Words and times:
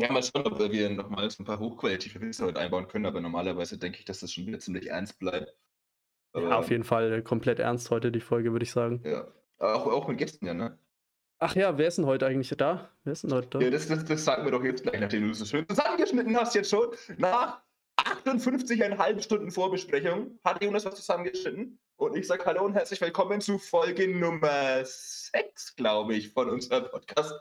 Ja, 0.00 0.12
mal 0.12 0.22
schauen, 0.22 0.46
ob 0.46 0.58
wir 0.58 0.90
nochmal 0.90 1.30
so 1.30 1.42
ein 1.42 1.46
paar 1.46 1.58
hochqualitative 1.58 2.20
Witze 2.20 2.44
heute 2.44 2.60
einbauen 2.60 2.88
können, 2.88 3.06
aber 3.06 3.20
normalerweise 3.20 3.78
denke 3.78 3.98
ich, 3.98 4.04
dass 4.04 4.20
das 4.20 4.32
schon 4.32 4.46
wieder 4.46 4.58
ziemlich 4.58 4.88
ernst 4.88 5.18
bleibt. 5.18 5.54
Aber, 6.32 6.50
ja, 6.50 6.58
auf 6.58 6.70
jeden 6.70 6.84
Fall 6.84 7.22
komplett 7.22 7.58
ernst 7.58 7.90
heute 7.90 8.12
die 8.12 8.20
Folge, 8.20 8.52
würde 8.52 8.64
ich 8.64 8.70
sagen. 8.70 9.02
Ja, 9.04 9.26
auch, 9.58 9.86
auch 9.86 10.08
mit 10.08 10.18
Gästen, 10.18 10.46
ja, 10.46 10.54
ne? 10.54 10.78
Ach 11.40 11.54
ja, 11.54 11.78
wer 11.78 11.88
ist 11.88 11.98
denn 11.98 12.06
heute 12.06 12.26
eigentlich 12.26 12.48
da? 12.56 12.90
Wer 13.04 13.12
ist 13.12 13.22
denn 13.22 13.32
heute 13.32 13.48
da? 13.48 13.60
Ja, 13.60 13.70
das, 13.70 13.86
das, 13.86 14.04
das 14.04 14.24
sagen 14.24 14.44
wir 14.44 14.50
doch 14.50 14.64
jetzt 14.64 14.82
gleich, 14.82 15.00
nachdem 15.00 15.28
du 15.28 15.34
so 15.34 15.44
schön 15.44 15.68
zusammengeschnitten 15.68 16.36
hast 16.36 16.54
jetzt 16.54 16.70
schon. 16.70 16.88
Nach 17.16 17.62
58,5 17.96 19.22
Stunden 19.22 19.50
Vorbesprechung 19.50 20.38
hat 20.44 20.62
Jonas 20.62 20.84
was 20.84 20.96
zusammengeschnitten. 20.96 21.78
Und 21.96 22.16
ich 22.16 22.26
sage 22.26 22.44
Hallo 22.44 22.64
und 22.64 22.74
herzlich 22.74 23.00
willkommen 23.00 23.40
zu 23.40 23.58
Folge 23.58 24.08
Nummer 24.08 24.84
6, 24.84 25.76
glaube 25.76 26.14
ich, 26.14 26.32
von 26.32 26.50
unserem 26.50 26.88
Podcast 26.90 27.34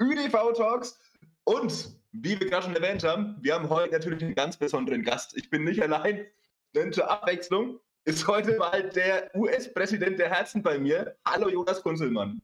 ÜDV 0.00 0.52
Talks. 0.54 0.98
Und 1.44 1.96
wie 2.12 2.38
wir 2.38 2.48
gerade 2.48 2.64
schon 2.64 2.76
erwähnt 2.76 3.04
haben, 3.04 3.36
wir 3.40 3.54
haben 3.54 3.68
heute 3.68 3.92
natürlich 3.92 4.22
einen 4.22 4.34
ganz 4.34 4.56
besonderen 4.56 5.02
Gast. 5.02 5.36
Ich 5.36 5.50
bin 5.50 5.64
nicht 5.64 5.82
allein, 5.82 6.26
denn 6.74 6.92
zur 6.92 7.10
Abwechslung 7.10 7.80
ist 8.04 8.26
heute 8.26 8.56
mal 8.58 8.88
der 8.90 9.34
US-Präsident 9.34 10.18
der 10.18 10.30
Herzen 10.30 10.62
bei 10.62 10.78
mir. 10.78 11.16
Hallo 11.26 11.48
Jonas 11.48 11.82
Kunzelmann. 11.82 12.42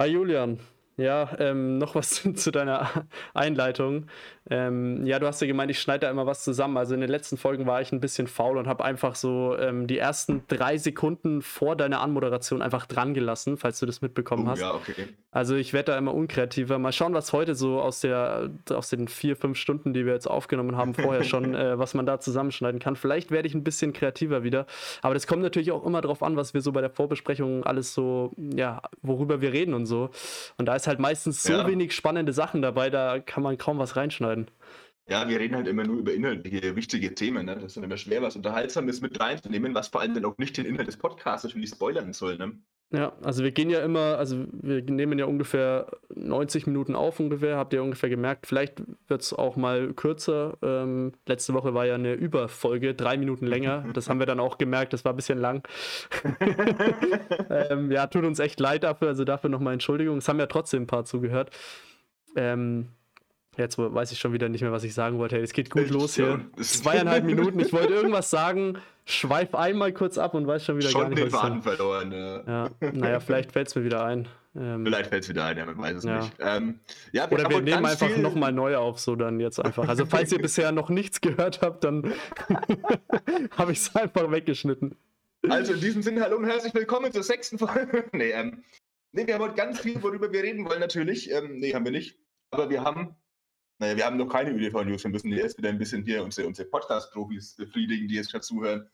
Hi 0.00 0.08
Julian. 0.08 0.58
Ja, 0.96 1.30
ähm, 1.38 1.78
noch 1.78 1.94
was 1.94 2.22
zu 2.34 2.50
deiner 2.50 2.88
Einleitung. 3.34 4.06
Ähm, 4.50 5.06
ja, 5.06 5.18
du 5.18 5.26
hast 5.26 5.40
ja 5.40 5.46
gemeint, 5.46 5.70
ich 5.70 5.80
schneide 5.80 6.00
da 6.00 6.10
immer 6.10 6.26
was 6.26 6.44
zusammen. 6.44 6.76
Also 6.76 6.94
in 6.94 7.00
den 7.00 7.10
letzten 7.10 7.36
Folgen 7.36 7.66
war 7.66 7.80
ich 7.80 7.92
ein 7.92 8.00
bisschen 8.00 8.26
faul 8.26 8.58
und 8.58 8.66
habe 8.66 8.84
einfach 8.84 9.14
so 9.14 9.56
ähm, 9.56 9.86
die 9.86 9.98
ersten 9.98 10.42
drei 10.48 10.76
Sekunden 10.78 11.42
vor 11.42 11.76
deiner 11.76 12.00
Anmoderation 12.00 12.60
einfach 12.60 12.86
dran 12.86 13.14
gelassen, 13.14 13.56
falls 13.56 13.78
du 13.78 13.86
das 13.86 14.02
mitbekommen 14.02 14.46
oh, 14.46 14.50
hast. 14.50 14.60
Ja, 14.60 14.74
okay. 14.74 15.08
Also 15.30 15.54
ich 15.54 15.72
werde 15.72 15.92
da 15.92 15.98
immer 15.98 16.12
unkreativer. 16.12 16.78
Mal 16.78 16.92
schauen, 16.92 17.14
was 17.14 17.32
heute 17.32 17.54
so 17.54 17.80
aus, 17.80 18.00
der, 18.00 18.50
aus 18.68 18.90
den 18.90 19.08
vier, 19.08 19.34
fünf 19.34 19.56
Stunden, 19.56 19.94
die 19.94 20.04
wir 20.04 20.12
jetzt 20.12 20.28
aufgenommen 20.28 20.76
haben, 20.76 20.92
vorher 20.92 21.24
schon, 21.24 21.54
äh, 21.54 21.78
was 21.78 21.94
man 21.94 22.04
da 22.04 22.20
zusammenschneiden 22.20 22.80
kann. 22.80 22.96
Vielleicht 22.96 23.30
werde 23.30 23.48
ich 23.48 23.54
ein 23.54 23.64
bisschen 23.64 23.94
kreativer 23.94 24.42
wieder. 24.42 24.66
Aber 25.00 25.14
das 25.14 25.26
kommt 25.26 25.42
natürlich 25.42 25.72
auch 25.72 25.86
immer 25.86 26.02
darauf 26.02 26.22
an, 26.22 26.36
was 26.36 26.52
wir 26.52 26.60
so 26.60 26.72
bei 26.72 26.82
der 26.82 26.90
Vorbesprechung 26.90 27.64
alles 27.64 27.94
so, 27.94 28.32
ja, 28.36 28.82
worüber 29.00 29.40
wir 29.40 29.52
reden 29.52 29.72
und 29.72 29.86
so. 29.86 30.10
Und 30.58 30.66
da 30.66 30.74
ist 30.74 30.81
halt 30.86 30.98
meistens 30.98 31.42
so 31.42 31.52
ja. 31.52 31.66
wenig 31.66 31.94
spannende 31.94 32.32
Sachen 32.32 32.62
dabei, 32.62 32.90
da 32.90 33.18
kann 33.18 33.42
man 33.42 33.58
kaum 33.58 33.78
was 33.78 33.96
reinschneiden 33.96 34.42
schneiden. 34.46 34.50
Ja, 35.08 35.28
wir 35.28 35.40
reden 35.40 35.56
halt 35.56 35.66
immer 35.66 35.84
nur 35.84 35.98
über 35.98 36.14
inhaltliche, 36.14 36.76
wichtige 36.76 37.14
Themen. 37.14 37.46
Ne? 37.46 37.54
Das 37.56 37.64
ist 37.64 37.76
dann 37.76 37.84
immer 37.84 37.96
schwer, 37.96 38.22
was 38.22 38.36
Unterhaltsames 38.36 39.00
mit 39.00 39.18
reinzunehmen, 39.18 39.74
was 39.74 39.88
vor 39.88 40.00
allem 40.00 40.14
dann 40.14 40.24
auch 40.24 40.38
nicht 40.38 40.56
den 40.56 40.64
Inhalt 40.64 40.88
des 40.88 40.96
Podcasts 40.96 41.44
natürlich 41.44 41.70
spoilern 41.70 42.12
soll. 42.12 42.38
Ne? 42.38 42.52
Ja, 42.94 43.14
also 43.22 43.42
wir 43.42 43.52
gehen 43.52 43.70
ja 43.70 43.82
immer, 43.82 44.18
also 44.18 44.44
wir 44.52 44.82
nehmen 44.82 45.18
ja 45.18 45.24
ungefähr 45.24 45.86
90 46.14 46.66
Minuten 46.66 46.94
auf 46.94 47.20
ungefähr, 47.20 47.56
habt 47.56 47.72
ihr 47.72 47.82
ungefähr 47.82 48.10
gemerkt. 48.10 48.46
Vielleicht 48.46 48.82
wird 49.08 49.22
es 49.22 49.32
auch 49.32 49.56
mal 49.56 49.94
kürzer. 49.94 50.58
Ähm, 50.62 51.12
letzte 51.26 51.54
Woche 51.54 51.72
war 51.72 51.86
ja 51.86 51.94
eine 51.94 52.12
Überfolge, 52.12 52.94
drei 52.94 53.16
Minuten 53.16 53.46
länger. 53.46 53.86
Das 53.92 54.08
haben 54.08 54.18
wir 54.18 54.26
dann 54.26 54.40
auch 54.40 54.58
gemerkt, 54.58 54.92
das 54.92 55.04
war 55.04 55.12
ein 55.12 55.16
bisschen 55.16 55.38
lang. 55.38 55.66
ähm, 57.50 57.90
ja, 57.90 58.06
tut 58.06 58.24
uns 58.24 58.38
echt 58.38 58.60
leid 58.60 58.84
dafür, 58.84 59.08
also 59.08 59.24
dafür 59.24 59.50
nochmal 59.50 59.74
Entschuldigung. 59.74 60.18
Es 60.18 60.28
haben 60.28 60.38
ja 60.38 60.46
trotzdem 60.46 60.82
ein 60.82 60.86
paar 60.86 61.04
zugehört. 61.04 61.50
Ähm, 62.36 62.88
Jetzt 63.58 63.76
weiß 63.76 64.12
ich 64.12 64.18
schon 64.18 64.32
wieder 64.32 64.48
nicht 64.48 64.62
mehr, 64.62 64.72
was 64.72 64.82
ich 64.82 64.94
sagen 64.94 65.18
wollte. 65.18 65.36
Es 65.36 65.52
geht 65.52 65.68
gut 65.68 65.82
ich 65.82 65.90
los 65.90 66.14
hier. 66.14 66.40
Zweieinhalb 66.58 67.24
Minuten. 67.26 67.60
Ich 67.60 67.72
wollte 67.72 67.92
irgendwas 67.92 68.30
sagen, 68.30 68.78
schweif 69.04 69.54
einmal 69.54 69.92
kurz 69.92 70.16
ab 70.16 70.32
und 70.34 70.46
weiß 70.46 70.64
schon 70.64 70.78
wieder 70.78 70.88
schon 70.88 71.02
gar 71.02 71.08
nicht, 71.10 71.18
den 71.18 71.32
was 71.32 71.40
Faden 71.40 71.62
verloren. 71.62 72.12
Ja. 72.12 72.42
ja. 72.46 72.70
Naja, 72.92 73.20
vielleicht 73.20 73.52
fällt 73.52 73.68
es 73.68 73.74
mir 73.74 73.84
wieder 73.84 74.04
ein. 74.04 74.26
Ähm, 74.54 74.84
vielleicht 74.84 75.08
fällt 75.08 75.24
es 75.24 75.28
wieder 75.28 75.44
ein, 75.44 75.56
ja, 75.56 75.66
man 75.66 75.78
weiß 75.78 75.98
es 75.98 76.04
ja. 76.04 76.20
nicht. 76.20 76.32
Ähm, 76.38 76.80
ja, 77.12 77.30
Oder 77.30 77.48
wir 77.48 77.60
nehmen 77.60 77.86
einfach 77.86 78.08
viel... 78.08 78.18
nochmal 78.18 78.52
neu 78.52 78.76
auf, 78.76 79.00
so 79.00 79.16
dann 79.16 79.40
jetzt 79.40 79.58
einfach. 79.58 79.88
Also 79.88 80.06
falls 80.06 80.32
ihr 80.32 80.38
bisher 80.42 80.72
noch 80.72 80.88
nichts 80.88 81.20
gehört 81.20 81.60
habt, 81.62 81.84
dann 81.84 82.12
habe 83.56 83.72
ich 83.72 83.78
es 83.78 83.96
einfach 83.96 84.30
weggeschnitten. 84.30 84.96
Also 85.48 85.72
in 85.74 85.80
diesem 85.80 86.02
Sinne, 86.02 86.22
hallo 86.22 86.36
und 86.36 86.44
herzlich 86.44 86.74
willkommen 86.74 87.12
zur 87.12 87.22
sechsten 87.22 87.58
Folge. 87.58 88.04
nee, 88.12 88.30
ähm, 88.30 88.62
nee, 89.12 89.26
wir 89.26 89.34
haben 89.34 89.42
heute 89.42 89.56
ganz 89.56 89.80
viel, 89.80 90.02
worüber 90.02 90.32
wir 90.32 90.42
reden 90.42 90.64
wollen 90.66 90.80
natürlich. 90.80 91.30
Ähm, 91.30 91.58
nee, 91.58 91.74
haben 91.74 91.84
wir 91.84 91.92
nicht. 91.92 92.18
Aber 92.50 92.68
wir 92.68 92.84
haben 92.84 93.16
naja, 93.82 93.96
wir 93.96 94.06
haben 94.06 94.16
noch 94.16 94.28
keine 94.28 94.52
ÖDV-News. 94.52 95.02
Wir 95.02 95.10
müssen 95.10 95.32
jetzt 95.32 95.58
wieder 95.58 95.68
ein 95.68 95.78
bisschen 95.78 96.04
hier 96.04 96.22
unsere, 96.22 96.46
unsere 96.46 96.68
Podcast-Profis 96.68 97.56
befriedigen, 97.56 98.06
die 98.06 98.14
jetzt 98.14 98.30
gerade 98.30 98.44
zuhören. 98.44 98.88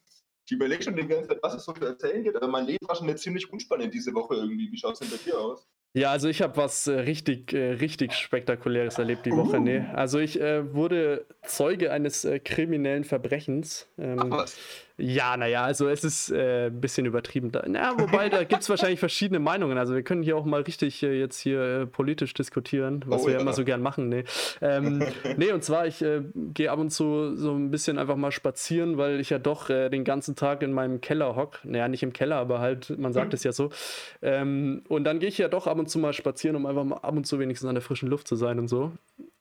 Ich 0.47 0.53
überlege 0.53 0.83
schon 0.83 0.97
die 0.97 1.07
ganze 1.07 1.29
Zeit, 1.29 1.41
was 1.43 1.57
es 1.57 1.65
so 1.67 1.73
zu 1.73 1.85
erzählen 1.85 2.25
gibt, 2.25 2.37
aber 2.37 2.49
mein 2.49 2.65
Leben 2.65 2.89
war 2.89 2.97
schon 2.97 3.15
ziemlich 3.19 3.53
unspannend 3.53 3.93
diese 3.93 4.15
Woche 4.15 4.37
irgendwie. 4.37 4.73
Wie 4.73 4.79
schaut 4.79 4.95
es 4.95 5.01
denn 5.01 5.11
bei 5.11 5.19
dir 5.19 5.39
aus? 5.39 5.69
Ja, 5.93 6.11
also 6.11 6.29
ich 6.29 6.41
habe 6.41 6.57
was 6.57 6.87
äh, 6.87 7.01
richtig, 7.01 7.53
äh, 7.53 7.73
richtig 7.73 8.15
Spektakuläres 8.15 8.99
erlebt 8.99 9.27
die 9.27 9.33
Woche. 9.33 9.59
Uh. 9.59 9.63
Nee. 9.63 9.85
Also 9.93 10.21
ich 10.21 10.41
äh, 10.41 10.73
wurde 10.73 11.27
Zeuge 11.47 11.93
eines 11.93 12.25
äh, 12.25 12.39
kriminellen 12.39 13.05
Verbrechens. 13.05 13.89
Ähm, 13.99 14.19
Ach 14.21 14.31
was? 14.31 14.57
Ja, 15.01 15.37
naja, 15.37 15.63
also 15.63 15.89
es 15.89 16.03
ist 16.03 16.33
äh, 16.33 16.67
ein 16.67 16.81
bisschen 16.81 17.07
übertrieben. 17.07 17.53
Da, 17.53 17.63
na, 17.69 17.97
wobei, 17.97 18.29
da 18.29 18.43
gibt 18.43 18.63
es 18.63 18.69
wahrscheinlich 18.69 18.99
verschiedene 18.99 19.39
Meinungen. 19.39 19.79
Also 19.79 19.95
wir 19.95 20.03
können 20.03 20.25
hier 20.25 20.37
auch 20.37 20.45
mal 20.45 20.63
richtig 20.63 21.05
äh, 21.05 21.17
jetzt 21.21 21.39
hier 21.39 21.61
äh, 21.61 21.87
politisch 21.87 22.35
diskutieren, 22.35 23.05
was 23.07 23.23
oh, 23.23 23.27
wir 23.27 23.35
ja 23.35 23.41
immer 23.41 23.53
so 23.53 23.65
gern 23.65 23.81
machen. 23.81 24.09
Nee, 24.09 24.25
ähm, 24.61 25.05
nee 25.37 25.53
und 25.53 25.63
zwar, 25.63 25.87
ich 25.87 26.03
äh, 26.03 26.23
gehe 26.35 26.73
ab 26.73 26.81
und 26.81 26.91
zu 26.91 27.37
so 27.37 27.55
ein 27.55 27.71
bisschen 27.71 27.97
einfach 27.97 28.17
mal 28.17 28.33
spazieren, 28.33 28.99
weil 28.99 29.21
ich 29.21 29.31
ja 29.31 29.39
doch 29.39 29.71
äh, 29.71 29.89
den 29.89 30.03
ganzen 30.03 30.35
Tag 30.35 30.65
in 30.65 30.73
meinem 30.73 31.01
Keller 31.01 31.37
hock. 31.37 31.61
Naja, 31.63 31.87
nicht 31.87 32.03
im 32.03 32.13
Keller, 32.13 32.37
aber 32.37 32.59
halt, 32.59 32.99
man 32.99 33.13
sagt 33.13 33.29
mhm. 33.29 33.35
es 33.35 33.45
ja 33.45 33.53
so. 33.53 33.71
Ähm, 34.21 34.83
und 34.89 35.05
dann 35.05 35.21
gehe 35.21 35.29
ich 35.29 35.39
ja 35.39 35.47
doch 35.47 35.69
ab 35.69 35.79
und 35.79 35.89
zu 35.89 36.01
mal 36.01 36.13
spazieren, 36.13 36.57
um 36.57 36.67
einfach 36.67 36.85
mal 36.85 36.97
ab 36.97 37.17
und 37.17 37.25
zu 37.25 37.39
wenigstens 37.39 37.69
an 37.69 37.77
der 37.77 37.83
frischen 37.83 38.09
Luft 38.09 38.27
zu 38.27 38.35
sein 38.35 38.59
und 38.59 38.67
so. 38.67 38.91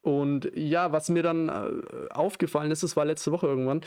Und 0.07 0.50
ja, 0.56 0.94
was 0.94 1.09
mir 1.09 1.22
dann 1.22 1.50
äh, 1.50 2.13
aufgefallen 2.13 2.72
ist, 2.72 2.81
es 2.81 2.95
war 2.95 3.03
letzte 3.03 3.34
Woche 3.34 3.47
irgendwann, 3.47 3.81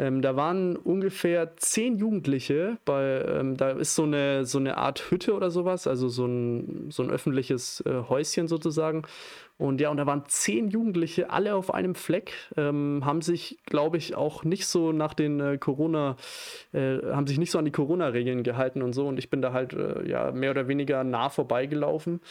ähm, 0.00 0.20
da 0.20 0.34
waren 0.34 0.76
ungefähr 0.76 1.56
zehn 1.58 1.96
Jugendliche 1.96 2.78
bei, 2.84 3.24
ähm, 3.24 3.56
da 3.56 3.70
ist 3.70 3.94
so 3.94 4.02
eine, 4.02 4.44
so 4.46 4.58
eine 4.58 4.78
Art 4.78 5.12
Hütte 5.12 5.32
oder 5.32 5.52
sowas, 5.52 5.86
also 5.86 6.08
so 6.08 6.26
ein, 6.26 6.90
so 6.90 7.04
ein 7.04 7.10
öffentliches 7.10 7.84
äh, 7.86 8.02
Häuschen 8.08 8.48
sozusagen. 8.48 9.04
Und 9.60 9.78
ja, 9.82 9.90
und 9.90 9.98
da 9.98 10.06
waren 10.06 10.24
zehn 10.26 10.68
Jugendliche, 10.68 11.28
alle 11.28 11.54
auf 11.54 11.74
einem 11.74 11.94
Fleck, 11.94 12.32
ähm, 12.56 13.02
haben 13.04 13.20
sich, 13.20 13.58
glaube 13.66 13.98
ich, 13.98 14.14
auch 14.14 14.42
nicht 14.42 14.66
so 14.66 14.90
nach 14.90 15.12
den 15.12 15.38
äh, 15.38 15.58
Corona, 15.58 16.16
äh, 16.72 16.96
haben 17.12 17.26
sich 17.26 17.36
nicht 17.36 17.50
so 17.50 17.58
an 17.58 17.66
die 17.66 17.70
Corona-Regeln 17.70 18.42
gehalten 18.42 18.80
und 18.80 18.94
so. 18.94 19.06
Und 19.06 19.18
ich 19.18 19.28
bin 19.28 19.42
da 19.42 19.52
halt 19.52 19.74
äh, 19.74 20.08
ja 20.08 20.32
mehr 20.32 20.52
oder 20.52 20.66
weniger 20.66 21.04
nah 21.04 21.28
vorbeigelaufen. 21.28 22.22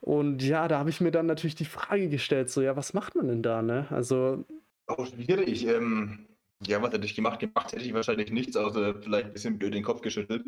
Und 0.00 0.42
ja, 0.42 0.66
da 0.66 0.80
habe 0.80 0.90
ich 0.90 1.00
mir 1.00 1.12
dann 1.12 1.26
natürlich 1.26 1.54
die 1.54 1.66
Frage 1.66 2.08
gestellt, 2.08 2.50
so, 2.50 2.60
ja, 2.62 2.74
was 2.74 2.94
macht 2.94 3.14
man 3.14 3.28
denn 3.28 3.42
da, 3.42 3.62
ne? 3.62 3.86
Also. 3.90 4.44
Auch 4.88 5.06
schwierig. 5.06 5.64
Ähm, 5.68 6.26
ja, 6.66 6.82
was 6.82 6.92
hätte 6.92 7.04
ich 7.06 7.14
gemacht? 7.14 7.38
Gemacht 7.38 7.72
hätte 7.72 7.84
ich 7.84 7.94
wahrscheinlich 7.94 8.32
nichts, 8.32 8.56
außer 8.56 8.96
vielleicht 8.96 9.26
ein 9.26 9.32
bisschen 9.32 9.56
blöd 9.56 9.72
den 9.72 9.84
Kopf 9.84 10.00
geschüttelt. 10.00 10.46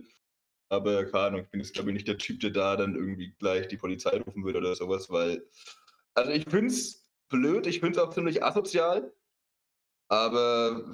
Aber 0.69 1.05
keine 1.05 1.27
Ahnung, 1.27 1.41
ich 1.43 1.51
bin 1.51 1.61
jetzt, 1.61 1.75
glaube 1.75 1.91
ich, 1.91 1.95
nicht 1.95 2.09
der 2.09 2.19
Typ, 2.19 2.41
der 2.41 2.51
da 2.51 2.75
dann 2.77 2.97
irgendwie 2.97 3.33
gleich 3.39 3.69
die 3.69 3.77
Polizei 3.77 4.19
rufen 4.19 4.45
würde 4.45 4.59
oder 4.59 4.75
sowas, 4.75 5.09
weil 5.11 5.45
also 6.15 6.31
ich 6.31 6.45
finde 6.49 6.69
es 6.69 7.11
blöd, 7.29 7.67
ich 7.67 7.81
finde 7.81 7.99
es 7.99 8.05
auch 8.05 8.13
ziemlich 8.13 8.43
asozial, 8.43 9.13
aber 10.09 10.93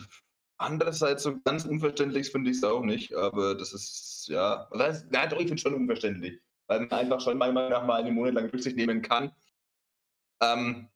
andererseits 0.59 1.23
so 1.23 1.41
ganz 1.41 1.65
unverständlich 1.65 2.31
finde 2.31 2.51
ich 2.51 2.59
es 2.59 2.65
auch 2.65 2.83
nicht. 2.83 3.15
Aber 3.15 3.55
das 3.55 3.73
ist, 3.73 4.27
ja, 4.29 4.67
was 4.71 4.81
heißt, 4.81 5.07
ja 5.13 5.27
doch, 5.27 5.39
ich 5.39 5.45
finde 5.49 5.55
es 5.57 5.63
schon 5.63 5.75
unverständlich, 5.75 6.41
weil 6.67 6.81
man 6.81 6.93
einfach 6.93 7.21
schon 7.21 7.39
meiner 7.39 7.53
Meinung 7.53 7.71
nach 7.71 7.87
mal 7.87 8.01
einen 8.03 8.15
Monat 8.15 8.35
lang 8.35 8.51
Rücksicht 8.51 8.77
nehmen 8.77 9.03
kann. 9.03 9.33
Ähm, 10.43 10.89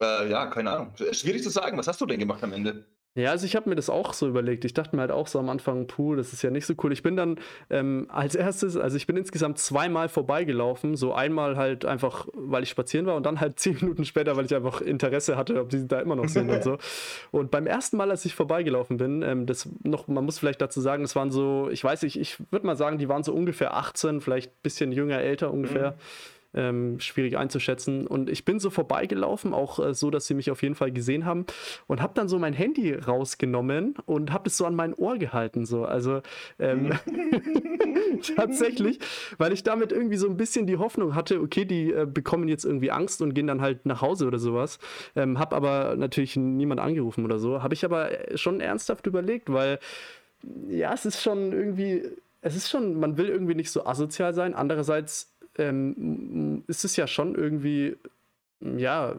äh, 0.00 0.30
ja, 0.30 0.46
keine 0.46 0.70
Ahnung. 0.70 0.94
Schwierig 1.12 1.42
zu 1.42 1.50
sagen. 1.50 1.76
Was 1.78 1.88
hast 1.88 2.00
du 2.00 2.06
denn 2.06 2.20
gemacht 2.20 2.42
am 2.42 2.52
Ende? 2.52 2.86
Ja, 3.18 3.32
also 3.32 3.46
ich 3.46 3.56
habe 3.56 3.68
mir 3.68 3.74
das 3.74 3.90
auch 3.90 4.12
so 4.12 4.28
überlegt. 4.28 4.64
Ich 4.64 4.74
dachte 4.74 4.94
mir 4.94 5.02
halt 5.02 5.10
auch 5.10 5.26
so 5.26 5.40
am 5.40 5.48
Anfang, 5.48 5.88
puh, 5.88 6.14
das 6.14 6.32
ist 6.32 6.42
ja 6.42 6.50
nicht 6.50 6.66
so 6.66 6.74
cool. 6.84 6.92
Ich 6.92 7.02
bin 7.02 7.16
dann 7.16 7.36
ähm, 7.68 8.06
als 8.10 8.36
erstes, 8.36 8.76
also 8.76 8.96
ich 8.96 9.08
bin 9.08 9.16
insgesamt 9.16 9.58
zweimal 9.58 10.08
vorbeigelaufen. 10.08 10.94
So 10.94 11.12
einmal 11.14 11.56
halt 11.56 11.84
einfach, 11.84 12.28
weil 12.32 12.62
ich 12.62 12.68
spazieren 12.68 13.06
war 13.06 13.16
und 13.16 13.26
dann 13.26 13.40
halt 13.40 13.58
zehn 13.58 13.76
Minuten 13.80 14.04
später, 14.04 14.36
weil 14.36 14.44
ich 14.44 14.54
einfach 14.54 14.80
Interesse 14.80 15.36
hatte, 15.36 15.60
ob 15.60 15.70
die 15.70 15.88
da 15.88 15.98
immer 15.98 16.14
noch 16.14 16.28
sind 16.28 16.48
und 16.48 16.62
so. 16.62 16.78
Und 17.30 17.50
beim 17.50 17.66
ersten 17.66 17.96
Mal, 17.96 18.10
als 18.10 18.24
ich 18.24 18.34
vorbeigelaufen 18.34 18.96
bin, 18.96 19.22
ähm, 19.22 19.46
das 19.46 19.68
noch, 19.82 20.06
man 20.06 20.24
muss 20.24 20.38
vielleicht 20.38 20.60
dazu 20.60 20.80
sagen, 20.80 21.02
es 21.02 21.16
waren 21.16 21.30
so, 21.30 21.68
ich 21.70 21.82
weiß 21.82 22.02
nicht, 22.02 22.18
ich 22.18 22.38
würde 22.50 22.66
mal 22.66 22.76
sagen, 22.76 22.98
die 22.98 23.08
waren 23.08 23.24
so 23.24 23.34
ungefähr 23.34 23.74
18, 23.74 24.20
vielleicht 24.20 24.50
ein 24.52 24.62
bisschen 24.62 24.92
jünger, 24.92 25.18
älter 25.18 25.52
ungefähr. 25.52 25.92
Mhm 25.92 26.37
ähm, 26.58 26.98
schwierig 26.98 27.38
einzuschätzen. 27.38 28.06
Und 28.06 28.28
ich 28.28 28.44
bin 28.44 28.58
so 28.58 28.68
vorbeigelaufen, 28.70 29.54
auch 29.54 29.78
äh, 29.78 29.94
so, 29.94 30.10
dass 30.10 30.26
sie 30.26 30.34
mich 30.34 30.50
auf 30.50 30.62
jeden 30.62 30.74
Fall 30.74 30.90
gesehen 30.90 31.24
haben 31.24 31.46
und 31.86 32.02
habe 32.02 32.14
dann 32.14 32.28
so 32.28 32.38
mein 32.38 32.52
Handy 32.52 32.92
rausgenommen 32.92 33.94
und 34.06 34.32
habe 34.32 34.48
es 34.48 34.56
so 34.56 34.66
an 34.66 34.74
mein 34.74 34.92
Ohr 34.94 35.18
gehalten. 35.18 35.64
So. 35.64 35.84
Also 35.84 36.20
ähm, 36.58 36.92
tatsächlich, 38.36 38.98
weil 39.38 39.52
ich 39.52 39.62
damit 39.62 39.92
irgendwie 39.92 40.16
so 40.16 40.28
ein 40.28 40.36
bisschen 40.36 40.66
die 40.66 40.76
Hoffnung 40.76 41.14
hatte, 41.14 41.40
okay, 41.40 41.64
die 41.64 41.92
äh, 41.92 42.06
bekommen 42.06 42.48
jetzt 42.48 42.64
irgendwie 42.64 42.90
Angst 42.90 43.22
und 43.22 43.34
gehen 43.34 43.46
dann 43.46 43.60
halt 43.60 43.86
nach 43.86 44.02
Hause 44.02 44.26
oder 44.26 44.38
sowas. 44.38 44.80
Ähm, 45.14 45.38
habe 45.38 45.54
aber 45.54 45.94
natürlich 45.96 46.36
niemand 46.36 46.80
angerufen 46.80 47.24
oder 47.24 47.38
so. 47.38 47.62
Habe 47.62 47.74
ich 47.74 47.84
aber 47.84 48.10
schon 48.34 48.60
ernsthaft 48.60 49.06
überlegt, 49.06 49.52
weil 49.52 49.78
ja, 50.68 50.92
es 50.92 51.04
ist 51.04 51.22
schon 51.22 51.52
irgendwie, 51.52 52.02
es 52.40 52.56
ist 52.56 52.70
schon, 52.70 52.98
man 52.98 53.16
will 53.16 53.28
irgendwie 53.28 53.54
nicht 53.54 53.70
so 53.70 53.86
asozial 53.86 54.34
sein. 54.34 54.54
Andererseits 54.54 55.37
ähm, 55.58 56.64
ist 56.66 56.84
es 56.84 56.96
ja 56.96 57.06
schon 57.06 57.34
irgendwie 57.34 57.96
ja, 58.60 59.14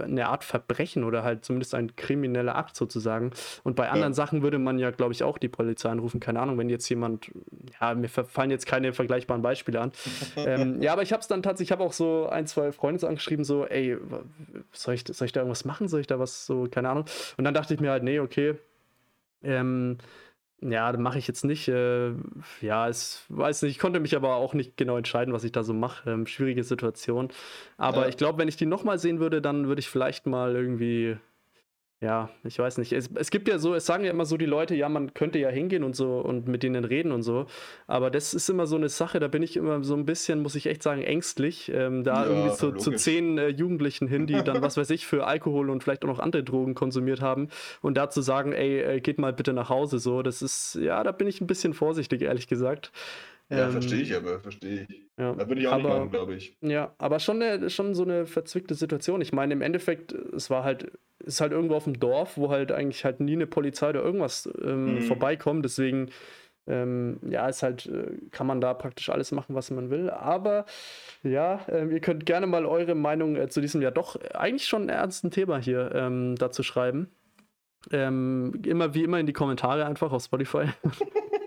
eine 0.00 0.28
Art 0.28 0.44
Verbrechen 0.44 1.04
oder 1.04 1.22
halt 1.22 1.44
zumindest 1.44 1.74
ein 1.74 1.94
krimineller 1.94 2.56
Akt 2.56 2.74
sozusagen. 2.74 3.30
Und 3.64 3.76
bei 3.76 3.90
anderen 3.90 4.12
ja. 4.12 4.16
Sachen 4.16 4.42
würde 4.42 4.58
man 4.58 4.78
ja, 4.78 4.90
glaube 4.90 5.12
ich, 5.12 5.22
auch 5.22 5.36
die 5.36 5.48
Polizei 5.48 5.90
anrufen. 5.90 6.20
Keine 6.20 6.40
Ahnung, 6.40 6.56
wenn 6.56 6.70
jetzt 6.70 6.88
jemand, 6.88 7.30
ja, 7.80 7.94
mir 7.94 8.08
fallen 8.08 8.50
jetzt 8.50 8.66
keine 8.66 8.94
vergleichbaren 8.94 9.42
Beispiele 9.42 9.78
an. 9.80 9.92
ähm, 10.36 10.80
ja, 10.80 10.94
aber 10.94 11.02
ich 11.02 11.12
habe 11.12 11.20
es 11.20 11.28
dann 11.28 11.42
tatsächlich, 11.42 11.68
ich 11.68 11.72
habe 11.72 11.84
auch 11.84 11.92
so 11.92 12.28
ein, 12.28 12.46
zwei 12.46 12.72
Freunde 12.72 13.00
so 13.00 13.06
angeschrieben, 13.06 13.44
so, 13.44 13.66
ey, 13.66 13.98
soll 14.72 14.94
ich, 14.94 15.04
soll 15.06 15.26
ich 15.26 15.32
da 15.32 15.40
irgendwas 15.40 15.66
machen? 15.66 15.88
Soll 15.88 16.00
ich 16.00 16.06
da 16.06 16.18
was 16.18 16.46
so, 16.46 16.66
keine 16.70 16.88
Ahnung. 16.88 17.04
Und 17.36 17.44
dann 17.44 17.52
dachte 17.52 17.74
ich 17.74 17.80
mir 17.80 17.90
halt, 17.90 18.02
nee, 18.02 18.20
okay. 18.20 18.54
Ähm, 19.42 19.98
ja, 20.62 20.96
mache 20.96 21.18
ich 21.18 21.26
jetzt 21.26 21.44
nicht. 21.44 21.68
Äh, 21.68 22.12
ja, 22.60 22.88
es 22.88 23.24
weiß 23.28 23.62
nicht. 23.62 23.72
Ich 23.72 23.78
konnte 23.78 24.00
mich 24.00 24.14
aber 24.14 24.36
auch 24.36 24.54
nicht 24.54 24.76
genau 24.76 24.96
entscheiden, 24.96 25.34
was 25.34 25.44
ich 25.44 25.52
da 25.52 25.62
so 25.62 25.74
mache. 25.74 26.10
Ähm, 26.10 26.26
schwierige 26.26 26.62
Situation. 26.62 27.28
Aber 27.76 28.02
ja. 28.02 28.08
ich 28.08 28.16
glaube, 28.16 28.38
wenn 28.38 28.48
ich 28.48 28.56
die 28.56 28.66
nochmal 28.66 28.98
sehen 28.98 29.18
würde, 29.18 29.42
dann 29.42 29.66
würde 29.66 29.80
ich 29.80 29.88
vielleicht 29.88 30.26
mal 30.26 30.54
irgendwie 30.54 31.16
ja, 32.02 32.30
ich 32.42 32.58
weiß 32.58 32.78
nicht. 32.78 32.92
Es, 32.92 33.08
es, 33.14 33.30
gibt 33.30 33.46
ja 33.46 33.58
so, 33.58 33.74
es 33.74 33.86
sagen 33.86 34.04
ja 34.04 34.10
immer 34.10 34.24
so 34.24 34.36
die 34.36 34.46
Leute, 34.46 34.74
ja, 34.74 34.88
man 34.88 35.14
könnte 35.14 35.38
ja 35.38 35.50
hingehen 35.50 35.84
und 35.84 35.94
so 35.94 36.18
und 36.18 36.48
mit 36.48 36.64
denen 36.64 36.84
reden 36.84 37.12
und 37.12 37.22
so. 37.22 37.46
Aber 37.86 38.10
das 38.10 38.34
ist 38.34 38.50
immer 38.50 38.66
so 38.66 38.74
eine 38.74 38.88
Sache, 38.88 39.20
da 39.20 39.28
bin 39.28 39.40
ich 39.40 39.56
immer 39.56 39.84
so 39.84 39.94
ein 39.94 40.04
bisschen, 40.04 40.42
muss 40.42 40.56
ich 40.56 40.66
echt 40.66 40.82
sagen, 40.82 41.02
ängstlich, 41.02 41.70
ähm, 41.72 42.02
da 42.02 42.24
ja, 42.24 42.28
irgendwie 42.28 42.56
zu, 42.56 42.72
zu 42.72 42.90
zehn 42.90 43.38
äh, 43.38 43.48
Jugendlichen 43.48 44.08
hin, 44.08 44.26
die 44.26 44.42
dann, 44.42 44.62
was 44.62 44.76
weiß 44.76 44.90
ich, 44.90 45.06
für 45.06 45.28
Alkohol 45.28 45.70
und 45.70 45.84
vielleicht 45.84 46.04
auch 46.04 46.08
noch 46.08 46.18
andere 46.18 46.42
Drogen 46.42 46.74
konsumiert 46.74 47.20
haben 47.20 47.50
und 47.82 47.96
da 47.96 48.10
zu 48.10 48.20
sagen, 48.20 48.52
ey, 48.52 48.80
äh, 48.80 49.00
geht 49.00 49.18
mal 49.18 49.32
bitte 49.32 49.52
nach 49.52 49.68
Hause, 49.68 50.00
so, 50.00 50.22
das 50.22 50.42
ist, 50.42 50.74
ja, 50.82 51.04
da 51.04 51.12
bin 51.12 51.28
ich 51.28 51.40
ein 51.40 51.46
bisschen 51.46 51.72
vorsichtig, 51.72 52.22
ehrlich 52.22 52.48
gesagt. 52.48 52.90
Ja, 53.52 53.66
ähm, 53.66 53.72
verstehe 53.72 54.00
ich 54.00 54.16
aber, 54.16 54.40
verstehe 54.40 54.86
ich. 54.88 55.02
Ja, 55.18 55.34
da 55.34 55.46
würde 55.46 55.60
ich 55.60 55.68
auch 55.68 55.72
aber, 55.72 55.82
nicht 55.82 55.98
machen, 55.98 56.10
glaube 56.10 56.34
ich. 56.34 56.56
Ja, 56.62 56.94
aber 56.98 57.20
schon, 57.20 57.42
eine, 57.42 57.68
schon 57.68 57.94
so 57.94 58.02
eine 58.02 58.26
verzwickte 58.26 58.74
Situation. 58.74 59.20
Ich 59.20 59.32
meine, 59.32 59.52
im 59.52 59.60
Endeffekt, 59.60 60.12
es 60.12 60.48
war 60.48 60.64
halt, 60.64 60.90
ist 61.18 61.40
halt 61.40 61.52
irgendwo 61.52 61.74
auf 61.74 61.84
dem 61.84 62.00
Dorf, 62.00 62.36
wo 62.38 62.50
halt 62.50 62.72
eigentlich 62.72 63.04
halt 63.04 63.20
nie 63.20 63.34
eine 63.34 63.46
Polizei 63.46 63.90
oder 63.90 64.02
irgendwas 64.02 64.48
ähm, 64.64 64.94
mhm. 64.94 65.02
vorbeikommt. 65.02 65.64
Deswegen, 65.64 66.08
ähm, 66.66 67.18
ja, 67.28 67.46
ist 67.46 67.62
halt, 67.62 67.86
äh, 67.86 68.16
kann 68.30 68.46
man 68.46 68.62
da 68.62 68.72
praktisch 68.72 69.10
alles 69.10 69.32
machen, 69.32 69.54
was 69.54 69.70
man 69.70 69.90
will. 69.90 70.08
Aber 70.08 70.64
ja, 71.22 71.60
äh, 71.68 71.86
ihr 71.86 72.00
könnt 72.00 72.24
gerne 72.24 72.46
mal 72.46 72.64
eure 72.64 72.94
Meinung 72.94 73.36
äh, 73.36 73.48
zu 73.48 73.60
diesem 73.60 73.82
ja 73.82 73.90
doch 73.90 74.16
eigentlich 74.32 74.66
schon 74.66 74.88
ernsten 74.88 75.30
Thema 75.30 75.58
hier 75.58 75.92
ähm, 75.94 76.36
dazu 76.36 76.62
schreiben. 76.62 77.10
Ähm, 77.90 78.62
immer 78.64 78.94
wie 78.94 79.02
immer 79.02 79.18
in 79.18 79.26
die 79.26 79.32
Kommentare 79.32 79.84
einfach 79.84 80.12
auf 80.12 80.24
Spotify. 80.24 80.66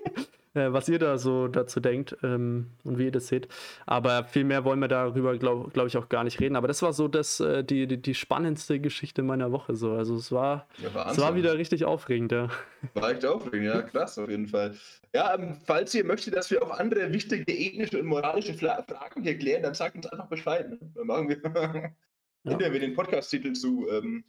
äh, 0.56 0.72
was 0.72 0.90
ihr 0.90 1.00
da 1.00 1.18
so 1.18 1.48
dazu 1.48 1.80
denkt 1.80 2.18
ähm, 2.24 2.72
und 2.84 2.98
wie 2.98 3.06
ihr 3.06 3.12
das 3.12 3.28
seht. 3.28 3.48
Aber 3.86 4.24
viel 4.24 4.46
mehr 4.46 4.64
wollen 4.64 4.80
wir 4.80 4.88
darüber, 4.88 5.38
glaube 5.38 5.70
glaub 5.72 5.88
ich, 5.88 5.98
auch 5.98 6.10
gar 6.10 6.24
nicht 6.24 6.40
reden. 6.40 6.56
Aber 6.56 6.68
das 6.68 6.82
war 6.82 6.94
so 6.94 7.08
das, 7.08 7.40
äh, 7.40 7.64
die, 7.64 7.88
die, 7.88 8.02
die, 8.02 8.16
spannendste 8.16 8.80
Geschichte 8.80 9.22
meiner 9.22 9.52
Woche. 9.52 9.76
So. 9.76 9.92
Also 9.92 10.16
es 10.16 10.32
war, 10.32 10.68
ja, 10.78 11.12
es 11.12 11.20
war 11.20 11.36
wieder 11.36 11.58
richtig 11.58 11.86
aufregend, 11.86 12.32
ja. 12.32 12.50
War 12.94 13.12
echt 13.12 13.26
aufregend, 13.26 13.68
ja, 13.68 13.82
krass 13.82 14.18
auf 14.18 14.30
jeden 14.30 14.48
Fall. 14.48 14.76
Ja, 15.14 15.36
ähm, 15.36 15.58
falls 15.66 15.94
ihr 15.94 16.06
möchtet, 16.06 16.36
dass 16.36 16.50
wir 16.52 16.64
auch 16.64 16.72
andere 16.72 17.12
wichtige 17.12 17.52
ethische 17.52 18.00
und 18.00 18.06
moralische 18.06 18.54
Fragen 18.54 19.24
hier 19.24 19.38
klären, 19.38 19.64
dann 19.64 19.74
sagt 19.74 19.96
uns 19.96 20.08
einfach 20.08 20.28
Bescheid. 20.28 20.70
Ne? 20.70 20.80
Dann 20.96 21.08
machen 21.08 21.30
wir, 21.30 21.38
ja. 22.44 22.60
wir 22.60 22.80
den 22.80 22.94
Podcast-Titel 22.94 23.54
zu, 23.54 23.90
ähm, 23.90 24.24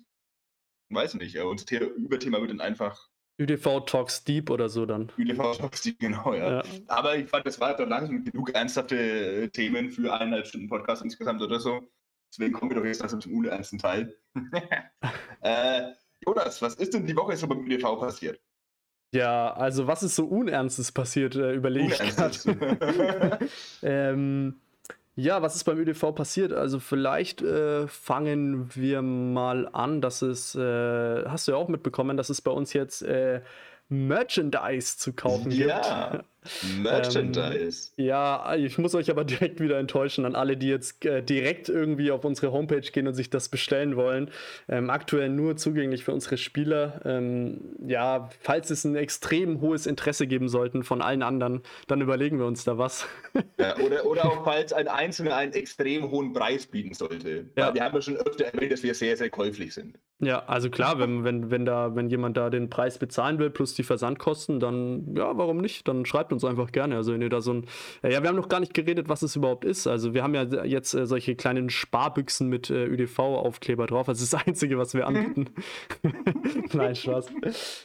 weiß 0.90 1.14
nicht, 1.14 1.38
unser 1.38 1.80
Überthema 1.96 2.40
wird 2.40 2.50
dann 2.50 2.60
einfach 2.60 3.08
ÖDV 3.38 3.84
Talks 3.86 4.24
Deep 4.24 4.50
oder 4.50 4.68
so 4.68 4.86
dann. 4.86 5.12
ÖDV 5.18 5.56
Talks 5.56 5.82
Deep, 5.82 5.98
genau, 5.98 6.34
ja. 6.34 6.56
ja. 6.56 6.62
Aber 6.88 7.16
ich 7.16 7.28
fand, 7.28 7.46
das 7.46 7.60
war 7.60 7.76
doch 7.76 7.86
langsam 7.86 8.24
genug 8.24 8.54
ernsthafte 8.54 8.96
äh, 8.96 9.48
Themen 9.48 9.90
für 9.90 10.12
eineinhalb 10.12 10.46
Stunden 10.46 10.68
Podcast 10.68 11.02
insgesamt 11.02 11.42
oder 11.42 11.60
so. 11.60 11.82
Deswegen 12.30 12.52
kommen 12.52 12.70
wir 12.70 12.78
doch 12.78 12.84
jetzt 12.84 13.00
langsam 13.00 13.20
zum 13.20 13.34
unernsten 13.34 13.78
Teil. 13.78 14.16
äh, 15.40 15.82
Jonas, 16.26 16.60
was 16.62 16.74
ist 16.74 16.94
denn 16.94 17.06
die 17.06 17.16
Woche 17.16 17.36
so 17.36 17.46
beim 17.46 17.64
ÖDV 17.66 17.98
passiert? 17.98 18.40
Ja, 19.12 19.52
also 19.52 19.86
was 19.86 20.02
ist 20.02 20.16
so 20.16 20.26
Unernstes 20.26 20.92
passiert, 20.92 21.36
äh, 21.36 21.54
überlege 21.54 21.94
ich 21.94 22.16
gerade. 22.16 23.38
ähm, 23.82 24.60
ja, 25.16 25.40
was 25.40 25.56
ist 25.56 25.64
beim 25.64 25.78
ÖDV 25.78 26.14
passiert? 26.14 26.52
Also 26.52 26.78
vielleicht 26.78 27.40
äh, 27.40 27.88
fangen 27.88 28.68
wir 28.74 29.00
mal 29.00 29.66
an, 29.72 30.02
dass 30.02 30.20
es, 30.20 30.54
äh, 30.54 31.24
hast 31.24 31.48
du 31.48 31.52
ja 31.52 31.58
auch 31.58 31.68
mitbekommen, 31.68 32.18
dass 32.18 32.28
es 32.28 32.42
bei 32.42 32.50
uns 32.50 32.74
jetzt 32.74 33.00
äh, 33.02 33.40
Merchandise 33.88 34.98
zu 34.98 35.14
kaufen 35.14 35.50
ja. 35.50 36.10
gibt. 36.10 36.24
Merchandise. 36.80 37.90
Ähm, 37.96 38.04
ja, 38.06 38.54
ich 38.56 38.78
muss 38.78 38.94
euch 38.94 39.10
aber 39.10 39.24
direkt 39.24 39.60
wieder 39.60 39.78
enttäuschen 39.78 40.24
an 40.24 40.34
alle, 40.34 40.56
die 40.56 40.68
jetzt 40.68 41.04
äh, 41.04 41.22
direkt 41.22 41.68
irgendwie 41.68 42.10
auf 42.10 42.24
unsere 42.24 42.52
Homepage 42.52 42.80
gehen 42.80 43.06
und 43.06 43.14
sich 43.14 43.30
das 43.30 43.48
bestellen 43.48 43.96
wollen. 43.96 44.30
Ähm, 44.68 44.90
aktuell 44.90 45.28
nur 45.28 45.56
zugänglich 45.56 46.04
für 46.04 46.12
unsere 46.12 46.36
Spieler. 46.36 47.00
Ähm, 47.04 47.60
ja, 47.86 48.30
falls 48.40 48.70
es 48.70 48.84
ein 48.84 48.96
extrem 48.96 49.60
hohes 49.60 49.86
Interesse 49.86 50.26
geben 50.26 50.48
sollten 50.48 50.82
von 50.82 51.02
allen 51.02 51.22
anderen, 51.22 51.62
dann 51.86 52.00
überlegen 52.00 52.38
wir 52.38 52.46
uns 52.46 52.64
da 52.64 52.78
was. 52.78 53.06
Ja, 53.58 53.76
oder, 53.84 54.06
oder 54.06 54.24
auch 54.26 54.44
falls 54.44 54.72
ein 54.72 54.88
Einzelner 54.88 55.36
einen 55.36 55.52
extrem 55.52 56.10
hohen 56.10 56.32
Preis 56.32 56.66
bieten 56.66 56.94
sollte. 56.94 57.46
Ja. 57.56 57.74
Wir 57.74 57.84
haben 57.84 57.94
ja 57.94 58.02
schon 58.02 58.16
öfter 58.16 58.46
erwähnt, 58.46 58.72
dass 58.72 58.82
wir 58.82 58.94
sehr, 58.94 59.16
sehr 59.16 59.30
käuflich 59.30 59.74
sind. 59.74 59.98
Ja, 60.18 60.44
also 60.46 60.70
klar, 60.70 60.98
wenn, 60.98 61.24
wenn, 61.24 61.50
wenn, 61.50 61.66
da, 61.66 61.94
wenn 61.94 62.08
jemand 62.08 62.38
da 62.38 62.48
den 62.48 62.70
Preis 62.70 62.96
bezahlen 62.96 63.38
will 63.38 63.50
plus 63.50 63.74
die 63.74 63.82
Versandkosten, 63.82 64.60
dann 64.60 65.14
ja, 65.14 65.36
warum 65.36 65.58
nicht? 65.58 65.86
Dann 65.88 66.06
schreibt 66.06 66.32
uns 66.32 66.42
einfach 66.42 66.72
gerne. 66.72 66.96
Also 66.96 67.12
wenn 67.12 67.20
ihr 67.20 67.28
da 67.28 67.42
so 67.42 67.52
ein. 67.52 67.66
Ja, 68.02 68.22
wir 68.22 68.28
haben 68.30 68.36
noch 68.36 68.48
gar 68.48 68.60
nicht 68.60 68.72
geredet, 68.72 69.10
was 69.10 69.20
es 69.20 69.36
überhaupt 69.36 69.66
ist. 69.66 69.86
Also 69.86 70.14
wir 70.14 70.22
haben 70.22 70.34
ja 70.34 70.44
jetzt 70.64 70.94
äh, 70.94 71.06
solche 71.06 71.36
kleinen 71.36 71.68
Sparbüchsen 71.68 72.48
mit 72.48 72.70
äh, 72.70 72.86
ÖDV-Aufkleber 72.86 73.86
drauf. 73.86 74.06
Das 74.06 74.22
ist 74.22 74.32
das 74.32 74.46
Einzige, 74.46 74.78
was 74.78 74.94
wir 74.94 75.06
anbieten. 75.06 75.50
Nein, 76.72 76.94
Spaß. 76.94 77.26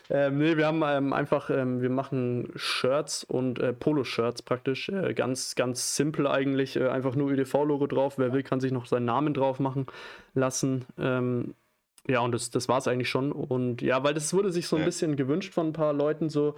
Ähm, 0.10 0.38
nee, 0.38 0.56
wir 0.56 0.68
haben 0.68 0.84
ähm, 0.86 1.12
einfach, 1.12 1.50
ähm, 1.50 1.82
wir 1.82 1.90
machen 1.90 2.54
Shirts 2.56 3.26
und 3.26 3.60
äh, 3.60 3.74
Polo-Shirts 3.74 4.42
praktisch. 4.44 4.88
Äh, 4.88 5.14
ganz, 5.16 5.56
ganz 5.56 5.98
simpel 5.98 6.28
eigentlich. 6.28 6.78
Äh, 6.78 6.88
einfach 6.88 7.14
nur 7.14 7.30
ÖDV-Logo 7.30 7.88
drauf. 7.88 8.18
Wer 8.18 8.32
will, 8.32 8.44
kann 8.44 8.62
sich 8.62 8.72
noch 8.72 8.86
seinen 8.86 9.06
Namen 9.06 9.34
drauf 9.34 9.60
machen 9.60 9.88
lassen. 10.34 10.86
Ähm, 10.98 11.56
ja, 12.08 12.20
und 12.22 12.32
das, 12.32 12.50
das 12.50 12.68
war 12.68 12.78
es 12.78 12.88
eigentlich 12.88 13.10
schon. 13.10 13.32
Und 13.32 13.82
ja, 13.82 14.04
weil 14.04 14.14
das 14.14 14.34
wurde 14.34 14.52
sich 14.52 14.68
so 14.68 14.76
ein 14.76 14.86
bisschen 14.86 15.16
gewünscht 15.16 15.54
von 15.54 15.68
ein 15.68 15.74
paar 15.74 15.94
Leuten 15.94 16.30
so. 16.30 16.56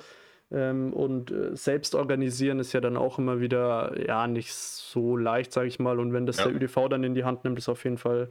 Ähm, 0.51 0.93
und 0.93 1.31
äh, 1.31 1.55
selbst 1.55 1.95
organisieren 1.95 2.59
ist 2.59 2.73
ja 2.73 2.81
dann 2.81 2.95
auch 2.95 3.17
immer 3.17 3.39
wieder, 3.39 3.93
ja, 4.07 4.27
nicht 4.27 4.53
so 4.53 5.17
leicht, 5.17 5.51
sage 5.51 5.67
ich 5.67 5.79
mal. 5.79 5.99
Und 5.99 6.13
wenn 6.13 6.25
das 6.25 6.37
ja. 6.37 6.45
der 6.45 6.55
ÖDV 6.55 6.89
dann 6.89 7.03
in 7.03 7.15
die 7.15 7.23
Hand 7.23 7.43
nimmt, 7.43 7.57
ist 7.57 7.69
auf 7.69 7.83
jeden 7.83 7.97
Fall 7.97 8.29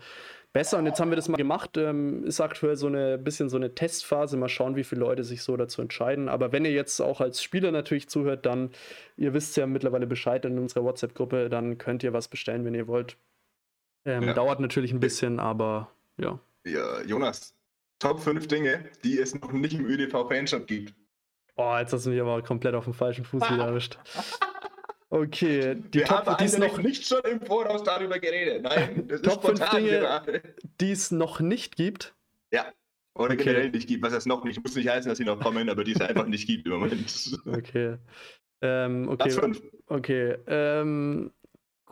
besser. 0.53 0.79
Und 0.79 0.87
jetzt 0.87 1.01
haben 1.01 1.11
wir 1.11 1.17
das 1.17 1.29
mal 1.29 1.37
gemacht. 1.37 1.77
Ähm, 1.77 2.25
ist 2.25 2.41
aktuell 2.41 2.77
so 2.77 2.87
eine 2.87 3.19
bisschen 3.19 3.49
so 3.49 3.57
eine 3.57 3.75
Testphase. 3.75 4.37
Mal 4.37 4.49
schauen, 4.49 4.77
wie 4.77 4.85
viele 4.85 5.01
Leute 5.01 5.25
sich 5.25 5.43
so 5.43 5.57
dazu 5.57 5.83
entscheiden. 5.83 6.29
Aber 6.29 6.53
wenn 6.53 6.65
ihr 6.65 6.73
jetzt 6.73 7.01
auch 7.01 7.21
als 7.21 7.43
Spieler 7.43 7.73
natürlich 7.73 8.09
zuhört, 8.09 8.47
dann, 8.47 8.71
ihr 9.17 9.35
wisst 9.35 9.57
ja 9.57 9.67
mittlerweile 9.67 10.07
Bescheid 10.07 10.45
in 10.45 10.59
unserer 10.59 10.85
WhatsApp-Gruppe, 10.85 11.49
dann 11.49 11.77
könnt 11.77 12.05
ihr 12.05 12.13
was 12.13 12.29
bestellen, 12.29 12.65
wenn 12.65 12.75
ihr 12.75 12.87
wollt. 12.87 13.17
Ähm, 14.05 14.23
ja. 14.23 14.33
Dauert 14.33 14.61
natürlich 14.61 14.93
ein 14.93 15.01
bisschen, 15.01 15.41
aber 15.41 15.91
ja. 16.19 16.39
Ja, 16.65 17.03
Jonas, 17.03 17.55
Top 17.99 18.21
5 18.21 18.47
Dinge, 18.49 18.91
die 19.05 19.19
es 19.19 19.35
noch 19.35 19.53
nicht 19.53 19.75
im 19.75 19.87
ÖDV-Fanshop 19.87 20.67
gibt. 20.67 20.95
Oh, 21.57 21.77
jetzt 21.79 21.93
hast 21.93 22.07
du 22.07 22.11
mich 22.11 22.21
aber 22.21 22.43
komplett 22.43 22.75
auf 22.75 22.85
dem 22.85 22.95
falschen 22.95 23.25
Fuß 23.25 23.43
wieder 23.51 23.67
erwischt. 23.67 23.99
Okay, 25.15 25.75
die 25.75 25.99
Wir 25.99 26.07
Top, 26.07 26.25
haben 26.25 26.47
die 26.47 26.59
noch 26.59 26.79
nicht 26.79 27.07
schon 27.07 27.21
im 27.31 27.39
Voraus 27.43 27.83
darüber 27.83 28.19
geredet. 28.19 28.63
Nein, 28.63 29.07
das 29.09 29.21
Top 29.21 29.45
ist 29.45 29.59
5 29.59 29.71
Dinge, 29.71 29.99
gerade. 29.99 30.43
die 30.81 30.91
es 30.91 31.11
noch 31.11 31.41
nicht 31.41 31.77
gibt. 31.77 32.15
Ja. 32.51 32.73
Oder 33.15 33.35
okay. 33.35 33.45
generell 33.45 33.71
nicht 33.73 33.89
gibt, 33.89 34.03
was 34.03 34.15
es 34.15 34.25
noch 34.25 34.43
nicht, 34.43 34.63
muss 34.63 34.75
nicht 34.75 34.89
heißen, 34.89 35.11
dass 35.11 35.19
sie 35.19 35.27
noch 35.27 35.39
kommen, 35.39 35.69
aber 35.69 35.85
die 35.85 35.93
es 35.93 36.01
einfach 36.01 36.27
nicht 36.27 36.47
gibt 36.47 36.65
im 36.67 36.73
Moment. 36.73 37.39
Okay. 37.47 37.99
Ähm, 38.63 39.07
okay. 39.11 39.25
Das 39.29 39.35
fünf. 39.37 39.61
Okay. 39.89 40.39
Ähm, 40.47 41.31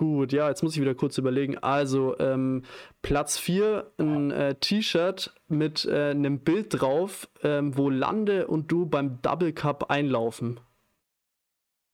Gut, 0.01 0.33
ja, 0.33 0.49
jetzt 0.49 0.63
muss 0.63 0.75
ich 0.75 0.81
wieder 0.81 0.95
kurz 0.95 1.19
überlegen. 1.19 1.59
Also, 1.59 2.19
ähm, 2.19 2.63
Platz 3.03 3.37
4, 3.37 3.93
ein 3.99 4.31
äh, 4.31 4.55
T-Shirt 4.55 5.35
mit 5.47 5.85
äh, 5.85 6.13
einem 6.13 6.39
Bild 6.39 6.81
drauf, 6.81 7.29
ähm, 7.43 7.77
wo 7.77 7.91
Lande 7.91 8.47
und 8.47 8.73
du 8.73 8.87
beim 8.87 9.21
Double 9.21 9.53
Cup 9.53 9.91
einlaufen. 9.91 10.59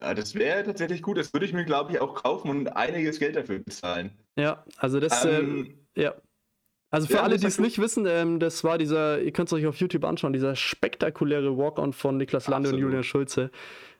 Ja, 0.01 0.15
das 0.15 0.37
wäre 0.37 0.63
tatsächlich 0.63 1.03
gut. 1.03 1.19
Das 1.19 1.33
würde 1.33 1.47
ich 1.47 1.53
mir, 1.53 1.65
glaube 1.65 1.91
ich, 1.91 2.01
auch 2.01 2.15
kaufen 2.15 2.49
und 2.49 2.69
einiges 2.77 3.19
Geld 3.19 3.35
dafür 3.35 3.59
bezahlen. 3.59 4.13
Ja, 4.37 4.65
also 4.77 5.01
das, 5.01 5.25
ähm, 5.25 5.33
ähm 5.35 5.75
ja. 5.97 6.15
Also 6.91 7.09
für 7.09 7.15
ja, 7.15 7.23
alle, 7.25 7.39
die 7.39 7.47
es 7.47 7.59
nicht 7.59 7.81
wissen, 7.81 8.07
ähm, 8.07 8.39
das 8.39 8.63
war 8.63 8.79
dieser, 8.79 9.21
ihr 9.21 9.33
könnt 9.33 9.49
es 9.49 9.53
euch 9.53 9.67
auf 9.67 9.81
YouTube 9.81 10.05
anschauen, 10.05 10.33
dieser 10.33 10.55
spektakuläre 10.55 11.59
Walk-On 11.59 11.93
von 11.93 12.19
Niklas 12.19 12.47
Lande 12.47 12.69
Absolut. 12.69 12.85
und 12.85 12.89
Julian 12.89 13.03
Schulze. 13.03 13.51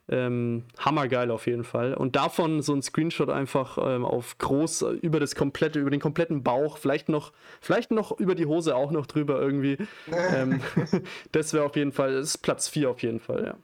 Ähm, 0.09 0.63
hammergeil 0.79 1.31
auf 1.31 1.47
jeden 1.47 1.65
Fall. 1.65 1.93
Und 1.93 2.15
davon 2.15 2.61
so 2.61 2.73
ein 2.73 2.81
Screenshot 2.81 3.29
einfach 3.29 3.77
ähm, 3.77 4.05
auf 4.05 4.37
groß 4.37 4.83
über 5.01 5.19
das 5.19 5.35
komplette, 5.35 5.79
über 5.79 5.89
den 5.89 5.99
kompletten 5.99 6.43
Bauch, 6.43 6.77
vielleicht 6.77 7.09
noch, 7.09 7.33
vielleicht 7.59 7.91
noch 7.91 8.17
über 8.17 8.33
die 8.33 8.45
Hose 8.45 8.75
auch 8.75 8.91
noch 8.91 9.05
drüber 9.05 9.41
irgendwie. 9.41 9.77
ähm, 10.33 10.61
das 11.33 11.53
wäre 11.53 11.65
auf 11.65 11.75
jeden 11.75 11.91
Fall, 11.91 12.13
das 12.13 12.29
ist 12.29 12.37
Platz 12.37 12.69
4 12.69 12.89
auf 12.89 13.03
jeden 13.03 13.19
Fall, 13.19 13.45
ja. 13.45 13.57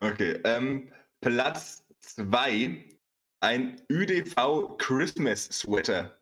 Okay. 0.00 0.38
Ähm, 0.44 0.92
Platz 1.22 1.84
2, 2.00 2.84
ein 3.40 3.80
ÜDV 3.90 4.76
Christmas 4.76 5.44
Sweater. 5.46 6.16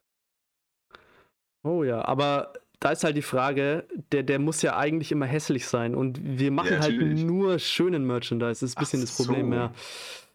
Oh 1.65 1.83
ja, 1.83 2.05
aber 2.05 2.53
da 2.81 2.93
ist 2.93 3.05
halt 3.05 3.17
die 3.17 3.23
Frage, 3.23 3.85
der, 4.13 4.23
der 4.23 4.39
muss 4.39 4.63
ja 4.63 4.77
eigentlich 4.77 5.11
immer 5.11 5.27
hässlich 5.27 5.67
sein 5.67 5.95
und 5.95 6.21
wir 6.23 6.51
machen 6.51 6.75
ja, 6.75 6.81
halt 6.81 6.99
nur 6.99 7.59
schönen 7.59 8.07
Merchandise. 8.07 8.61
Das 8.61 8.63
ist 8.63 8.77
ein 8.77 8.81
bisschen 8.81 9.01
Ach 9.01 9.07
das 9.07 9.17
Problem, 9.17 9.51
so. 9.51 9.57
ja. 9.57 9.73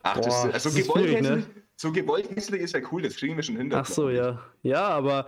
Ach, 0.03 0.15
Boah, 0.15 0.21
das, 0.21 0.35
also 0.35 0.51
das 0.51 0.65
ist 0.65 0.75
gewollt, 0.75 1.21
ne? 1.21 1.43
so 1.75 1.91
gewollt 1.91 2.29
hässlich 2.35 2.61
ist 2.61 2.73
ja 2.73 2.81
cool, 2.91 3.01
das 3.01 3.15
kriegen 3.15 3.35
wir 3.35 3.43
schon 3.43 3.55
hin. 3.55 3.73
Ach 3.73 3.85
so, 3.85 4.09
ja. 4.09 4.41
Ja, 4.61 4.87
aber 4.87 5.27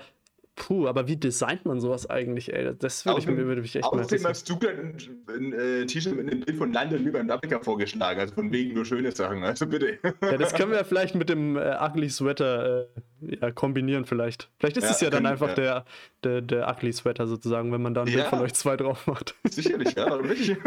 Puh, 0.55 0.87
aber 0.87 1.07
wie 1.07 1.17
designt 1.17 1.65
man 1.65 1.81
sowas 1.81 2.09
eigentlich, 2.09 2.53
ey? 2.53 2.73
Das 2.79 3.05
würde 3.05 3.19
ich 3.19 3.27
mir 3.27 3.45
würde 3.45 3.61
ich 3.61 3.75
echt 3.75 3.91
mal 3.91 3.99
Außerdem 3.99 4.25
hast 4.25 4.49
du 4.49 4.57
gerade 4.57 4.77
ein, 4.79 4.97
ein 5.27 5.53
äh, 5.53 5.85
T-Shirt 5.85 6.15
mit 6.15 6.31
einem 6.31 6.39
Bild 6.39 6.57
von 6.57 6.71
London 6.71 7.05
über 7.05 7.19
in 7.19 7.29
Afrika 7.29 7.59
vorgeschlagen, 7.59 8.21
also 8.21 8.33
von 8.33 8.51
wegen 8.53 8.73
nur 8.73 8.85
schöne 8.85 9.11
Sachen, 9.11 9.43
also 9.43 9.67
bitte. 9.67 9.99
Ja, 10.21 10.37
das 10.37 10.53
können 10.53 10.71
wir 10.71 10.85
vielleicht 10.85 11.13
mit 11.15 11.27
dem 11.27 11.57
äh, 11.57 11.75
Ugly 11.81 12.09
Sweater 12.09 12.83
äh, 12.83 13.01
ja, 13.27 13.51
kombinieren 13.51 14.05
vielleicht. 14.05 14.49
Vielleicht 14.59 14.77
ist 14.77 14.83
ja, 14.83 14.91
es 14.91 15.01
ja 15.01 15.09
dann 15.09 15.25
einfach. 15.25 15.53
Der, 15.53 15.85
der, 16.23 16.41
der 16.41 16.69
Ugly 16.69 16.93
Sweater 16.93 17.27
sozusagen, 17.27 17.71
wenn 17.71 17.81
man 17.81 17.93
da 17.93 18.01
ein 18.01 18.11
Bild 18.11 18.27
von 18.27 18.39
euch 18.39 18.53
zwei 18.53 18.77
drauf 18.77 19.07
macht. 19.07 19.35
Sicherlich, 19.49 19.93
ja, 19.95 20.09
warum 20.09 20.27
nicht? 20.27 20.55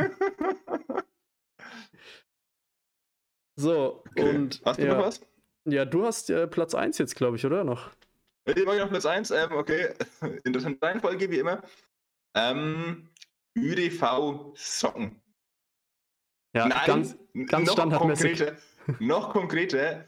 so, 3.57 4.03
okay. 4.11 4.29
und... 4.29 4.61
Hast 4.65 4.81
du 4.81 4.87
noch 4.87 4.99
was? 4.99 5.21
Ja, 5.65 5.85
du 5.85 6.07
hast 6.07 6.31
äh, 6.31 6.47
Platz 6.47 6.75
1 6.75 6.99
jetzt, 6.99 7.15
glaube 7.15 7.37
ich, 7.37 7.45
oder 7.45 7.65
noch? 7.65 7.91
Ich 8.47 8.65
mache 8.65 8.79
noch 8.79 8.89
Platz 8.89 9.05
1. 9.05 9.31
Ähm, 9.31 9.53
okay, 9.53 9.93
interessante 10.45 10.85
Reihenfolge 10.85 11.31
wie 11.31 11.39
immer. 11.39 11.63
Ähm, 12.35 13.09
ÖDV 13.57 14.53
Socken. 14.55 15.21
Ja, 16.55 16.69
Nein, 16.69 16.81
ganz, 16.87 17.17
ganz 17.47 17.73
standardmäßig. 17.73 18.39
Konkreter, 18.39 18.57
noch 19.01 19.33
konkreter, 19.33 20.05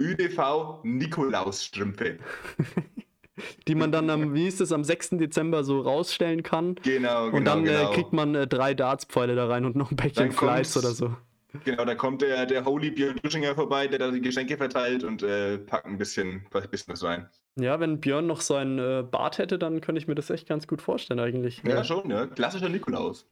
ÖDV 0.00 0.80
Nikolausstrümpfe. 0.82 2.18
die 3.68 3.74
man 3.74 3.92
dann 3.92 4.10
am, 4.10 4.34
wie 4.34 4.46
ist 4.46 4.60
es, 4.60 4.72
am 4.72 4.84
6. 4.84 5.10
Dezember 5.10 5.64
so 5.64 5.80
rausstellen 5.80 6.42
kann. 6.42 6.76
Genau, 6.76 7.26
genau. 7.26 7.36
Und 7.36 7.44
dann 7.44 7.64
genau. 7.64 7.90
Äh, 7.90 7.94
kriegt 7.94 8.12
man 8.12 8.34
äh, 8.34 8.46
drei 8.46 8.74
Dartspfeile 8.74 9.34
da 9.34 9.46
rein 9.46 9.64
und 9.64 9.76
noch 9.76 9.90
ein 9.90 9.96
Päckchen 9.96 10.32
Fleisch 10.32 10.76
oder 10.76 10.90
so. 10.90 11.16
Genau, 11.62 11.84
da 11.84 11.94
kommt 11.94 12.22
der, 12.22 12.46
der 12.46 12.64
Holy 12.64 12.90
Björn 12.90 13.20
Duschinger 13.22 13.54
vorbei, 13.54 13.86
der 13.86 14.00
da 14.00 14.10
die 14.10 14.20
Geschenke 14.20 14.56
verteilt 14.56 15.04
und 15.04 15.22
äh, 15.22 15.58
packt 15.58 15.86
ein 15.86 15.98
bisschen, 15.98 16.46
ein 16.52 16.70
bisschen 16.70 16.92
was 16.92 17.04
rein. 17.04 17.28
Ja, 17.56 17.78
wenn 17.78 18.00
Björn 18.00 18.26
noch 18.26 18.40
seinen 18.40 18.78
äh, 18.80 19.04
Bart 19.08 19.38
hätte, 19.38 19.58
dann 19.58 19.80
könnte 19.80 20.00
ich 20.00 20.08
mir 20.08 20.16
das 20.16 20.30
echt 20.30 20.48
ganz 20.48 20.66
gut 20.66 20.82
vorstellen 20.82 21.20
eigentlich. 21.20 21.62
Ja, 21.64 21.76
ja. 21.76 21.84
schon, 21.84 22.10
ja. 22.10 22.26
Klassischer 22.26 22.68
Nikolaus. 22.68 23.28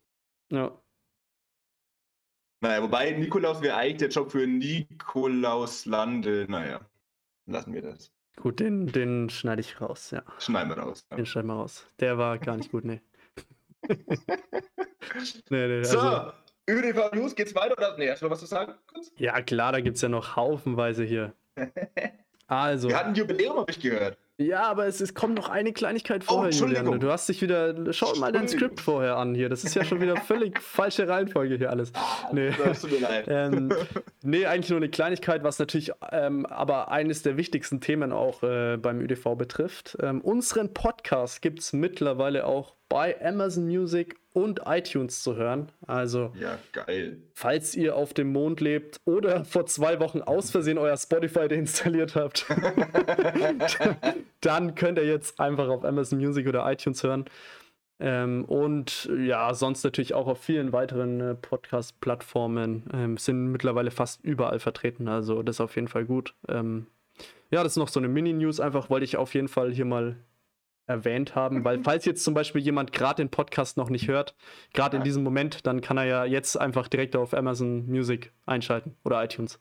Ja. 0.51 0.71
Naja, 2.63 2.81
wobei 2.81 3.11
Nikolaus 3.11 3.61
wäre 3.61 3.77
eigentlich 3.77 3.99
der 3.99 4.09
Job 4.09 4.31
für 4.31 4.47
Nikolaus 4.47 5.85
Lande. 5.85 6.47
Naja, 6.49 6.81
lassen 7.47 7.75
wir 7.75 7.83
das. 7.83 8.13
Gut, 8.37 8.61
den, 8.61 8.87
den 8.87 9.29
schneide 9.31 9.61
ich 9.61 9.81
raus, 9.81 10.13
ja. 10.13 10.23
Schneiden 10.39 10.71
wir 10.71 10.79
raus. 10.79 11.05
Ja. 11.11 11.17
Den 11.17 11.27
schneiden 11.27 11.49
wir 11.49 11.55
raus. 11.55 11.85
Der 11.99 12.19
war 12.19 12.39
gar 12.39 12.57
nicht 12.57 12.71
gut, 12.71 12.85
nee. 12.85 13.01
nee, 13.89 13.97
nee 15.51 15.83
so, 15.83 15.99
also... 15.99 16.33
ÖDV 16.71 17.13
News, 17.15 17.35
geht's 17.35 17.53
weiter 17.57 17.77
oder? 17.77 17.99
Nee, 17.99 18.09
hast 18.09 18.23
du 18.23 18.31
was 18.31 18.39
zu 18.39 18.47
sagen? 18.47 18.75
Kurz? 18.87 19.11
Ja, 19.17 19.43
klar, 19.43 19.73
da 19.73 19.81
gibt's 19.81 20.01
ja 20.01 20.09
noch 20.09 20.37
haufenweise 20.37 21.05
hier. 21.05 21.35
Also. 22.49 22.89
Wir 22.89 22.99
hatten 22.99 23.15
Jubiläum, 23.15 23.57
habe 23.57 23.71
ich 23.71 23.81
gehört. 23.81 24.19
Ja, 24.39 24.65
aber 24.65 24.87
es, 24.87 25.01
es 25.01 25.15
kommt 25.15 25.35
noch 25.35 25.49
eine 25.49 25.73
Kleinigkeit 25.73 26.25
vorher, 26.25 26.51
oh, 26.53 26.67
Julian. 26.67 27.01
Du 27.01 27.11
hast 27.11 27.29
dich 27.29 27.43
wieder. 27.43 27.93
Schau 27.93 28.15
mal 28.17 28.33
dein 28.33 28.49
Skript 28.49 28.81
vorher 28.81 29.17
an 29.17 29.35
hier. 29.35 29.49
Das 29.49 29.63
ist 29.63 29.75
ja 29.75 29.85
schon 29.85 30.01
wieder 30.01 30.17
völlig 30.17 30.61
falsche 30.63 31.07
Reihenfolge 31.07 31.57
hier 31.57 31.71
alles. 31.71 31.93
Nee. 32.33 32.51
Das 32.65 32.81
tut 32.81 32.93
mir 32.93 33.01
leid. 33.01 33.27
Ähm, 33.33 33.73
nee, 34.23 34.47
eigentlich 34.47 34.71
nur 34.71 34.79
eine 34.79 34.89
Kleinigkeit, 34.89 35.43
was 35.43 35.59
natürlich 35.59 35.93
ähm, 36.11 36.45
aber 36.47 36.91
eines 36.91 37.23
der 37.23 37.37
wichtigsten 37.37 37.81
Themen 37.81 38.13
auch 38.13 38.43
äh, 38.43 38.77
beim 38.77 39.01
ÖDV 39.01 39.37
betrifft. 39.37 39.97
Ähm, 40.01 40.21
unseren 40.21 40.75
Podcast 40.75 41.41
gibt 41.41 41.61
es 41.61 41.73
mittlerweile 41.73 42.47
auch 42.47 42.77
bei 42.93 43.19
Amazon 43.25 43.65
Music 43.65 44.17
und 44.35 44.61
iTunes 44.67 45.23
zu 45.23 45.35
hören. 45.35 45.73
Also, 45.87 46.31
ja, 46.39 46.59
geil. 46.73 47.23
Falls 47.33 47.75
ihr 47.75 47.97
auf 47.97 48.13
dem 48.13 48.31
Mond 48.33 48.61
lebt 48.61 49.01
oder 49.07 49.45
vor 49.47 49.65
zwei 49.65 49.99
Wochen 49.99 50.21
aus 50.21 50.51
Versehen 50.51 50.77
euer 50.77 50.99
Spotify 50.99 51.49
deinstalliert 51.49 52.15
habt, 52.15 52.45
dann 54.43 54.75
könnt 54.75 54.99
ihr 54.99 55.07
jetzt 55.07 55.41
einfach 55.41 55.69
auf 55.69 55.87
Amazon 55.87 56.19
Music 56.19 56.47
oder 56.47 56.71
iTunes 56.71 57.03
hören. 57.03 57.25
Ähm, 57.99 58.45
und 58.45 59.09
ja, 59.19 59.55
sonst 59.55 59.85
natürlich 59.85 60.13
auch 60.13 60.27
auf 60.27 60.41
vielen 60.41 60.75
weiteren 60.75 61.21
äh, 61.21 61.35
Podcast-Plattformen 61.35 62.85
ähm, 62.93 63.17
sind 63.17 63.53
mittlerweile 63.53 63.91
fast 63.91 64.23
überall 64.23 64.59
vertreten. 64.59 65.09
Also, 65.09 65.43
das 65.43 65.57
ist 65.57 65.61
auf 65.63 65.77
jeden 65.77 65.89
Fall 65.89 66.05
gut. 66.05 66.35
Ähm, 66.47 66.89
ja, 67.51 67.63
das 67.63 67.73
ist 67.73 67.79
noch 67.79 67.89
so 67.89 68.01
eine 68.01 68.09
Mini-News. 68.09 68.61
Einfach 68.61 68.91
wollte 68.91 69.05
ich 69.05 69.17
auf 69.17 69.33
jeden 69.33 69.49
Fall 69.49 69.73
hier 69.73 69.87
mal 69.87 70.17
erwähnt 70.87 71.35
haben, 71.35 71.65
weil 71.65 71.79
falls 71.85 72.05
jetzt 72.05 72.25
zum 72.25 72.35
Beispiel 72.35 72.61
jemand 72.61 72.93
gerade 72.93 73.23
den 73.23 73.31
Podcast 73.31 73.77
noch 73.77 73.91
nicht 73.91 74.09
hört, 74.09 74.35
gerade 74.73 74.97
in 74.97 75.03
diesem 75.03 75.23
Moment, 75.23 75.67
dann 75.67 75.81
kann 75.81 75.97
er 75.97 76.05
ja 76.05 76.25
jetzt 76.25 76.57
einfach 76.57 76.89
direkt 76.89 77.17
auf 77.17 77.35
Amazon 77.35 77.87
Music 77.87 78.33
einschalten 78.47 78.97
oder 79.05 79.23
iTunes. 79.23 79.61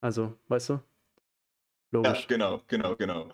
Also, 0.00 0.34
weißt 0.48 0.70
du? 0.70 0.80
Logisch. 1.92 2.20
Ja, 2.20 2.26
genau, 2.28 2.60
genau, 2.66 2.96
genau. 2.96 3.28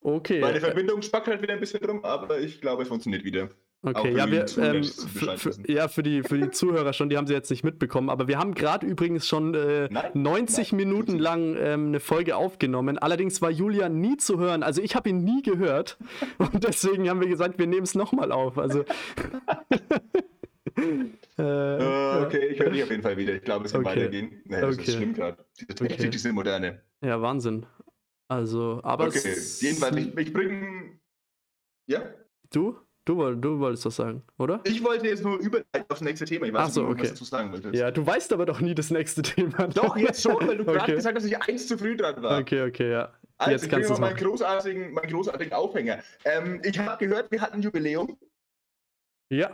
Okay. 0.00 0.40
Meine 0.40 0.60
Verbindung 0.60 1.02
spackt 1.02 1.26
halt 1.26 1.42
wieder 1.42 1.54
ein 1.54 1.60
bisschen 1.60 1.80
drum, 1.80 2.04
aber 2.04 2.38
ich 2.38 2.60
glaube, 2.60 2.82
es 2.82 2.88
funktioniert 2.88 3.24
wieder. 3.24 3.48
Okay, 3.80 4.12
ja, 4.16 4.28
wir, 4.28 4.44
ähm, 4.58 4.82
für, 4.82 5.52
ja, 5.68 5.86
für 5.86 6.02
die, 6.02 6.24
für 6.24 6.36
die 6.36 6.50
Zuhörer 6.50 6.92
schon, 6.92 7.10
die 7.10 7.16
haben 7.16 7.28
sie 7.28 7.32
jetzt 7.32 7.48
nicht 7.48 7.62
mitbekommen, 7.62 8.10
aber 8.10 8.26
wir 8.26 8.36
haben 8.36 8.54
gerade 8.54 8.84
übrigens 8.84 9.28
schon 9.28 9.54
äh, 9.54 9.88
nein, 9.88 10.10
90 10.14 10.72
nein, 10.72 10.76
Minuten 10.76 11.16
lang 11.16 11.56
ähm, 11.56 11.86
eine 11.88 12.00
Folge 12.00 12.34
aufgenommen. 12.34 12.98
Allerdings 12.98 13.40
war 13.40 13.52
Julian 13.52 14.00
nie 14.00 14.16
zu 14.16 14.40
hören, 14.40 14.64
also 14.64 14.82
ich 14.82 14.96
habe 14.96 15.10
ihn 15.10 15.22
nie 15.22 15.42
gehört 15.42 15.96
und 16.38 16.64
deswegen 16.64 17.08
haben 17.08 17.20
wir 17.20 17.28
gesagt, 17.28 17.60
wir 17.60 17.68
nehmen 17.68 17.84
es 17.84 17.94
nochmal 17.94 18.32
auf. 18.32 18.58
Also. 18.58 18.80
äh, 20.76 21.42
uh, 21.42 22.24
okay, 22.24 22.48
ich 22.48 22.58
höre 22.58 22.70
dich 22.70 22.82
auf 22.82 22.90
jeden 22.90 23.02
Fall 23.04 23.16
wieder. 23.16 23.34
Ich 23.36 23.42
glaube, 23.42 23.66
es 23.66 23.72
kann 23.72 23.82
okay. 23.82 23.90
weitergehen. 23.90 24.42
Nee, 24.44 24.60
das 24.60 24.74
okay. 24.74 24.88
ist 24.88 24.96
schlimm 24.96 25.14
gerade. 25.14 25.44
Diese 25.56 25.74
Technik, 25.74 26.10
diese 26.10 26.32
moderne. 26.32 26.82
Ja, 27.00 27.22
Wahnsinn. 27.22 27.64
Also, 28.26 28.80
aber. 28.82 29.06
Okay, 29.06 29.36
jedenfalls, 29.60 29.96
ich, 29.96 30.16
ich 30.16 30.32
bringe. 30.32 30.98
Ja? 31.86 32.02
Du? 32.50 32.76
Du, 33.08 33.34
du 33.34 33.58
wolltest 33.58 33.86
das 33.86 33.96
sagen, 33.96 34.22
oder? 34.36 34.60
Ich 34.64 34.84
wollte 34.84 35.06
jetzt 35.06 35.24
nur 35.24 35.38
überleiten 35.38 35.86
aufs 35.88 36.02
nächste 36.02 36.26
Thema. 36.26 36.44
Ich 36.44 36.52
weiß 36.52 36.60
Ach 36.60 36.68
so, 36.68 36.82
nicht, 36.82 36.90
okay. 36.90 37.10
was 37.10 37.14
du 37.14 37.24
sagen 37.24 37.52
wolltest. 37.52 37.74
Ja, 37.74 37.90
du 37.90 38.06
weißt 38.06 38.34
aber 38.34 38.44
doch 38.44 38.60
nie 38.60 38.74
das 38.74 38.90
nächste 38.90 39.22
Thema. 39.22 39.66
Doch, 39.74 39.96
jetzt 39.96 40.20
schon, 40.20 40.46
weil 40.46 40.58
du 40.58 40.64
okay. 40.64 40.74
gerade 40.74 40.92
gesagt 40.92 41.16
hast, 41.16 41.24
dass 41.24 41.32
ich 41.32 41.42
eins 41.42 41.66
zu 41.66 41.78
früh 41.78 41.96
dran 41.96 42.22
war. 42.22 42.38
Okay, 42.38 42.68
okay, 42.68 42.92
ja. 42.92 43.14
Also, 43.38 43.52
jetzt 43.52 43.64
ich 43.64 43.70
kannst 43.70 43.88
du 43.88 43.94
meinen 43.94 44.14
großartigen, 44.14 44.92
meinen 44.92 45.10
großartigen 45.10 45.54
Aufhänger. 45.54 46.00
Ähm, 46.26 46.60
ich 46.62 46.78
habe 46.78 47.02
gehört, 47.02 47.30
wir 47.30 47.40
hatten 47.40 47.54
ein 47.54 47.62
Jubiläum. 47.62 48.18
Ja. 49.30 49.52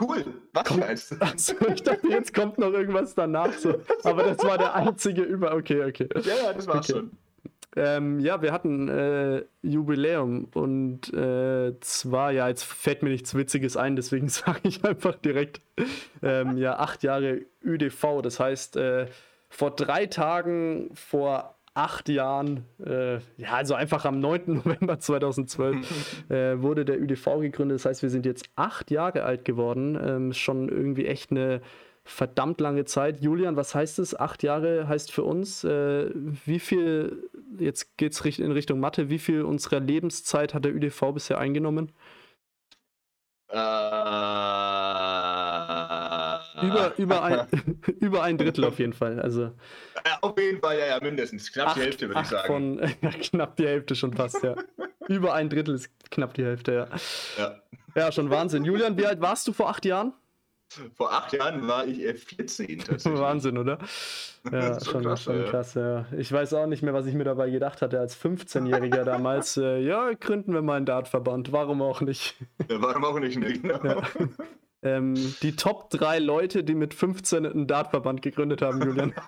Cool. 0.00 0.24
Was 0.54 0.64
Komm, 0.64 0.80
meinst 0.80 1.10
du? 1.10 1.16
Achso, 1.20 1.54
ich 1.70 1.82
dachte, 1.82 2.08
jetzt 2.08 2.32
kommt 2.32 2.56
noch 2.56 2.72
irgendwas 2.72 3.14
danach. 3.14 3.52
So. 3.52 3.82
Aber 4.04 4.22
das 4.22 4.38
war 4.38 4.56
der 4.56 4.74
einzige 4.74 5.20
Über. 5.20 5.54
Okay, 5.54 5.84
okay. 5.84 6.08
Ja, 6.22 6.36
ja, 6.36 6.52
das 6.54 6.66
war's 6.66 6.88
okay. 6.88 7.00
schon. 7.00 7.10
Ähm, 7.76 8.18
ja, 8.18 8.42
wir 8.42 8.52
hatten 8.52 8.88
äh, 8.88 9.44
Jubiläum 9.62 10.48
und 10.54 11.12
äh, 11.14 11.78
zwar, 11.80 12.32
ja, 12.32 12.48
jetzt 12.48 12.64
fällt 12.64 13.02
mir 13.02 13.10
nichts 13.10 13.34
Witziges 13.34 13.76
ein, 13.76 13.94
deswegen 13.94 14.28
sage 14.28 14.60
ich 14.64 14.84
einfach 14.84 15.14
direkt, 15.16 15.60
ähm, 16.22 16.56
ja, 16.56 16.78
acht 16.78 17.02
Jahre 17.02 17.42
ÜDV. 17.62 18.22
Das 18.22 18.40
heißt, 18.40 18.76
äh, 18.76 19.06
vor 19.48 19.70
drei 19.70 20.06
Tagen, 20.06 20.90
vor 20.94 21.56
acht 21.74 22.08
Jahren, 22.08 22.64
äh, 22.84 23.18
ja, 23.36 23.52
also 23.52 23.74
einfach 23.74 24.04
am 24.04 24.20
9. 24.20 24.42
November 24.64 24.98
2012 24.98 26.24
äh, 26.30 26.60
wurde 26.60 26.84
der 26.84 27.00
ÜDV 27.00 27.40
gegründet. 27.40 27.76
Das 27.76 27.84
heißt, 27.84 28.02
wir 28.02 28.10
sind 28.10 28.26
jetzt 28.26 28.50
acht 28.56 28.90
Jahre 28.90 29.22
alt 29.22 29.44
geworden. 29.44 29.98
Ähm, 30.02 30.32
schon 30.32 30.68
irgendwie 30.68 31.06
echt 31.06 31.30
eine 31.30 31.60
verdammt 32.10 32.60
lange 32.60 32.84
Zeit. 32.84 33.20
Julian, 33.22 33.56
was 33.56 33.74
heißt 33.74 33.98
es? 33.98 34.18
Acht 34.18 34.42
Jahre 34.42 34.88
heißt 34.88 35.12
für 35.12 35.22
uns, 35.22 35.64
äh, 35.64 36.10
wie 36.14 36.58
viel, 36.58 37.30
jetzt 37.58 37.96
geht 37.96 38.12
es 38.12 38.38
in 38.38 38.52
Richtung 38.52 38.80
Mathe, 38.80 39.08
wie 39.08 39.18
viel 39.18 39.42
unserer 39.42 39.80
Lebenszeit 39.80 40.52
hat 40.52 40.64
der 40.64 40.74
ÜDV 40.74 41.12
bisher 41.12 41.38
eingenommen? 41.38 41.92
Äh, 43.48 43.56
über, 46.66 46.92
über, 46.98 47.22
ein, 47.22 47.46
über 48.00 48.22
ein 48.22 48.38
Drittel 48.38 48.64
auf 48.64 48.78
jeden 48.78 48.92
Fall. 48.92 49.20
Also, 49.20 49.52
ja, 50.04 50.18
auf 50.20 50.38
jeden 50.38 50.60
Fall, 50.60 50.78
ja, 50.78 50.86
ja, 50.86 50.98
mindestens. 51.00 51.52
Knapp 51.52 51.68
acht, 51.68 51.76
die 51.76 51.80
Hälfte, 51.80 52.08
würde 52.08 52.20
ich 52.20 52.26
sagen. 52.26 52.46
Von, 52.46 52.78
ja, 53.02 53.10
knapp 53.10 53.56
die 53.56 53.66
Hälfte 53.66 53.94
schon 53.94 54.12
fast, 54.12 54.42
ja. 54.42 54.56
über 55.08 55.34
ein 55.34 55.48
Drittel 55.48 55.74
ist 55.76 55.90
knapp 56.10 56.34
die 56.34 56.44
Hälfte, 56.44 56.72
ja. 56.72 56.88
Ja, 57.38 57.56
ja 57.94 58.12
schon 58.12 58.30
Wahnsinn. 58.30 58.64
Julian, 58.64 58.96
wie 58.96 59.06
alt 59.06 59.20
warst 59.20 59.48
du 59.48 59.52
vor 59.52 59.68
acht 59.68 59.84
Jahren? 59.84 60.12
Vor 60.94 61.12
acht 61.12 61.32
Jahren 61.32 61.66
war 61.66 61.86
ich 61.86 61.98
14 61.98 62.78
tatsächlich. 62.86 63.20
Wahnsinn, 63.20 63.58
oder? 63.58 63.78
Ja, 64.50 64.82
schon, 64.82 65.02
krass, 65.02 65.24
schon 65.24 65.38
ja. 65.38 65.50
krass, 65.50 65.74
ja. 65.74 66.06
Ich 66.16 66.32
weiß 66.32 66.54
auch 66.54 66.66
nicht 66.66 66.82
mehr, 66.82 66.94
was 66.94 67.04
ich 67.04 67.12
mir 67.12 67.24
dabei 67.24 67.50
gedacht 67.50 67.82
hatte 67.82 68.00
als 68.00 68.18
15-Jähriger 68.18 69.04
damals. 69.04 69.58
Äh, 69.58 69.80
ja, 69.80 70.14
gründen 70.14 70.54
wir 70.54 70.62
mal 70.62 70.78
einen 70.78 70.86
Dartverband, 70.86 71.52
warum 71.52 71.82
auch 71.82 72.00
nicht? 72.00 72.36
Ja, 72.70 72.80
warum 72.80 73.04
auch 73.04 73.20
nicht, 73.20 73.38
ne? 73.38 73.52
genau. 73.52 73.84
Ja. 73.84 74.02
Ähm, 74.82 75.14
die 75.42 75.56
Top 75.56 75.90
3 75.90 76.20
Leute, 76.20 76.64
die 76.64 76.74
mit 76.74 76.94
15 76.94 77.44
einen 77.44 77.66
Dartverband 77.66 78.22
gegründet 78.22 78.62
haben, 78.62 78.82
Julian. 78.82 79.14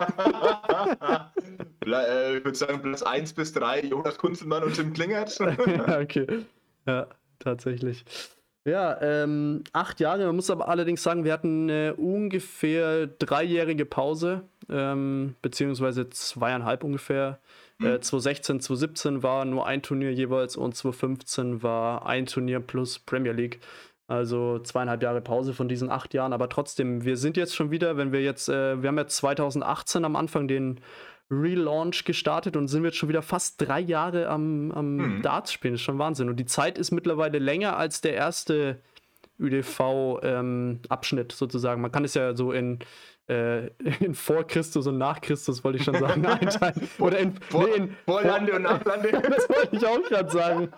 Äh, 1.85 2.39
ich 2.39 2.45
würde 2.45 2.57
sagen, 2.57 2.81
Platz 2.81 3.03
1 3.03 3.33
bis 3.35 3.53
3, 3.53 3.83
Jonas 3.83 4.17
Kunzelmann 4.17 4.63
und 4.63 4.75
Tim 4.75 4.93
Klingert. 4.93 5.37
ja, 5.39 5.99
okay. 6.01 6.45
Ja, 6.87 7.09
tatsächlich. 7.41 8.05
Ja, 8.65 9.01
ähm, 9.03 9.65
acht 9.73 9.99
Jahre. 9.99 10.25
Man 10.27 10.37
muss 10.37 10.51
aber 10.51 10.69
allerdings 10.69 11.03
sagen, 11.03 11.25
wir 11.25 11.33
hatten 11.33 11.69
eine 11.69 11.95
ungefähr 11.95 13.09
dreijährige 13.09 13.85
Pause, 13.85 14.43
ähm, 14.69 15.35
beziehungsweise 15.43 16.09
zweieinhalb 16.11 16.85
ungefähr. 16.85 17.41
Mhm. 17.79 17.87
Äh, 17.87 18.01
2016, 18.01 18.61
2017 18.61 19.23
war 19.25 19.45
nur 19.45 19.67
ein 19.67 19.83
Turnier 19.83 20.13
jeweils 20.13 20.57
und 20.57 20.77
2015 20.77 21.63
war 21.65 22.07
ein 22.07 22.27
Turnier 22.27 22.61
plus 22.61 23.01
Premier 23.01 23.33
League. 23.33 23.59
Also 24.07 24.59
zweieinhalb 24.59 25.03
Jahre 25.03 25.23
Pause 25.23 25.55
von 25.55 25.69
diesen 25.69 25.91
acht 25.91 26.15
Jahren. 26.15 26.33
Aber 26.33 26.49
trotzdem, 26.49 27.05
wir 27.05 27.17
sind 27.17 27.37
jetzt 27.37 27.57
schon 27.57 27.71
wieder, 27.71 27.97
wenn 27.97 28.13
wir 28.13 28.23
jetzt, 28.23 28.49
äh, 28.49 28.81
wir 28.81 28.89
haben 28.89 28.99
ja 28.99 29.07
2018 29.07 30.05
am 30.05 30.15
Anfang 30.15 30.47
den 30.47 30.81
Relaunch 31.33 32.05
gestartet 32.05 32.57
und 32.57 32.69
sind 32.69 32.85
jetzt 32.85 32.99
schon 32.99 33.09
wieder 33.09 33.23
fast 33.23 33.61
drei 33.61 33.81
Jahre 33.81 34.29
am, 34.29 34.71
am 34.73 34.97
mhm. 34.97 35.23
Darts 35.23 35.53
spielen. 35.53 35.75
Das 35.75 35.81
ist 35.81 35.85
schon 35.85 35.99
Wahnsinn. 35.99 36.29
Und 36.29 36.37
die 36.37 36.45
Zeit 36.45 36.79
ist 36.79 36.91
mittlerweile 36.91 37.39
länger 37.39 37.77
als 37.77 38.03
der 38.03 38.15
erste 38.15 38.81
ÖDV-Abschnitt 39.41 41.33
ähm, 41.33 41.37
sozusagen. 41.37 41.81
Man 41.81 41.91
kann 41.91 42.05
es 42.05 42.15
ja 42.15 42.37
so 42.37 42.53
in, 42.53 42.81
äh, 43.29 43.67
in 44.01 44.15
vor 44.15 44.47
Christus 44.47 44.87
und 44.87 44.99
nach 44.99 45.21
Christus, 45.21 45.65
wollte 45.65 45.79
ich 45.79 45.85
schon 45.85 45.99
sagen, 45.99 46.25
einteilen. 46.27 46.89
Oder 46.99 47.19
in, 47.19 47.35
vor, 47.35 47.67
nee, 47.67 47.77
in 47.77 47.97
Vorlande 48.05 48.53
und 48.55 48.63
Nachlande. 48.63 49.11
das 49.29 49.49
wollte 49.49 49.77
ich 49.77 49.87
auch 49.87 50.03
gerade 50.03 50.31
sagen. 50.31 50.69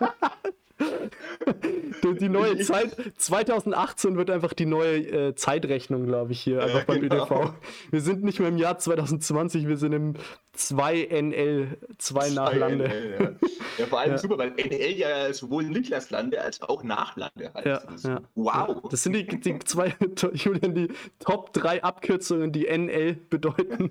Die, 2.19 2.29
neue 2.29 2.57
Zeit, 2.59 2.95
2018 3.17 4.17
wird 4.17 4.29
einfach 4.29 4.53
die 4.53 4.65
neue 4.65 4.97
äh, 4.97 5.35
Zeitrechnung, 5.35 6.05
glaube 6.05 6.33
ich, 6.33 6.41
hier, 6.41 6.61
einfach 6.61 6.79
ja, 6.79 6.85
beim 6.85 7.01
genau. 7.01 7.23
ÖDV. 7.23 7.53
Wir 7.91 8.01
sind 8.01 8.23
nicht 8.23 8.39
mehr 8.39 8.49
im 8.49 8.57
Jahr 8.57 8.77
2020, 8.77 9.67
wir 9.67 9.77
sind 9.77 9.93
im 9.93 10.13
2NL, 10.57 11.67
2 11.97 12.29
Nachlande. 12.31 12.91
Ja. 13.19 13.31
ja. 13.77 13.85
vor 13.87 13.99
allem 13.99 14.11
ja. 14.11 14.17
super, 14.17 14.37
weil 14.37 14.51
NL 14.51 14.97
ja 14.97 15.33
sowohl 15.33 15.65
Niklaslande 15.65 16.41
als 16.41 16.61
auch 16.61 16.83
Nachlande 16.83 17.51
heißt. 17.53 18.05
Ja. 18.05 18.21
Wow. 18.35 18.83
Das 18.89 19.03
sind 19.03 19.13
die, 19.13 19.25
die 19.27 19.59
zwei, 19.59 19.95
Julian, 20.33 20.75
die 20.75 20.89
Top 21.19 21.53
3 21.53 21.83
Abkürzungen, 21.83 22.51
die 22.51 22.65
NL 22.65 23.15
bedeuten. 23.29 23.89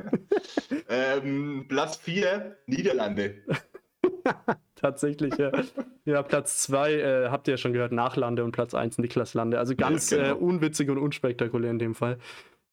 ähm, 0.88 1.67
Platz 1.69 1.97
4, 1.97 2.57
Niederlande. 2.67 3.43
Tatsächlich, 4.75 5.37
ja. 5.37 5.52
ja 6.04 6.23
Platz 6.23 6.59
2 6.62 6.93
äh, 6.93 7.28
habt 7.31 7.49
ihr 7.49 7.52
ja 7.52 7.59
schon 7.59 7.73
gehört, 7.73 7.93
Nachlande 7.93 8.45
und 8.45 8.52
Platz 8.52 8.75
1 8.75 8.99
Niklas 8.99 9.35
Lande. 9.35 9.59
Also 9.59 9.75
ganz 9.76 10.11
ja, 10.11 10.19
genau. 10.19 10.31
äh, 10.31 10.38
unwitzig 10.38 10.90
und 10.90 10.99
unspektakulär 10.99 11.71
in 11.71 11.78
dem 11.78 11.95
Fall. 11.95 12.19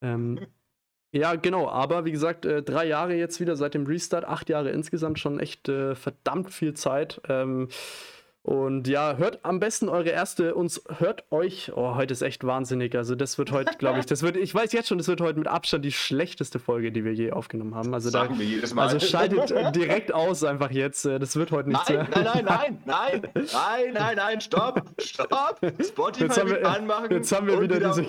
Ähm, 0.01 0.39
ja, 1.11 1.35
genau, 1.35 1.69
aber 1.69 2.05
wie 2.05 2.11
gesagt, 2.11 2.45
äh, 2.45 2.63
drei 2.63 2.85
Jahre 2.85 3.15
jetzt 3.15 3.39
wieder 3.39 3.55
seit 3.55 3.73
dem 3.73 3.85
Restart, 3.85 4.25
acht 4.25 4.49
Jahre 4.49 4.71
insgesamt, 4.71 5.19
schon 5.19 5.39
echt 5.39 5.69
äh, 5.69 5.95
verdammt 5.95 6.53
viel 6.53 6.73
Zeit. 6.73 7.21
Ähm, 7.27 7.69
und 8.43 8.87
ja, 8.87 9.17
hört 9.17 9.45
am 9.45 9.59
besten 9.59 9.87
eure 9.87 10.09
erste 10.09 10.55
uns, 10.55 10.81
hört 10.97 11.25
euch. 11.29 11.71
Oh, 11.75 11.93
heute 11.93 12.11
ist 12.11 12.23
echt 12.23 12.43
wahnsinnig. 12.43 12.95
Also, 12.95 13.13
das 13.13 13.37
wird 13.37 13.51
heute, 13.51 13.77
glaube 13.77 13.99
ich, 13.99 14.07
das 14.07 14.23
wird, 14.23 14.35
ich 14.35 14.53
weiß 14.53 14.73
jetzt 14.73 14.87
schon, 14.87 14.97
das 14.97 15.07
wird 15.07 15.21
heute 15.21 15.37
mit 15.37 15.47
Abstand 15.47 15.85
die 15.85 15.91
schlechteste 15.91 16.57
Folge, 16.57 16.91
die 16.91 17.05
wir 17.05 17.13
je 17.13 17.31
aufgenommen 17.33 17.75
haben. 17.75 17.93
Also, 17.93 18.09
da, 18.09 18.27
also 18.77 18.99
schaltet 18.99 19.51
äh, 19.51 19.71
direkt 19.71 20.11
aus 20.11 20.43
einfach 20.43 20.71
jetzt. 20.71 21.05
Äh, 21.05 21.19
das 21.19 21.35
wird 21.35 21.51
heute 21.51 21.69
nichts 21.69 21.87
nein. 21.87 22.07
Nein, 22.11 22.23
nein, 22.23 22.43
nein, 22.45 22.77
nein, 22.85 23.21
nein, 23.35 23.93
nein, 23.93 24.15
nein, 24.15 24.41
stopp, 24.41 24.81
stopp. 24.97 25.59
Spotify 25.79 26.23
jetzt 26.23 26.39
haben 26.39 26.49
wir, 26.49 26.67
anmachen. 26.67 27.11
Jetzt 27.11 27.31
haben 27.31 27.45
wir 27.45 27.61
wieder, 27.61 27.75
wieder 27.75 27.89
diese, 27.89 28.07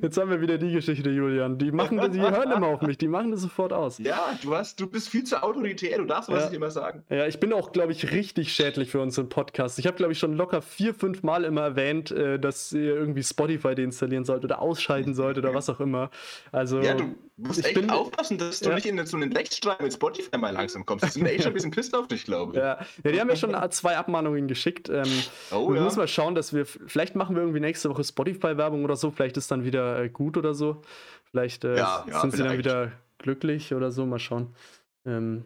jetzt 0.00 0.16
haben 0.16 0.30
wir 0.30 0.40
wieder 0.40 0.56
die 0.56 0.72
Geschichte, 0.72 1.10
Julian. 1.10 1.58
Die 1.58 1.72
machen, 1.72 1.98
das, 1.98 2.10
die 2.10 2.20
hören 2.20 2.52
immer 2.52 2.68
auf 2.68 2.80
mich, 2.80 2.96
die 2.96 3.08
machen 3.08 3.32
das 3.32 3.42
sofort 3.42 3.74
aus. 3.74 3.98
Ja, 3.98 4.34
du 4.42 4.54
hast, 4.54 4.80
du 4.80 4.86
bist 4.86 5.10
viel 5.10 5.24
zu 5.24 5.42
autoritär, 5.42 5.98
du 5.98 6.04
darfst, 6.04 6.30
was 6.30 6.44
ja. 6.44 6.48
ich 6.48 6.54
immer 6.54 6.70
sagen. 6.70 7.04
Ja, 7.10 7.26
ich 7.26 7.38
bin 7.38 7.52
auch, 7.52 7.72
glaube 7.72 7.92
ich, 7.92 8.12
richtig 8.12 8.54
schädlich 8.54 8.90
für 8.90 9.02
unseren 9.02 9.28
Podcast 9.28 9.73
Podcast. 9.74 9.78
Ich 9.78 9.86
habe, 9.86 9.96
glaube 9.96 10.12
ich, 10.12 10.18
schon 10.18 10.36
locker 10.36 10.62
vier, 10.62 10.94
fünf 10.94 11.22
Mal 11.22 11.44
immer 11.44 11.62
erwähnt, 11.62 12.10
äh, 12.10 12.38
dass 12.38 12.72
ihr 12.72 12.94
irgendwie 12.94 13.22
Spotify 13.22 13.74
deinstallieren 13.74 14.24
sollt 14.24 14.44
oder 14.44 14.60
ausschalten 14.60 15.14
sollt 15.14 15.38
oder 15.38 15.54
was 15.54 15.68
auch 15.68 15.80
immer. 15.80 16.10
Also, 16.52 16.80
ja, 16.80 16.94
du 16.94 17.14
musst 17.36 17.64
echt 17.64 17.74
bin, 17.74 17.90
aufpassen, 17.90 18.38
dass 18.38 18.60
du 18.60 18.70
ja. 18.70 18.76
nicht 18.76 18.86
in 18.86 19.04
so 19.06 19.16
einen 19.16 19.32
Rechtsstreit 19.32 19.80
mit 19.80 19.92
Spotify 19.92 20.38
mal 20.38 20.52
langsam 20.52 20.86
kommst. 20.86 21.04
Die 21.04 21.10
sind 21.10 21.26
echt 21.26 21.42
schon 21.42 21.52
ein 21.52 21.54
bisschen 21.54 21.70
pisst 21.70 21.94
auf 21.94 22.08
dich, 22.08 22.24
glaube 22.24 22.52
ich. 22.52 22.58
Ja. 22.58 22.78
ja, 23.04 23.12
die 23.12 23.20
haben 23.20 23.28
mir 23.28 23.36
schon 23.36 23.54
zwei 23.70 23.96
Abmahnungen 23.96 24.48
geschickt. 24.48 24.88
Ähm, 24.88 25.04
oh, 25.50 25.68
wir 25.70 25.76
ja. 25.76 25.84
müssen 25.84 25.98
mal 25.98 26.08
schauen, 26.08 26.34
dass 26.34 26.52
wir, 26.52 26.66
vielleicht 26.66 27.16
machen 27.16 27.34
wir 27.36 27.42
irgendwie 27.42 27.60
nächste 27.60 27.90
Woche 27.90 28.04
Spotify-Werbung 28.04 28.84
oder 28.84 28.96
so. 28.96 29.10
Vielleicht 29.10 29.36
ist 29.36 29.50
dann 29.50 29.64
wieder 29.64 30.02
äh, 30.02 30.08
gut 30.08 30.36
oder 30.36 30.54
so. 30.54 30.82
Vielleicht 31.30 31.64
äh, 31.64 31.76
ja, 31.76 32.04
sind 32.04 32.10
vielleicht. 32.10 32.36
sie 32.36 32.42
dann 32.42 32.58
wieder 32.58 32.92
glücklich 33.18 33.74
oder 33.74 33.90
so. 33.90 34.06
Mal 34.06 34.18
schauen. 34.18 34.54
Ähm, 35.06 35.44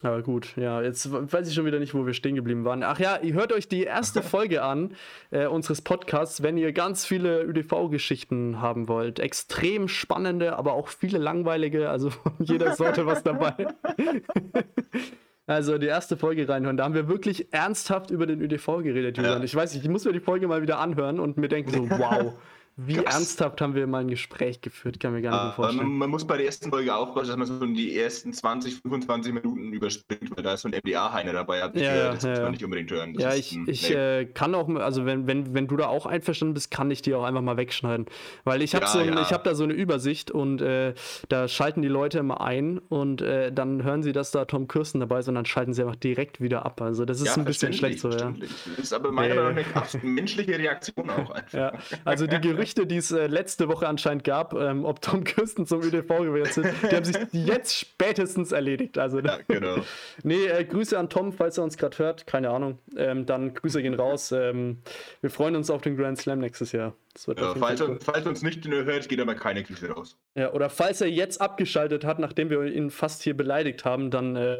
aber 0.00 0.22
gut, 0.22 0.56
ja, 0.56 0.80
jetzt 0.80 1.10
weiß 1.10 1.48
ich 1.48 1.54
schon 1.54 1.64
wieder 1.64 1.80
nicht, 1.80 1.92
wo 1.92 2.06
wir 2.06 2.14
stehen 2.14 2.36
geblieben 2.36 2.64
waren. 2.64 2.84
Ach 2.84 3.00
ja, 3.00 3.18
ihr 3.20 3.34
hört 3.34 3.52
euch 3.52 3.66
die 3.66 3.82
erste 3.82 4.22
Folge 4.22 4.62
an 4.62 4.94
äh, 5.30 5.46
unseres 5.46 5.82
Podcasts, 5.82 6.42
wenn 6.42 6.56
ihr 6.56 6.72
ganz 6.72 7.04
viele 7.04 7.42
ÖDV-Geschichten 7.42 8.60
haben 8.60 8.86
wollt. 8.86 9.18
Extrem 9.18 9.88
spannende, 9.88 10.56
aber 10.56 10.74
auch 10.74 10.88
viele 10.88 11.18
langweilige, 11.18 11.90
also 11.90 12.10
von 12.10 12.32
jeder 12.38 12.76
Sorte 12.76 13.06
was 13.06 13.24
dabei. 13.24 13.54
also 15.46 15.78
die 15.78 15.86
erste 15.86 16.16
Folge 16.16 16.48
reinhören. 16.48 16.76
Da 16.76 16.84
haben 16.84 16.94
wir 16.94 17.08
wirklich 17.08 17.52
ernsthaft 17.52 18.12
über 18.12 18.26
den 18.26 18.40
ÖDV 18.40 18.82
geredet, 18.84 19.16
Julian. 19.16 19.38
Ja. 19.38 19.44
Ich 19.44 19.54
weiß 19.54 19.74
nicht, 19.74 19.82
ich 19.82 19.90
muss 19.90 20.04
mir 20.04 20.12
die 20.12 20.20
Folge 20.20 20.46
mal 20.46 20.62
wieder 20.62 20.78
anhören 20.78 21.18
und 21.18 21.38
mir 21.38 21.48
denken 21.48 21.72
so, 21.72 21.90
wow. 21.90 22.34
Wie 22.80 22.94
Krass. 22.94 23.16
ernsthaft 23.16 23.60
haben 23.60 23.74
wir 23.74 23.88
mal 23.88 24.02
ein 24.02 24.08
Gespräch 24.08 24.60
geführt, 24.60 25.00
kann 25.00 25.12
mir 25.12 25.20
gar 25.20 25.46
nicht 25.46 25.52
uh, 25.52 25.56
vorstellen. 25.56 25.88
Man, 25.88 25.98
man, 25.98 26.10
muss 26.10 26.24
bei 26.24 26.36
der 26.36 26.46
ersten 26.46 26.70
Folge 26.70 26.94
aufpassen, 26.94 27.40
dass 27.40 27.50
man 27.50 27.58
so 27.58 27.66
die 27.66 27.98
ersten 27.98 28.32
20, 28.32 28.82
25 28.82 29.32
Minuten 29.32 29.72
überspringt, 29.72 30.36
weil 30.36 30.44
da 30.44 30.54
ist 30.54 30.60
so 30.60 30.68
ein 30.68 30.80
MDA-Heiner 30.84 31.32
dabei. 31.32 31.60
Hat. 31.60 31.74
Ja, 31.74 31.92
ja, 31.92 32.12
das 32.12 32.22
ja, 32.22 32.30
muss 32.30 32.38
man 32.38 32.52
nicht 32.52 32.62
unbedingt 32.62 32.92
hören. 32.92 33.14
Das 33.14 33.22
ja, 33.24 33.34
ich, 33.34 33.50
ein, 33.50 33.66
ich 33.68 33.90
nee. 33.90 34.20
äh, 34.20 34.24
kann 34.26 34.54
auch, 34.54 34.68
also 34.76 35.06
wenn, 35.06 35.26
wenn, 35.26 35.54
wenn 35.54 35.66
du 35.66 35.76
da 35.76 35.88
auch 35.88 36.06
einverstanden 36.06 36.54
bist, 36.54 36.70
kann 36.70 36.88
ich 36.92 37.02
die 37.02 37.16
auch 37.16 37.24
einfach 37.24 37.42
mal 37.42 37.56
wegschneiden. 37.56 38.06
Weil 38.44 38.62
ich 38.62 38.76
habe 38.76 38.84
ja, 38.84 38.90
so 38.92 39.00
ein, 39.00 39.16
hab 39.16 39.42
da 39.42 39.56
so 39.56 39.64
eine 39.64 39.72
Übersicht 39.72 40.30
und 40.30 40.62
äh, 40.62 40.94
da 41.28 41.48
schalten 41.48 41.82
die 41.82 41.88
Leute 41.88 42.20
immer 42.20 42.40
ein 42.42 42.78
und 42.78 43.22
äh, 43.22 43.50
dann 43.50 43.82
hören 43.82 44.04
sie, 44.04 44.12
dass 44.12 44.30
da 44.30 44.44
Tom 44.44 44.68
Kirsten 44.68 45.00
dabei 45.00 45.18
ist 45.18 45.28
und 45.28 45.34
dann 45.34 45.46
schalten 45.46 45.74
sie 45.74 45.82
einfach 45.82 45.96
direkt 45.96 46.40
wieder 46.40 46.64
ab. 46.64 46.80
Also 46.80 47.04
das 47.04 47.20
ist 47.20 47.36
ein 47.36 47.44
bisschen 47.44 47.72
schlecht 47.72 47.98
so, 47.98 48.10
ja. 48.10 48.32
Das 48.38 48.78
ist 48.78 48.94
aber 48.94 49.10
meiner 49.10 49.34
Meinung 49.34 49.64
nach 49.74 49.92
eine 49.92 50.04
menschliche 50.04 50.56
Reaktion 50.56 51.10
auch 51.10 51.30
einfach. 51.32 51.52
Ja, 51.52 51.72
also 52.04 52.28
die 52.28 52.40
Gerüchte, 52.40 52.67
die 52.74 52.96
es 52.96 53.10
äh, 53.10 53.26
letzte 53.26 53.68
Woche 53.68 53.88
anscheinend 53.88 54.24
gab, 54.24 54.54
ähm, 54.54 54.84
ob 54.84 55.00
Tom 55.00 55.24
Kirsten 55.24 55.66
zum 55.66 55.82
ÖDV 55.82 56.08
gewählt 56.20 56.52
sind, 56.52 56.66
die 56.82 56.96
haben 56.96 57.04
sich 57.04 57.16
jetzt 57.32 57.76
spätestens 57.76 58.52
erledigt. 58.52 58.98
Also, 58.98 59.20
ja, 59.20 59.38
genau. 59.46 59.76
nee, 60.22 60.46
äh, 60.46 60.64
Grüße 60.64 60.98
an 60.98 61.08
Tom, 61.08 61.32
falls 61.32 61.58
er 61.58 61.64
uns 61.64 61.76
gerade 61.76 61.98
hört, 61.98 62.26
keine 62.26 62.50
Ahnung. 62.50 62.78
Ähm, 62.96 63.26
dann 63.26 63.54
Grüße 63.54 63.82
gehen 63.82 63.94
raus. 63.94 64.32
Ähm, 64.32 64.78
wir 65.20 65.30
freuen 65.30 65.56
uns 65.56 65.70
auf 65.70 65.82
den 65.82 65.96
Grand 65.96 66.18
Slam 66.18 66.38
nächstes 66.40 66.72
Jahr. 66.72 66.94
Ja, 67.26 67.54
falls, 67.56 67.80
er, 67.80 67.98
falls 68.00 68.26
uns 68.26 68.42
nicht 68.42 68.66
hört, 68.66 69.08
geht 69.08 69.20
aber 69.20 69.34
keine 69.34 69.62
Grüße 69.62 69.90
raus. 69.90 70.16
Ja, 70.34 70.52
oder 70.52 70.70
falls 70.70 71.00
er 71.00 71.08
jetzt 71.08 71.40
abgeschaltet 71.40 72.04
hat, 72.04 72.18
nachdem 72.18 72.50
wir 72.50 72.62
ihn 72.64 72.90
fast 72.90 73.22
hier 73.22 73.36
beleidigt 73.36 73.84
haben, 73.84 74.10
dann, 74.10 74.36
äh, 74.36 74.58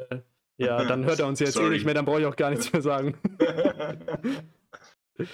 ja, 0.57 0.85
dann 0.89 1.05
hört 1.05 1.21
er 1.21 1.27
uns 1.27 1.41
jetzt 1.41 1.59
eh 1.59 1.69
nicht 1.69 1.85
mehr, 1.85 1.95
dann 1.95 2.05
brauche 2.05 2.21
ich 2.21 2.27
auch 2.27 2.37
gar 2.37 2.51
nichts 2.51 2.73
mehr 2.73 2.83
sagen. 2.83 3.17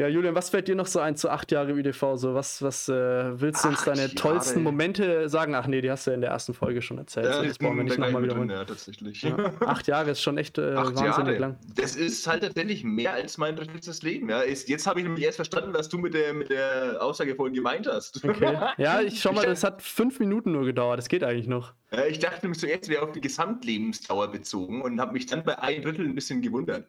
Ja, 0.00 0.08
Julian, 0.08 0.34
was 0.34 0.48
fällt 0.48 0.66
dir 0.66 0.74
noch 0.74 0.86
so 0.86 0.98
ein 0.98 1.14
zu 1.14 1.28
acht 1.28 1.52
Jahre 1.52 1.72
ÜDV? 1.72 2.14
So, 2.14 2.32
was, 2.34 2.62
was 2.62 2.88
äh, 2.88 3.38
willst 3.38 3.62
du 3.66 3.68
uns 3.68 3.84
deine 3.84 4.00
Jahre. 4.00 4.14
tollsten 4.14 4.62
Momente 4.62 5.28
sagen? 5.28 5.54
Ach 5.54 5.66
nee, 5.66 5.82
die 5.82 5.90
hast 5.90 6.06
du 6.06 6.12
ja 6.12 6.14
in 6.14 6.22
der 6.22 6.30
ersten 6.30 6.54
Folge 6.54 6.80
schon 6.80 6.96
erzählt. 6.96 7.26
Ja, 7.26 7.34
so, 7.34 7.42
das 7.44 7.58
brauchen 7.58 7.76
wir 7.76 7.84
nicht 7.84 7.98
nochmal 7.98 8.22
wiederholen. 8.22 8.48
Ja, 8.48 8.64
tatsächlich. 8.64 9.20
Ja, 9.20 9.52
acht 9.60 9.86
Jahre 9.88 10.12
ist 10.12 10.22
schon 10.22 10.38
echt 10.38 10.56
äh, 10.56 10.74
wahnsinnig 10.74 11.04
Jahre. 11.04 11.36
lang. 11.36 11.58
Das 11.74 11.96
ist 11.96 12.26
halt 12.26 12.42
tatsächlich 12.42 12.82
mehr 12.82 13.12
als 13.12 13.36
mein 13.36 13.56
drittes 13.56 14.02
Leben. 14.02 14.30
Ja. 14.30 14.42
Jetzt 14.42 14.86
habe 14.86 15.00
ich 15.00 15.04
nämlich 15.04 15.22
erst 15.22 15.36
verstanden, 15.36 15.74
was 15.74 15.90
du 15.90 15.98
mit 15.98 16.14
der, 16.14 16.32
mit 16.32 16.48
der 16.48 16.96
Aussage 17.02 17.34
vorhin 17.34 17.52
gemeint 17.52 17.86
hast. 17.86 18.24
Okay. 18.24 18.56
Ja, 18.78 19.00
ich 19.06 19.20
schau 19.20 19.32
mal, 19.32 19.44
das 19.44 19.64
hat 19.64 19.82
fünf 19.82 20.18
Minuten 20.18 20.52
nur 20.52 20.64
gedauert. 20.64 20.96
Das 20.96 21.08
geht 21.08 21.22
eigentlich 21.22 21.46
noch. 21.46 21.74
Ich 22.08 22.20
dachte 22.20 22.46
nämlich 22.46 22.58
zuerst, 22.58 22.88
wäre 22.88 23.02
auf 23.02 23.12
die 23.12 23.20
Gesamtlebensdauer 23.20 24.28
bezogen 24.28 24.80
und 24.80 24.98
habe 24.98 25.12
mich 25.12 25.26
dann 25.26 25.44
bei 25.44 25.58
ein 25.58 25.82
Drittel 25.82 26.06
ein 26.06 26.14
bisschen 26.14 26.40
gewundert. 26.40 26.86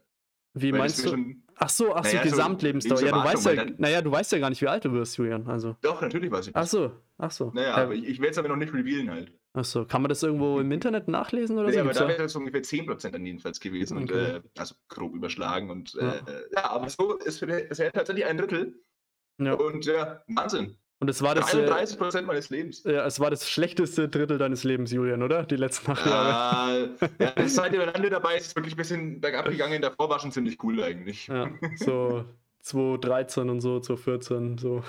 Wie 0.53 0.71
meinst 0.71 1.05
du? 1.05 1.35
ach 1.55 1.69
so, 1.69 1.93
ach 1.93 2.03
so, 2.03 2.17
naja, 2.17 2.23
Gesamtlebensdauer. 2.23 2.97
So 2.97 3.05
ja, 3.05 3.11
du 3.11 3.23
weißt 3.23 3.45
ja, 3.45 3.65
naja, 3.77 4.01
du 4.01 4.11
weißt 4.11 4.31
ja 4.33 4.39
gar 4.39 4.49
nicht, 4.49 4.61
wie 4.61 4.67
alt 4.67 4.83
du 4.83 4.91
wirst, 4.91 5.17
Julian. 5.17 5.47
Also. 5.47 5.77
Doch, 5.81 6.01
natürlich 6.01 6.31
weiß 6.31 6.47
ich 6.47 6.53
das. 6.53 6.67
Ach 6.67 6.69
so, 6.69 6.91
ach 7.17 7.31
so. 7.31 7.51
Naja, 7.53 7.77
äh, 7.77 7.81
aber 7.81 7.93
ich, 7.93 8.05
ich 8.05 8.19
werde 8.19 8.31
es 8.31 8.37
aber 8.37 8.49
noch 8.49 8.57
nicht 8.57 8.73
revealen 8.73 9.09
halt. 9.09 9.31
Ach 9.53 9.65
so, 9.65 9.85
kann 9.85 10.01
man 10.01 10.09
das 10.09 10.23
irgendwo 10.23 10.59
im 10.59 10.71
Internet 10.71 11.07
nachlesen 11.07 11.57
oder 11.57 11.67
ja, 11.67 11.73
so? 11.73 11.77
Ja, 11.77 11.83
aber 11.83 11.93
da 11.93 12.07
wäre 12.07 12.23
es 12.23 12.35
ungefähr 12.35 12.61
10% 12.61 13.11
dann 13.11 13.25
jedenfalls 13.25 13.59
gewesen. 13.59 13.97
Okay. 13.97 14.13
Und, 14.13 14.19
äh, 14.19 14.41
also 14.57 14.75
grob 14.89 15.13
überschlagen. 15.13 15.69
Und 15.69 15.93
ja, 15.93 16.13
äh, 16.13 16.21
ja 16.53 16.69
aber 16.71 16.89
so 16.89 17.17
ist 17.17 17.41
es 17.41 17.79
wäre 17.79 17.91
tatsächlich 17.91 18.25
ein 18.25 18.37
Drittel. 18.37 18.81
Ja. 19.39 19.53
Und 19.53 19.85
ja, 19.85 20.21
Wahnsinn. 20.27 20.77
Und 21.01 21.09
es 21.09 21.23
war 21.23 21.33
das. 21.33 21.53
31 21.53 21.97
Prozent 21.97 22.27
meines 22.27 22.51
Lebens. 22.51 22.83
Ja, 22.83 23.07
es 23.07 23.19
war 23.19 23.31
das 23.31 23.49
schlechteste 23.49 24.07
Drittel 24.07 24.37
deines 24.37 24.63
Lebens, 24.63 24.91
Julian, 24.91 25.23
oder? 25.23 25.43
Die 25.43 25.55
letzten 25.55 25.91
acht 25.91 26.05
Jahre. 26.05 26.91
Äh, 27.01 27.23
ja, 27.23 27.31
das 27.31 27.55
Zeit 27.55 27.73
übereinander 27.73 28.11
dabei 28.11 28.37
ist 28.37 28.55
wirklich 28.55 28.75
ein 28.75 28.77
bisschen 28.77 29.19
bergab 29.19 29.49
gegangen. 29.49 29.81
Davor 29.81 30.11
war 30.11 30.19
schon 30.19 30.31
ziemlich 30.31 30.63
cool 30.63 30.81
eigentlich. 30.83 31.25
Ja, 31.25 31.49
so 31.77 32.23
2013 32.59 33.49
und 33.49 33.61
so, 33.61 33.79
2014, 33.79 34.59
so. 34.59 34.83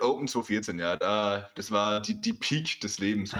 Open 0.00 0.28
2014, 0.28 0.78
ja. 0.78 0.96
Da, 0.96 1.50
das 1.54 1.70
war 1.70 2.00
die, 2.00 2.18
die 2.18 2.32
Peak 2.32 2.80
des 2.80 2.98
Lebens. 2.98 3.34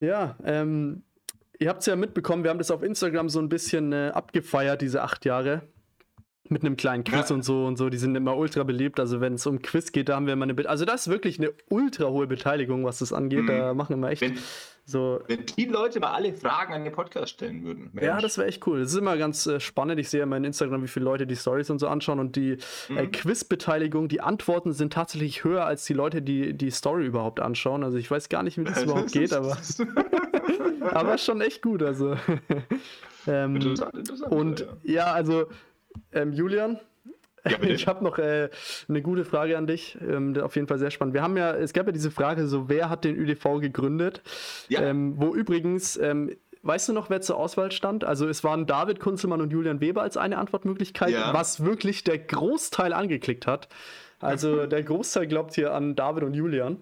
ja, 0.00 0.38
ähm, 0.44 1.02
ihr 1.58 1.68
habt 1.68 1.80
es 1.80 1.86
ja 1.86 1.94
mitbekommen, 1.94 2.42
wir 2.42 2.48
haben 2.48 2.58
das 2.58 2.70
auf 2.70 2.82
Instagram 2.82 3.28
so 3.28 3.38
ein 3.38 3.50
bisschen 3.50 3.92
äh, 3.92 4.12
abgefeiert, 4.14 4.80
diese 4.80 5.02
acht 5.02 5.26
Jahre. 5.26 5.68
Mit 6.48 6.62
einem 6.62 6.76
kleinen 6.76 7.04
Quiz 7.04 7.30
ja. 7.30 7.34
und 7.34 7.42
so 7.42 7.64
und 7.64 7.76
so. 7.76 7.88
Die 7.88 7.96
sind 7.96 8.14
immer 8.14 8.36
ultra 8.36 8.62
beliebt. 8.64 9.00
Also 9.00 9.20
wenn 9.20 9.34
es 9.34 9.46
um 9.46 9.62
Quiz 9.62 9.92
geht, 9.92 10.08
da 10.08 10.16
haben 10.16 10.26
wir 10.26 10.34
immer 10.34 10.44
eine. 10.44 10.54
Be 10.54 10.68
also 10.68 10.84
das 10.84 11.06
ist 11.06 11.08
wirklich 11.08 11.38
eine 11.38 11.52
ultra 11.68 12.08
hohe 12.08 12.26
Beteiligung, 12.26 12.84
was 12.84 12.98
das 12.98 13.12
angeht. 13.12 13.42
Mhm. 13.42 13.46
Da 13.46 13.74
machen 13.74 14.00
wir 14.00 14.10
echt. 14.10 14.22
Wenn, 14.22 14.38
so. 14.86 15.20
Wenn 15.26 15.46
die 15.46 15.64
Leute 15.64 15.98
mal 16.00 16.12
alle 16.12 16.34
Fragen 16.34 16.74
an 16.74 16.84
den 16.84 16.92
Podcast 16.92 17.32
stellen 17.32 17.64
würden. 17.64 17.88
Mensch. 17.94 18.06
Ja, 18.06 18.20
das 18.20 18.36
wäre 18.36 18.48
echt 18.48 18.66
cool. 18.66 18.80
Das 18.80 18.92
ist 18.92 18.98
immer 18.98 19.16
ganz 19.16 19.46
äh, 19.46 19.58
spannend. 19.58 19.98
Ich 19.98 20.10
sehe 20.10 20.20
ja 20.20 20.36
in 20.36 20.44
Instagram, 20.44 20.82
wie 20.82 20.88
viele 20.88 21.06
Leute 21.06 21.26
die 21.26 21.36
Stories 21.36 21.70
und 21.70 21.78
so 21.78 21.88
anschauen 21.88 22.20
und 22.20 22.36
die 22.36 22.50
äh, 22.50 22.92
mhm. 22.92 22.98
äh, 22.98 23.06
Quiz-Beteiligung, 23.06 24.08
die 24.08 24.20
Antworten 24.20 24.72
sind 24.72 24.92
tatsächlich 24.92 25.44
höher 25.44 25.64
als 25.64 25.86
die 25.86 25.94
Leute, 25.94 26.20
die 26.20 26.52
die 26.52 26.70
Story 26.70 27.06
überhaupt 27.06 27.40
anschauen. 27.40 27.82
Also 27.82 27.96
ich 27.96 28.10
weiß 28.10 28.28
gar 28.28 28.42
nicht, 28.42 28.58
wie 28.58 28.64
das 28.64 28.82
überhaupt 28.82 29.12
geht, 29.12 29.32
aber 29.32 29.56
aber 30.90 31.16
schon 31.16 31.40
echt 31.40 31.62
gut. 31.62 31.82
Also 31.82 32.16
ähm, 33.26 33.56
interessant, 33.56 33.94
interessant, 33.94 34.32
und 34.32 34.60
ja, 34.82 34.94
ja 34.94 35.12
also 35.12 35.46
ähm, 36.12 36.32
Julian, 36.32 36.78
ja, 37.48 37.62
ich 37.62 37.86
habe 37.86 38.02
noch 38.04 38.18
äh, 38.18 38.48
eine 38.88 39.02
gute 39.02 39.24
Frage 39.24 39.56
an 39.58 39.66
dich. 39.66 39.98
Ähm, 40.00 40.36
auf 40.40 40.56
jeden 40.56 40.66
Fall 40.66 40.78
sehr 40.78 40.90
spannend. 40.90 41.14
Wir 41.14 41.22
haben 41.22 41.36
ja, 41.36 41.54
es 41.54 41.72
gab 41.72 41.86
ja 41.86 41.92
diese 41.92 42.10
Frage, 42.10 42.46
so 42.46 42.68
wer 42.68 42.90
hat 42.90 43.04
den 43.04 43.16
ÖDV 43.16 43.60
gegründet? 43.60 44.22
Ja. 44.68 44.82
Ähm, 44.82 45.14
wo 45.16 45.34
übrigens, 45.34 45.96
ähm, 45.96 46.34
weißt 46.62 46.88
du 46.88 46.92
noch, 46.92 47.10
wer 47.10 47.20
zur 47.20 47.36
Auswahl 47.36 47.70
stand? 47.70 48.04
Also 48.04 48.28
es 48.28 48.44
waren 48.44 48.66
David 48.66 49.00
Kunzelmann 49.00 49.40
und 49.40 49.50
Julian 49.50 49.80
Weber 49.80 50.02
als 50.02 50.16
eine 50.16 50.38
Antwortmöglichkeit, 50.38 51.10
ja. 51.10 51.34
was 51.34 51.64
wirklich 51.64 52.04
der 52.04 52.18
Großteil 52.18 52.92
angeklickt 52.92 53.46
hat. 53.46 53.68
Also 54.20 54.66
der 54.66 54.82
Großteil 54.82 55.26
glaubt 55.26 55.54
hier 55.54 55.74
an 55.74 55.96
David 55.96 56.22
und 56.22 56.32
Julian. 56.32 56.78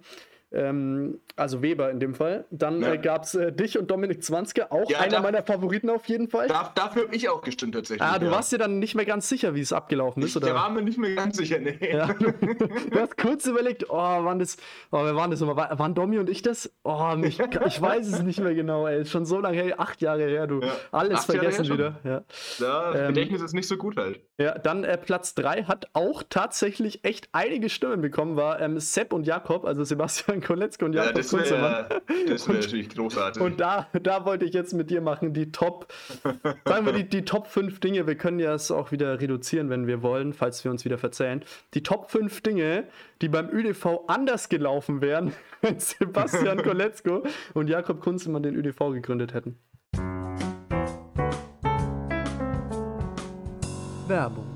Ähm, 0.52 1.20
also 1.36 1.62
Weber 1.62 1.90
in 1.90 2.00
dem 2.00 2.14
Fall. 2.14 2.44
Dann 2.50 2.82
ja. 2.82 2.94
äh, 2.94 2.98
gab 2.98 3.24
es 3.24 3.34
äh, 3.34 3.52
dich 3.52 3.78
und 3.78 3.90
Dominik 3.90 4.22
Zwanzke, 4.22 4.70
auch 4.70 4.88
ja, 4.90 5.00
einer 5.00 5.16
da, 5.16 5.20
meiner 5.20 5.42
Favoriten 5.42 5.88
auf 5.90 6.06
jeden 6.06 6.28
Fall. 6.28 6.48
Da, 6.48 6.70
dafür 6.74 7.04
habe 7.04 7.16
ich 7.16 7.28
auch 7.28 7.42
gestimmt 7.42 7.74
tatsächlich. 7.74 8.06
Ah, 8.06 8.18
du 8.18 8.26
ja. 8.26 8.32
warst 8.32 8.52
dir 8.52 8.58
dann 8.58 8.78
nicht 8.78 8.94
mehr 8.94 9.06
ganz 9.06 9.28
sicher, 9.28 9.54
wie 9.54 9.60
es 9.60 9.72
abgelaufen 9.72 10.22
ist, 10.22 10.30
ich, 10.30 10.36
oder? 10.36 10.48
Da 10.48 10.54
war 10.54 10.70
mir 10.70 10.82
nicht 10.82 10.98
mehr 10.98 11.14
ganz 11.14 11.36
sicher, 11.36 11.58
nee. 11.58 11.78
Du 12.90 13.00
hast 13.00 13.16
kurz 13.16 13.46
überlegt, 13.46 13.88
oh, 13.88 13.96
waren 13.96 14.38
das, 14.38 14.56
oh, 14.90 15.04
wer 15.04 15.16
waren 15.16 15.30
das 15.30 15.40
nochmal? 15.40 15.56
War, 15.56 15.78
waren 15.78 15.94
Domi 15.94 16.18
und 16.18 16.28
ich 16.28 16.42
das? 16.42 16.70
Oh, 16.84 17.14
mich, 17.16 17.40
ich 17.40 17.80
weiß 17.80 18.06
es 18.08 18.22
nicht 18.22 18.40
mehr 18.40 18.54
genau, 18.54 18.86
ey. 18.86 19.02
Ist 19.02 19.10
schon 19.10 19.24
so 19.24 19.40
lange 19.40 19.56
her, 19.62 19.80
acht 19.80 20.02
Jahre 20.02 20.26
her, 20.26 20.46
du. 20.46 20.60
Alles 20.90 21.20
acht 21.20 21.26
vergessen 21.26 21.68
wieder. 21.68 22.00
Ja, 22.04 22.24
das 22.58 22.96
ähm, 22.96 23.08
Gedächtnis 23.08 23.42
ist 23.42 23.54
nicht 23.54 23.68
so 23.68 23.76
gut 23.76 23.96
halt. 23.96 24.20
Ja, 24.38 24.58
dann 24.58 24.84
äh, 24.84 24.98
Platz 24.98 25.34
3 25.34 25.64
hat 25.64 25.88
auch 25.94 26.22
tatsächlich 26.28 27.04
echt 27.04 27.28
einige 27.32 27.68
Stimmen 27.68 28.02
bekommen, 28.02 28.36
war 28.36 28.60
ähm, 28.60 28.78
Sepp 28.78 29.12
und 29.12 29.26
Jakob, 29.26 29.64
also 29.64 29.84
Sebastian 29.84 30.41
Koletzko 30.42 30.85
und 30.87 30.92
Jakob 30.94 31.16
ja, 31.16 31.22
Kunzelmann. 31.22 31.87
Das 32.28 32.48
wäre 32.48 32.59
natürlich 32.59 32.90
großartig. 32.90 33.42
Und 33.42 33.61
da, 33.61 33.88
da 34.02 34.24
wollte 34.24 34.44
ich 34.44 34.52
jetzt 34.52 34.74
mit 34.74 34.90
dir 34.90 35.00
machen, 35.00 35.33
die 35.33 35.52
Top, 35.52 35.92
sagen 36.64 36.87
wir 36.87 36.92
die, 36.92 37.09
die 37.09 37.24
Top 37.24 37.46
5 37.46 37.81
Dinge, 37.81 38.07
wir 38.07 38.16
können 38.16 38.38
ja 38.38 38.55
es 38.55 38.70
auch 38.70 38.92
wieder 38.92 39.20
reduzieren, 39.20 39.70
wenn 39.70 39.87
wir 39.87 40.02
wollen, 40.02 40.33
falls 40.33 40.64
wir 40.64 40.70
uns 40.70 40.85
wieder 40.85 40.98
verzählen. 40.98 41.44
Die 41.74 41.83
Top 41.83 42.11
5 42.11 42.42
Dinge, 42.42 42.88
die 43.20 43.28
beim 43.28 43.48
ÖDV 43.50 44.05
anders 44.09 44.48
gelaufen 44.48 45.00
wären, 45.00 45.33
wenn 45.62 45.78
Sebastian 45.78 46.62
Koletzko 46.62 47.22
und 47.55 47.68
Jakob 47.68 48.00
Kunzelmann 48.00 48.42
den 48.42 48.55
ÖDV 48.57 48.90
gegründet 48.90 49.35
hätten. 49.35 49.59
Werbung. 54.09 54.51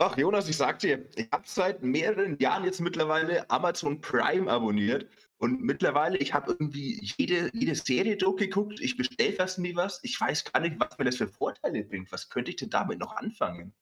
Ach, 0.00 0.16
Jonas, 0.16 0.48
ich 0.48 0.56
sag 0.56 0.78
dir, 0.78 1.08
ich 1.16 1.28
habe 1.32 1.42
seit 1.46 1.82
mehreren 1.82 2.38
Jahren 2.38 2.64
jetzt 2.64 2.80
mittlerweile 2.80 3.50
Amazon 3.50 4.00
Prime 4.00 4.48
abonniert 4.48 5.08
und 5.38 5.60
mittlerweile, 5.60 6.16
ich 6.18 6.32
habe 6.34 6.52
irgendwie 6.52 7.00
jede, 7.16 7.50
jede 7.52 7.74
Serie 7.74 8.16
durchgeguckt, 8.16 8.80
ich 8.80 8.96
bestelle 8.96 9.32
fast 9.32 9.58
nie 9.58 9.74
was, 9.74 9.98
ich 10.04 10.20
weiß 10.20 10.44
gar 10.52 10.60
nicht, 10.60 10.78
was 10.78 10.96
mir 10.98 11.04
das 11.04 11.16
für 11.16 11.26
Vorteile 11.26 11.82
bringt. 11.82 12.12
Was 12.12 12.28
könnte 12.28 12.50
ich 12.50 12.56
denn 12.56 12.70
damit 12.70 13.00
noch 13.00 13.16
anfangen? 13.16 13.74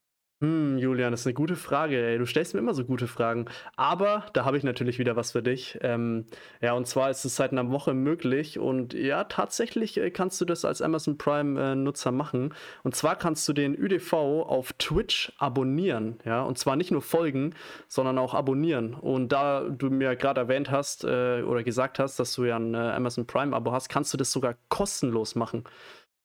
Hm, 0.43 0.77
Julian, 0.77 1.13
das 1.13 1.21
ist 1.21 1.27
eine 1.27 1.33
gute 1.33 1.57
Frage. 1.57 2.09
Ey. 2.09 2.19
Du 2.19 2.27
stellst 2.27 2.53
mir 2.53 2.61
immer 2.61 2.75
so 2.75 2.85
gute 2.85 3.07
Fragen. 3.07 3.47
Aber 3.77 4.27
da 4.35 4.45
habe 4.45 4.59
ich 4.59 4.65
natürlich 4.65 4.99
wieder 4.99 5.17
was 5.17 5.33
für 5.33 5.43
dich. 5.43 5.79
Ähm, 5.81 6.27
ja, 6.61 6.75
und 6.75 6.87
zwar 6.87 7.09
ist 7.09 7.25
es 7.25 7.37
seit 7.37 7.53
einer 7.53 7.71
Woche 7.71 7.95
möglich. 7.95 8.59
Und 8.59 8.93
ja, 8.93 9.25
tatsächlich 9.25 9.97
äh, 9.97 10.11
kannst 10.11 10.39
du 10.39 10.45
das 10.45 10.67
als 10.67 10.83
Amazon 10.83 11.17
Prime-Nutzer 11.17 12.11
äh, 12.11 12.13
machen. 12.13 12.55
Und 12.83 12.95
zwar 12.95 13.17
kannst 13.17 13.49
du 13.49 13.55
den 13.55 13.75
ÜDV 13.75 14.13
auf 14.13 14.75
Twitch 14.75 15.33
abonnieren. 15.39 16.19
Ja, 16.27 16.43
und 16.43 16.59
zwar 16.59 16.77
nicht 16.77 16.91
nur 16.91 17.03
folgen, 17.03 17.55
sondern 17.89 18.19
auch 18.19 18.35
abonnieren. 18.35 18.93
Und 18.93 19.33
da 19.33 19.63
du 19.63 19.89
mir 19.89 20.17
gerade 20.17 20.43
erwähnt 20.43 20.71
hast 20.71 21.05
äh, 21.05 21.45
oder 21.45 21.63
gesagt 21.63 21.99
hast, 21.99 22.19
dass 22.21 22.35
du 22.35 22.45
ja 22.45 22.59
ein 22.59 22.75
äh, 22.75 22.77
Amazon 22.77 23.27
Prime-Abo 23.27 23.73
hast, 23.73 23.89
kannst 23.89 24.13
du 24.13 24.19
das 24.19 24.33
sogar 24.33 24.57
kostenlos 24.69 25.35
machen. 25.35 25.65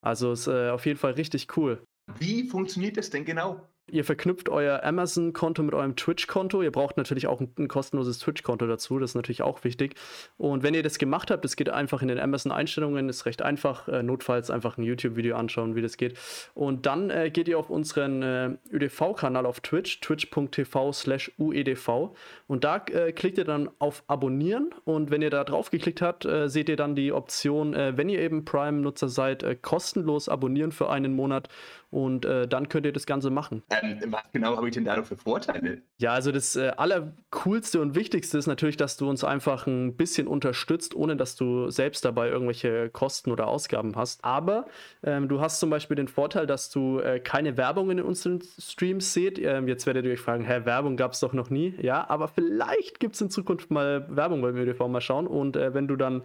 Also 0.01 0.33
ist 0.33 0.47
äh, 0.47 0.69
auf 0.69 0.85
jeden 0.85 0.99
Fall 0.99 1.13
richtig 1.13 1.55
cool. 1.55 1.81
Wie 2.19 2.43
funktioniert 2.43 2.97
das 2.97 3.09
denn 3.09 3.23
genau? 3.23 3.67
Ihr 3.89 4.05
verknüpft 4.05 4.47
euer 4.47 4.83
Amazon-Konto 4.83 5.63
mit 5.63 5.73
eurem 5.73 5.97
Twitch-Konto. 5.97 6.61
Ihr 6.61 6.71
braucht 6.71 6.95
natürlich 6.95 7.27
auch 7.27 7.41
ein, 7.41 7.53
ein 7.57 7.67
kostenloses 7.67 8.19
Twitch-Konto 8.19 8.65
dazu. 8.65 8.99
Das 8.99 9.11
ist 9.11 9.15
natürlich 9.15 9.41
auch 9.41 9.63
wichtig. 9.65 9.95
Und 10.37 10.63
wenn 10.63 10.73
ihr 10.73 10.83
das 10.83 10.97
gemacht 10.97 11.29
habt, 11.29 11.43
das 11.43 11.57
geht 11.57 11.69
einfach 11.69 12.01
in 12.01 12.07
den 12.07 12.19
Amazon-Einstellungen, 12.19 13.09
ist 13.09 13.25
recht 13.25 13.41
einfach. 13.41 13.89
Äh, 13.89 14.01
notfalls 14.01 14.49
einfach 14.49 14.77
ein 14.77 14.83
YouTube-Video 14.83 15.35
anschauen, 15.35 15.75
wie 15.75 15.81
das 15.81 15.97
geht. 15.97 16.17
Und 16.53 16.85
dann 16.85 17.09
äh, 17.09 17.31
geht 17.31 17.49
ihr 17.49 17.59
auf 17.59 17.69
unseren 17.69 18.21
äh, 18.21 18.51
ÖDV-Kanal 18.71 19.45
auf 19.45 19.59
Twitch, 19.59 19.99
twitch.tv 19.99 20.93
slash 20.93 21.31
uedv. 21.37 22.11
Und 22.47 22.63
da 22.63 22.77
äh, 22.77 23.11
klickt 23.11 23.37
ihr 23.39 23.45
dann 23.45 23.69
auf 23.79 24.03
Abonnieren. 24.07 24.73
Und 24.85 25.11
wenn 25.11 25.21
ihr 25.21 25.31
da 25.31 25.43
drauf 25.43 25.69
geklickt 25.69 26.01
habt, 26.01 26.23
äh, 26.23 26.47
seht 26.47 26.69
ihr 26.69 26.77
dann 26.77 26.95
die 26.95 27.11
Option, 27.11 27.73
äh, 27.73 27.97
wenn 27.97 28.07
ihr 28.07 28.19
eben 28.19 28.45
Prime-Nutzer 28.45 29.09
seid, 29.09 29.61
kostenlos 29.61 30.29
abonnieren 30.29 30.71
für 30.71 30.89
einen 30.89 31.13
Monat. 31.13 31.49
Und 31.91 32.25
dann 32.25 32.69
könnt 32.69 32.85
ihr 32.85 32.93
das 32.93 33.05
Ganze 33.05 33.29
machen. 33.29 33.63
Ähm, 33.69 33.99
was 34.07 34.23
genau 34.31 34.55
habe 34.55 34.67
ich 34.67 34.73
denn 34.73 34.85
da 34.85 34.95
noch 34.95 35.05
für 35.05 35.17
Vorteile? 35.17 35.81
Ja, 35.97 36.13
also 36.13 36.31
das 36.31 36.55
äh, 36.55 36.71
Allercoolste 36.77 37.79
und 37.81 37.95
Wichtigste 37.95 38.37
ist 38.37 38.47
natürlich, 38.47 38.77
dass 38.77 38.97
du 38.97 39.09
uns 39.09 39.23
einfach 39.23 39.67
ein 39.67 39.95
bisschen 39.95 40.27
unterstützt, 40.27 40.95
ohne 40.95 41.15
dass 41.15 41.35
du 41.35 41.69
selbst 41.69 42.05
dabei 42.05 42.29
irgendwelche 42.29 42.89
Kosten 42.89 43.31
oder 43.31 43.47
Ausgaben 43.47 43.95
hast. 43.95 44.23
Aber 44.23 44.65
ähm, 45.03 45.27
du 45.27 45.41
hast 45.41 45.59
zum 45.59 45.69
Beispiel 45.69 45.95
den 45.95 46.07
Vorteil, 46.07 46.47
dass 46.47 46.69
du 46.69 46.99
äh, 46.99 47.19
keine 47.19 47.57
Werbung 47.57 47.91
in 47.91 48.01
unseren 48.01 48.41
Streams 48.41 49.13
seht. 49.13 49.37
Ähm, 49.39 49.67
jetzt 49.67 49.85
werdet 49.85 50.05
ihr 50.05 50.13
euch 50.13 50.19
fragen, 50.19 50.43
hä, 50.43 50.61
Werbung 50.65 50.97
gab 50.97 51.13
es 51.13 51.19
doch 51.19 51.33
noch 51.33 51.49
nie. 51.49 51.75
Ja, 51.81 52.09
aber 52.09 52.27
vielleicht 52.27 52.99
gibt 52.99 53.15
es 53.15 53.21
in 53.21 53.29
Zukunft 53.29 53.69
mal 53.69 54.07
Werbung 54.09 54.41
beim 54.41 54.55
ÖDV, 54.55 54.87
mal 54.87 55.01
schauen. 55.01 55.27
Und 55.27 55.55
äh, 55.55 55.73
wenn 55.73 55.87
du 55.87 55.95
dann 55.95 56.23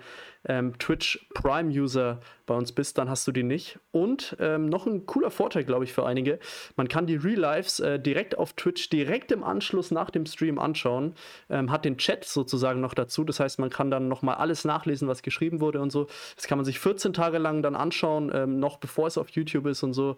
ähm, 0.48 0.78
Twitch 0.78 1.28
Prime 1.34 1.70
User 1.70 2.20
bei 2.46 2.54
uns 2.54 2.72
bist, 2.72 2.98
dann 2.98 3.10
hast 3.10 3.26
du 3.26 3.32
die 3.32 3.42
nicht. 3.42 3.78
Und 3.90 4.36
ähm, 4.40 4.66
noch 4.66 4.86
ein 4.86 5.06
cooler 5.06 5.30
Vorteil, 5.30 5.55
glaube 5.64 5.84
ich, 5.84 5.92
für 5.92 6.06
einige. 6.06 6.38
Man 6.76 6.88
kann 6.88 7.06
die 7.06 7.16
Real 7.16 7.38
Lives 7.38 7.80
äh, 7.80 7.98
direkt 7.98 8.38
auf 8.38 8.52
Twitch, 8.54 8.90
direkt 8.90 9.32
im 9.32 9.44
Anschluss 9.44 9.90
nach 9.90 10.10
dem 10.10 10.26
Stream 10.26 10.58
anschauen. 10.58 11.14
Ähm, 11.48 11.70
hat 11.70 11.84
den 11.84 11.98
Chat 11.98 12.24
sozusagen 12.24 12.80
noch 12.80 12.94
dazu. 12.94 13.24
Das 13.24 13.40
heißt, 13.40 13.58
man 13.58 13.70
kann 13.70 13.90
dann 13.90 14.08
nochmal 14.08 14.36
alles 14.36 14.64
nachlesen, 14.64 15.08
was 15.08 15.22
geschrieben 15.22 15.60
wurde 15.60 15.80
und 15.80 15.90
so. 15.90 16.06
Das 16.34 16.46
kann 16.46 16.58
man 16.58 16.64
sich 16.64 16.78
14 16.78 17.12
Tage 17.12 17.38
lang 17.38 17.62
dann 17.62 17.76
anschauen, 17.76 18.30
ähm, 18.34 18.58
noch 18.58 18.78
bevor 18.78 19.06
es 19.06 19.18
auf 19.18 19.30
YouTube 19.30 19.66
ist 19.66 19.82
und 19.82 19.92
so. 19.92 20.16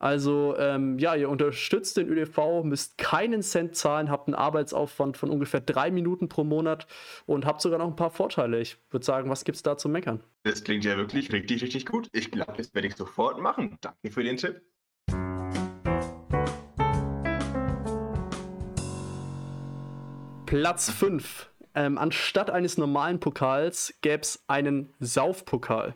Also 0.00 0.56
ähm, 0.56 0.98
ja, 0.98 1.14
ihr 1.14 1.28
unterstützt 1.28 1.98
den 1.98 2.08
ÖDV, 2.08 2.64
müsst 2.64 2.96
keinen 2.96 3.42
Cent 3.42 3.76
zahlen, 3.76 4.10
habt 4.10 4.28
einen 4.28 4.34
Arbeitsaufwand 4.34 5.18
von 5.18 5.28
ungefähr 5.28 5.60
drei 5.60 5.90
Minuten 5.90 6.30
pro 6.30 6.42
Monat 6.42 6.86
und 7.26 7.44
habt 7.44 7.60
sogar 7.60 7.78
noch 7.78 7.86
ein 7.86 7.96
paar 7.96 8.10
Vorteile. 8.10 8.60
Ich 8.60 8.78
würde 8.90 9.04
sagen, 9.04 9.28
was 9.28 9.44
gibt 9.44 9.56
es 9.56 9.62
da 9.62 9.76
zu 9.76 9.90
meckern? 9.90 10.20
Das 10.44 10.64
klingt 10.64 10.86
ja 10.86 10.96
wirklich 10.96 11.30
richtig, 11.32 11.62
richtig 11.62 11.84
gut. 11.84 12.08
Ich 12.12 12.30
glaube, 12.30 12.54
das 12.56 12.74
werde 12.74 12.88
ich 12.88 12.96
sofort 12.96 13.40
machen. 13.40 13.76
Danke 13.82 14.10
für 14.10 14.24
den 14.24 14.38
Tipp. 14.38 14.62
Platz 20.46 20.90
5. 20.90 21.50
Ähm, 21.74 21.98
anstatt 21.98 22.48
eines 22.48 22.78
normalen 22.78 23.20
Pokals 23.20 23.92
gäbe 24.00 24.22
es 24.22 24.42
einen 24.48 24.94
Saufpokal. 24.98 25.94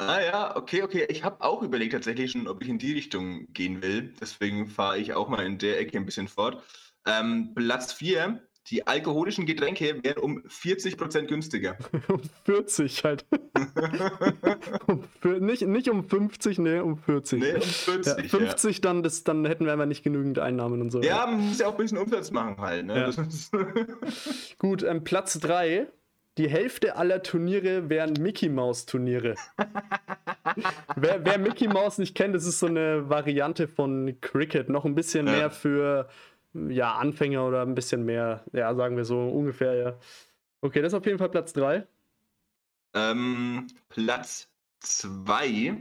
Ah 0.00 0.20
ja, 0.22 0.56
okay, 0.56 0.82
okay. 0.82 1.06
Ich 1.10 1.24
habe 1.24 1.44
auch 1.44 1.62
überlegt 1.62 1.92
tatsächlich 1.92 2.30
schon, 2.30 2.48
ob 2.48 2.62
ich 2.62 2.68
in 2.68 2.78
die 2.78 2.92
Richtung 2.92 3.52
gehen 3.52 3.82
will. 3.82 4.14
Deswegen 4.18 4.66
fahre 4.66 4.98
ich 4.98 5.12
auch 5.12 5.28
mal 5.28 5.44
in 5.44 5.58
der 5.58 5.78
Ecke 5.78 5.98
ein 5.98 6.06
bisschen 6.06 6.26
fort. 6.26 6.62
Ähm, 7.06 7.52
Platz 7.54 7.92
4, 7.92 8.40
die 8.68 8.86
alkoholischen 8.86 9.44
Getränke 9.44 10.02
wären 10.02 10.22
um 10.22 10.38
40% 10.38 11.26
günstiger. 11.26 11.76
um 12.08 12.20
40 12.44 13.04
halt. 13.04 13.26
um, 14.86 15.04
nicht, 15.44 15.66
nicht 15.66 15.90
um 15.90 16.08
50, 16.08 16.58
nee, 16.60 16.78
um 16.78 16.96
40. 16.96 17.40
Nee, 17.40 17.54
um 17.56 17.60
40. 17.60 18.06
Ja, 18.06 18.28
50, 18.28 18.76
ja. 18.76 18.80
Dann, 18.80 19.02
das, 19.02 19.22
dann 19.22 19.44
hätten 19.44 19.66
wir 19.66 19.72
einfach 19.72 19.86
nicht 19.86 20.02
genügend 20.02 20.38
Einnahmen 20.38 20.80
und 20.80 20.90
so. 20.90 21.02
Ja, 21.02 21.26
man 21.26 21.48
muss 21.48 21.58
ja 21.58 21.66
auch 21.66 21.72
ein 21.72 21.76
bisschen 21.76 21.98
Umsatz 21.98 22.30
machen 22.30 22.56
halt. 22.58 22.86
Ne? 22.86 23.12
Ja. 23.14 23.60
Gut, 24.58 24.82
ähm, 24.82 25.04
Platz 25.04 25.38
3 25.40 25.88
die 26.38 26.48
Hälfte 26.48 26.96
aller 26.96 27.22
Turniere 27.22 27.88
wären 27.88 28.14
Mickey 28.14 28.48
Mouse 28.48 28.86
Turniere. 28.86 29.34
wer, 30.96 31.24
wer, 31.24 31.38
Mickey 31.38 31.68
Mouse 31.68 31.98
nicht 31.98 32.14
kennt, 32.14 32.34
das 32.34 32.46
ist 32.46 32.60
so 32.60 32.66
eine 32.66 33.08
Variante 33.08 33.68
von 33.68 34.16
Cricket, 34.20 34.68
noch 34.68 34.84
ein 34.84 34.94
bisschen 34.94 35.26
ja. 35.26 35.32
mehr 35.32 35.50
für 35.50 36.08
ja, 36.52 36.94
Anfänger 36.94 37.46
oder 37.46 37.62
ein 37.62 37.74
bisschen 37.74 38.04
mehr, 38.04 38.44
ja, 38.52 38.74
sagen 38.74 38.96
wir 38.96 39.04
so 39.04 39.28
ungefähr, 39.28 39.74
ja. 39.74 39.98
Okay, 40.62 40.82
das 40.82 40.92
ist 40.92 40.98
auf 40.98 41.06
jeden 41.06 41.18
Fall 41.18 41.30
Platz 41.30 41.52
3. 41.52 41.86
Ähm, 42.94 43.66
Platz 43.88 44.48
2. 44.80 45.76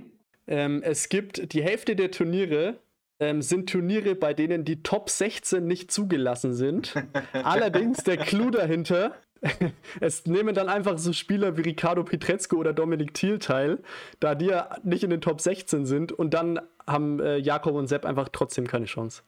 Ähm, 0.47 0.83
es 0.83 1.09
gibt 1.09 1.53
die 1.53 1.63
Hälfte 1.63 1.95
der 1.95 2.11
Turniere 2.11 2.79
ähm, 3.19 3.41
sind 3.41 3.69
Turniere, 3.69 4.15
bei 4.15 4.33
denen 4.33 4.63
die 4.63 4.81
Top 4.81 5.09
16 5.09 5.65
nicht 5.65 5.91
zugelassen 5.91 6.53
sind. 6.53 6.95
Allerdings 7.33 8.03
der 8.03 8.17
Clou 8.17 8.49
dahinter, 8.49 9.13
es 9.99 10.25
nehmen 10.25 10.53
dann 10.53 10.69
einfach 10.69 10.97
so 10.97 11.13
Spieler 11.13 11.57
wie 11.57 11.61
Ricardo 11.61 12.03
Petrescu 12.03 12.57
oder 12.57 12.73
Dominik 12.73 13.13
Thiel 13.13 13.39
teil, 13.39 13.79
da 14.19 14.35
die 14.35 14.47
ja 14.47 14.69
nicht 14.83 15.03
in 15.03 15.09
den 15.09 15.21
Top 15.21 15.41
16 15.41 15.85
sind 15.85 16.11
und 16.11 16.33
dann 16.33 16.59
haben 16.85 17.19
äh, 17.19 17.37
Jakob 17.37 17.75
und 17.75 17.87
Sepp 17.87 18.05
einfach 18.05 18.29
trotzdem 18.29 18.67
keine 18.67 18.85
Chance. 18.85 19.21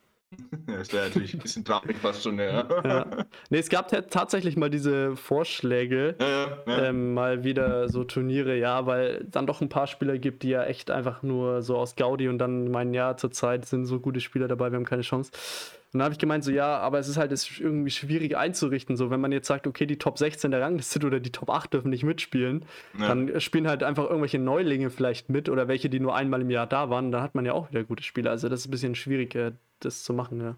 Das 0.65 0.93
wäre 0.93 1.07
natürlich 1.07 1.33
ein 1.33 1.41
bisschen 1.41 1.65
traurig 1.65 1.97
fast 1.97 2.23
schon, 2.23 2.39
ja. 2.39 2.65
ja. 2.85 3.05
Nee, 3.49 3.59
es 3.59 3.69
gab 3.69 3.89
tatsächlich 4.09 4.55
mal 4.55 4.69
diese 4.69 5.17
Vorschläge, 5.17 6.15
ja, 6.19 6.27
ja, 6.27 6.57
ja. 6.65 6.83
Ähm, 6.85 7.13
mal 7.13 7.43
wieder 7.43 7.89
so 7.89 8.05
Turniere, 8.05 8.57
ja, 8.57 8.85
weil 8.85 9.25
dann 9.29 9.45
doch 9.45 9.59
ein 9.59 9.67
paar 9.67 9.87
Spieler 9.87 10.17
gibt, 10.17 10.43
die 10.43 10.49
ja 10.49 10.63
echt 10.63 10.89
einfach 10.89 11.21
nur 11.21 11.61
so 11.61 11.75
aus 11.77 11.97
Gaudi 11.97 12.29
und 12.29 12.37
dann 12.37 12.71
meinen, 12.71 12.93
ja, 12.93 13.17
zurzeit 13.17 13.65
sind 13.65 13.85
so 13.85 13.99
gute 13.99 14.21
Spieler 14.21 14.47
dabei, 14.47 14.71
wir 14.71 14.77
haben 14.77 14.85
keine 14.85 15.01
Chance. 15.01 15.31
Und 15.93 15.99
dann 15.99 16.05
habe 16.05 16.13
ich 16.13 16.19
gemeint, 16.19 16.43
so 16.43 16.51
ja, 16.51 16.77
aber 16.77 16.99
es 16.99 17.09
ist 17.09 17.17
halt 17.17 17.33
ist 17.33 17.59
irgendwie 17.59 17.91
schwierig 17.91 18.37
einzurichten. 18.37 18.95
So, 18.95 19.09
wenn 19.09 19.19
man 19.19 19.33
jetzt 19.33 19.47
sagt, 19.47 19.67
okay, 19.67 19.85
die 19.85 19.97
Top 19.97 20.17
16 20.17 20.49
der 20.49 20.61
Rangliste 20.61 21.05
oder 21.05 21.19
die 21.19 21.33
Top 21.33 21.49
8 21.49 21.73
dürfen 21.73 21.89
nicht 21.89 22.03
mitspielen, 22.03 22.63
ja. 22.97 23.09
dann 23.09 23.41
spielen 23.41 23.67
halt 23.67 23.83
einfach 23.83 24.05
irgendwelche 24.05 24.39
Neulinge 24.39 24.89
vielleicht 24.89 25.29
mit 25.29 25.49
oder 25.49 25.67
welche, 25.67 25.89
die 25.89 25.99
nur 25.99 26.15
einmal 26.15 26.41
im 26.41 26.49
Jahr 26.49 26.65
da 26.65 26.89
waren. 26.89 27.11
Da 27.11 27.21
hat 27.21 27.35
man 27.35 27.45
ja 27.45 27.51
auch 27.51 27.69
wieder 27.71 27.83
gute 27.83 28.03
Spieler. 28.03 28.31
Also 28.31 28.47
das 28.47 28.61
ist 28.61 28.67
ein 28.67 28.71
bisschen 28.71 28.95
schwierig, 28.95 29.35
äh, 29.35 29.51
das 29.79 30.03
zu 30.03 30.13
machen, 30.13 30.39
ja. 30.39 30.57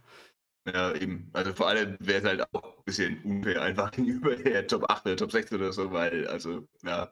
Ja, 0.72 0.94
eben. 0.94 1.30
Also 1.34 1.52
vor 1.54 1.68
allem 1.68 1.98
wäre 2.00 2.20
es 2.20 2.26
halt 2.26 2.54
auch 2.54 2.78
ein 2.78 2.84
bisschen 2.86 3.22
unfair 3.24 3.62
einfach 3.64 3.90
gegenüber 3.92 4.36
der 4.36 4.68
Top 4.68 4.88
8 4.88 5.08
oder 5.08 5.18
Top 5.18 5.32
16 5.32 5.58
oder 5.58 5.74
so, 5.74 5.92
weil, 5.92 6.28
also, 6.28 6.68
ja, 6.84 7.12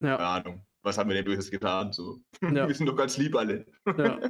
ja. 0.00 0.16
keine 0.16 0.18
Ahnung. 0.18 0.66
Was 0.82 0.98
haben 0.98 1.08
wir 1.08 1.14
denn 1.14 1.24
Böses 1.24 1.50
getan? 1.52 1.92
So. 1.92 2.18
Ja. 2.42 2.66
Wir 2.68 2.74
sind 2.74 2.86
doch 2.86 2.96
ganz 2.96 3.16
lieb 3.16 3.36
alle. 3.36 3.64
Ja. 3.96 4.18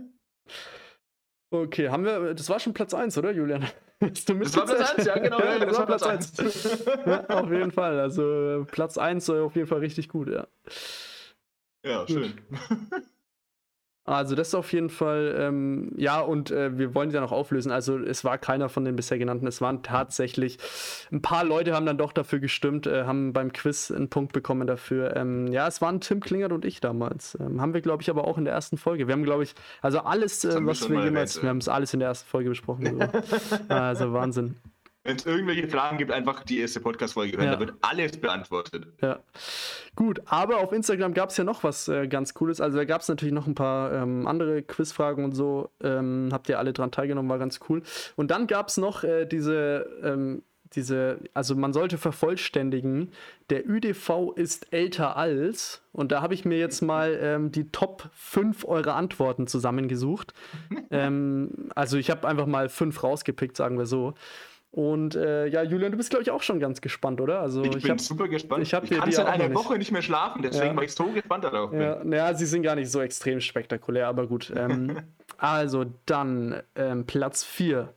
Okay, 1.62 1.88
haben 1.88 2.04
wir, 2.04 2.34
das 2.34 2.50
war 2.50 2.58
schon 2.58 2.74
Platz 2.74 2.94
1, 2.94 3.16
oder 3.16 3.30
Julian? 3.30 3.68
das 4.00 4.56
war 4.56 4.64
Platz 4.66 4.90
1, 4.98 5.06
ja, 5.06 5.18
genau. 5.18 5.38
Ja, 5.44 5.58
das, 5.58 5.68
das 5.68 5.78
war 5.78 5.86
Platz 5.86 6.02
1. 6.02 6.32
ja, 7.06 7.26
auf 7.28 7.50
jeden 7.50 7.70
Fall. 7.70 8.00
Also 8.00 8.66
Platz 8.70 8.98
1 8.98 9.30
auf 9.30 9.54
jeden 9.54 9.68
Fall 9.68 9.78
richtig 9.78 10.08
gut, 10.08 10.28
ja. 10.28 10.46
Ja, 11.84 12.06
schön. 12.08 12.34
Also 14.06 14.34
das 14.34 14.48
ist 14.48 14.54
auf 14.54 14.70
jeden 14.74 14.90
Fall, 14.90 15.34
ähm, 15.38 15.92
ja, 15.96 16.20
und 16.20 16.50
äh, 16.50 16.76
wir 16.76 16.94
wollen 16.94 17.08
die 17.08 17.14
dann 17.14 17.24
auch 17.24 17.32
auflösen. 17.32 17.72
Also 17.72 17.98
es 17.98 18.22
war 18.22 18.36
keiner 18.36 18.68
von 18.68 18.84
den 18.84 18.96
bisher 18.96 19.16
genannten. 19.18 19.46
Es 19.46 19.62
waren 19.62 19.82
tatsächlich, 19.82 20.58
ein 21.10 21.22
paar 21.22 21.42
Leute 21.42 21.74
haben 21.74 21.86
dann 21.86 21.96
doch 21.96 22.12
dafür 22.12 22.38
gestimmt, 22.38 22.86
äh, 22.86 23.04
haben 23.04 23.32
beim 23.32 23.54
Quiz 23.54 23.90
einen 23.90 24.10
Punkt 24.10 24.34
bekommen 24.34 24.66
dafür. 24.66 25.16
Ähm, 25.16 25.46
ja, 25.46 25.66
es 25.66 25.80
waren 25.80 26.02
Tim 26.02 26.20
Klingert 26.20 26.52
und 26.52 26.66
ich 26.66 26.80
damals. 26.80 27.38
Ähm, 27.40 27.62
haben 27.62 27.72
wir, 27.72 27.80
glaube 27.80 28.02
ich, 28.02 28.10
aber 28.10 28.26
auch 28.26 28.36
in 28.36 28.44
der 28.44 28.52
ersten 28.52 28.76
Folge. 28.76 29.06
Wir 29.08 29.14
haben, 29.14 29.24
glaube 29.24 29.44
ich, 29.44 29.54
also 29.80 30.00
alles, 30.00 30.44
äh, 30.44 30.54
was 30.66 30.86
wir 30.90 31.02
jemals, 31.02 31.42
wir 31.42 31.48
haben 31.48 31.58
es 31.58 31.68
alles 31.68 31.94
in 31.94 32.00
der 32.00 32.10
ersten 32.10 32.28
Folge 32.28 32.50
besprochen. 32.50 32.84
So. 32.94 33.74
also 33.74 34.12
Wahnsinn. 34.12 34.56
Wenn 35.04 35.16
es 35.16 35.26
irgendwelche 35.26 35.68
Fragen 35.68 35.98
gibt, 35.98 36.10
einfach 36.10 36.44
die 36.44 36.60
erste 36.60 36.80
Podcast-Folge 36.80 37.36
hören, 37.36 37.46
ja. 37.46 37.52
da 37.52 37.60
wird 37.60 37.74
alles 37.82 38.16
beantwortet. 38.16 38.86
Ja. 39.02 39.20
Gut, 39.94 40.22
aber 40.24 40.58
auf 40.58 40.72
Instagram 40.72 41.12
gab 41.12 41.28
es 41.28 41.36
ja 41.36 41.44
noch 41.44 41.62
was 41.62 41.88
äh, 41.88 42.08
ganz 42.08 42.32
Cooles. 42.32 42.62
Also 42.62 42.78
da 42.78 42.86
gab 42.86 43.02
es 43.02 43.08
natürlich 43.08 43.34
noch 43.34 43.46
ein 43.46 43.54
paar 43.54 43.92
ähm, 43.92 44.26
andere 44.26 44.62
Quizfragen 44.62 45.22
und 45.22 45.32
so. 45.32 45.70
Ähm, 45.82 46.30
habt 46.32 46.48
ihr 46.48 46.58
alle 46.58 46.72
dran 46.72 46.90
teilgenommen, 46.90 47.28
war 47.28 47.38
ganz 47.38 47.60
cool. 47.68 47.82
Und 48.16 48.30
dann 48.30 48.46
gab 48.46 48.68
es 48.68 48.78
noch 48.78 49.04
äh, 49.04 49.26
diese, 49.26 49.86
ähm, 50.02 50.42
diese, 50.74 51.18
also 51.34 51.54
man 51.54 51.74
sollte 51.74 51.98
vervollständigen, 51.98 53.12
der 53.50 53.68
ÜDV 53.68 54.32
ist 54.36 54.72
älter 54.72 55.18
als. 55.18 55.82
Und 55.92 56.12
da 56.12 56.22
habe 56.22 56.32
ich 56.32 56.46
mir 56.46 56.58
jetzt 56.58 56.80
mal 56.80 57.18
ähm, 57.20 57.52
die 57.52 57.70
Top 57.70 58.08
5 58.14 58.64
eurer 58.64 58.94
Antworten 58.94 59.46
zusammengesucht. 59.46 60.32
Ähm, 60.90 61.70
also 61.74 61.96
ich 61.96 62.10
habe 62.10 62.28
einfach 62.28 62.46
mal 62.46 62.68
fünf 62.68 63.02
rausgepickt, 63.02 63.56
sagen 63.56 63.78
wir 63.78 63.86
so. 63.86 64.14
Und 64.74 65.14
äh, 65.14 65.46
ja, 65.46 65.62
Julian, 65.62 65.92
du 65.92 65.96
bist, 65.96 66.10
glaube 66.10 66.24
ich, 66.24 66.32
auch 66.32 66.42
schon 66.42 66.58
ganz 66.58 66.80
gespannt, 66.80 67.20
oder? 67.20 67.38
Also, 67.38 67.62
ich, 67.62 67.76
ich 67.76 67.82
bin 67.82 67.92
hab, 67.92 68.00
super 68.00 68.26
gespannt. 68.26 68.64
Ich, 68.64 68.72
ich 68.72 68.90
kann 68.90 69.12
seit 69.12 69.26
einer 69.26 69.54
Woche 69.54 69.78
nicht 69.78 69.92
mehr 69.92 70.02
schlafen, 70.02 70.42
deswegen 70.42 70.70
ja. 70.70 70.76
war 70.76 70.82
ich 70.82 70.92
so 70.92 71.04
gespannt 71.04 71.44
darauf. 71.44 71.72
Ja, 71.72 72.02
naja, 72.02 72.34
sie 72.34 72.44
sind 72.44 72.62
gar 72.62 72.74
nicht 72.74 72.90
so 72.90 73.00
extrem 73.00 73.40
spektakulär, 73.40 74.08
aber 74.08 74.26
gut. 74.26 74.52
Ähm, 74.56 74.98
also 75.38 75.84
dann 76.06 76.60
ähm, 76.74 77.06
Platz 77.06 77.44
4. 77.44 77.88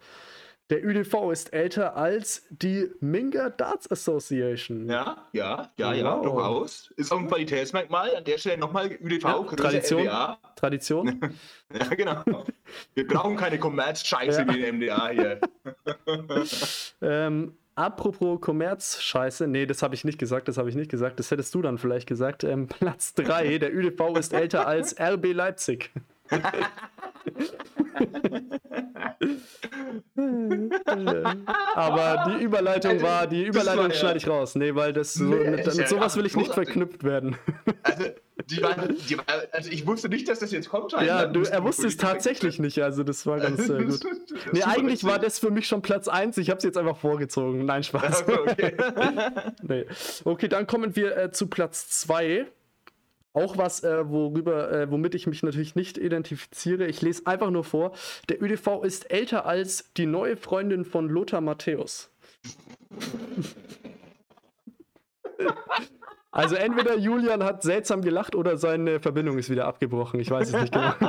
Der 0.70 0.84
ÜDV 0.84 1.32
ist 1.32 1.54
älter 1.54 1.96
als 1.96 2.46
die 2.50 2.92
Minga 3.00 3.50
Darts 3.50 3.90
Association. 3.90 4.90
Ja, 4.90 5.26
ja, 5.32 5.72
ja, 5.78 5.92
wow. 5.92 5.96
ja, 5.96 6.22
durchaus. 6.22 6.92
Ist 6.98 7.10
auch 7.14 7.20
ein 7.20 7.28
Qualitätsmerkmal. 7.28 8.14
An 8.18 8.26
der 8.26 8.38
Stelle 8.38 8.58
nochmal 8.58 8.92
ÜDV, 8.92 9.24
ja, 9.24 9.44
Tradition. 9.44 10.04
MDA. 10.04 10.38
Tradition. 10.58 11.22
ja, 11.74 11.86
genau. 11.96 12.44
Wir 12.96 13.08
brauchen 13.08 13.38
keine 13.38 13.60
Kommerz-Scheiße 13.60 14.42
ja. 14.42 14.54
wie 14.54 14.62
den 14.62 14.78
MDA 14.78 15.10
hier. 15.10 15.40
ähm, 17.02 17.54
apropos 17.76 18.42
Kommerz-Scheiße, 18.42 19.48
nee, 19.48 19.68
das 19.68 19.82
habe 19.82 19.96
ich 19.96 20.04
nicht 20.04 20.20
gesagt, 20.20 20.50
das 20.50 20.58
habe 20.58 20.68
ich 20.68 20.76
nicht 20.76 20.92
gesagt. 20.92 21.18
Das 21.20 21.32
hättest 21.32 21.56
du 21.56 21.62
dann 21.62 21.78
vielleicht 21.78 22.08
gesagt. 22.08 22.44
Ähm, 22.44 22.68
Platz 22.68 23.14
3, 23.14 23.60
der 23.60 23.74
ÜDV 23.74 24.18
ist 24.18 24.34
älter 24.34 24.68
als 24.68 25.00
RB 25.00 25.32
Leipzig. 25.32 25.92
Aber 31.76 32.32
die 32.32 32.44
Überleitung 32.44 32.94
also, 32.94 33.06
war, 33.06 33.28
die 33.28 33.46
Überleitung 33.46 33.92
schneide 33.92 34.18
ich 34.18 34.28
raus. 34.28 34.56
Nee, 34.56 34.74
weil 34.76 34.92
das 34.94 35.14
so, 35.14 35.26
nee, 35.26 35.52
mit, 35.52 35.66
mit 35.66 35.88
sowas 35.88 36.18
will 36.18 36.26
ich 36.26 36.36
nicht 36.36 36.54
verknüpft 36.54 37.04
werden. 37.04 37.38
Also, 37.84 38.06
die 38.50 38.62
war, 38.62 38.76
die 38.88 39.18
war, 39.18 39.26
also 39.52 39.72
ich 39.72 39.86
wusste 39.86 40.08
nicht, 40.10 40.30
dass 40.30 40.40
das 40.40 40.52
jetzt 40.52 40.70
kommt. 40.70 40.94
Ja, 40.94 41.26
du, 41.26 41.42
er 41.42 41.64
wusste 41.64 41.88
es 41.88 41.98
tatsächlich 41.98 42.60
nicht, 42.60 42.82
also 42.82 43.04
das 43.04 43.26
war 43.26 43.40
ganz 43.40 43.68
äh, 43.68 43.84
gut. 43.84 44.00
nee, 44.54 44.64
eigentlich 44.64 45.04
war 45.04 45.20
das 45.20 45.40
für 45.40 45.52
mich 45.52 45.68
schon 45.68 45.82
Platz 45.82 46.08
1, 46.08 46.38
ich 46.38 46.50
habe 46.50 46.60
es 46.60 46.64
jetzt 46.64 46.78
einfach 46.78 46.98
vorgezogen. 46.98 47.66
Nein, 47.66 47.84
Spaß. 47.84 48.26
Okay, 48.28 48.78
nee. 49.64 49.86
okay 50.24 50.48
dann 50.48 50.68
kommen 50.68 50.96
wir 50.96 51.18
äh, 51.18 51.32
zu 51.32 51.48
Platz 51.48 51.90
2. 51.90 52.46
Auch 53.38 53.56
was, 53.56 53.84
äh, 53.84 54.10
worüber, 54.10 54.72
äh, 54.72 54.90
womit 54.90 55.14
ich 55.14 55.28
mich 55.28 55.44
natürlich 55.44 55.76
nicht 55.76 56.00
identifiziere. 56.00 56.88
Ich 56.88 57.04
lese 57.04 57.28
einfach 57.28 57.52
nur 57.52 57.64
vor. 57.64 57.92
Der 58.30 58.42
ÖDV 58.42 58.82
ist 58.84 59.12
älter 59.12 59.46
als 59.46 59.94
die 59.96 60.08
neue 60.08 60.38
Freundin 60.38 60.86
von 60.86 61.08
Lothar 61.08 61.42
Matthäus. 61.42 62.10
Also 66.32 66.56
entweder 66.56 66.98
Julian 66.98 67.44
hat 67.44 67.64
seltsam 67.64 68.02
gelacht 68.04 68.36
oder 68.36 68.58
seine 68.58 69.00
Verbindung 69.00 69.40
ist 69.40 69.50
wieder 69.50 69.66
abgebrochen. 69.66 70.20
Ich 70.20 70.30
weiß 70.30 70.54
es 70.54 70.62
nicht 70.62 70.74
genau. 70.74 70.94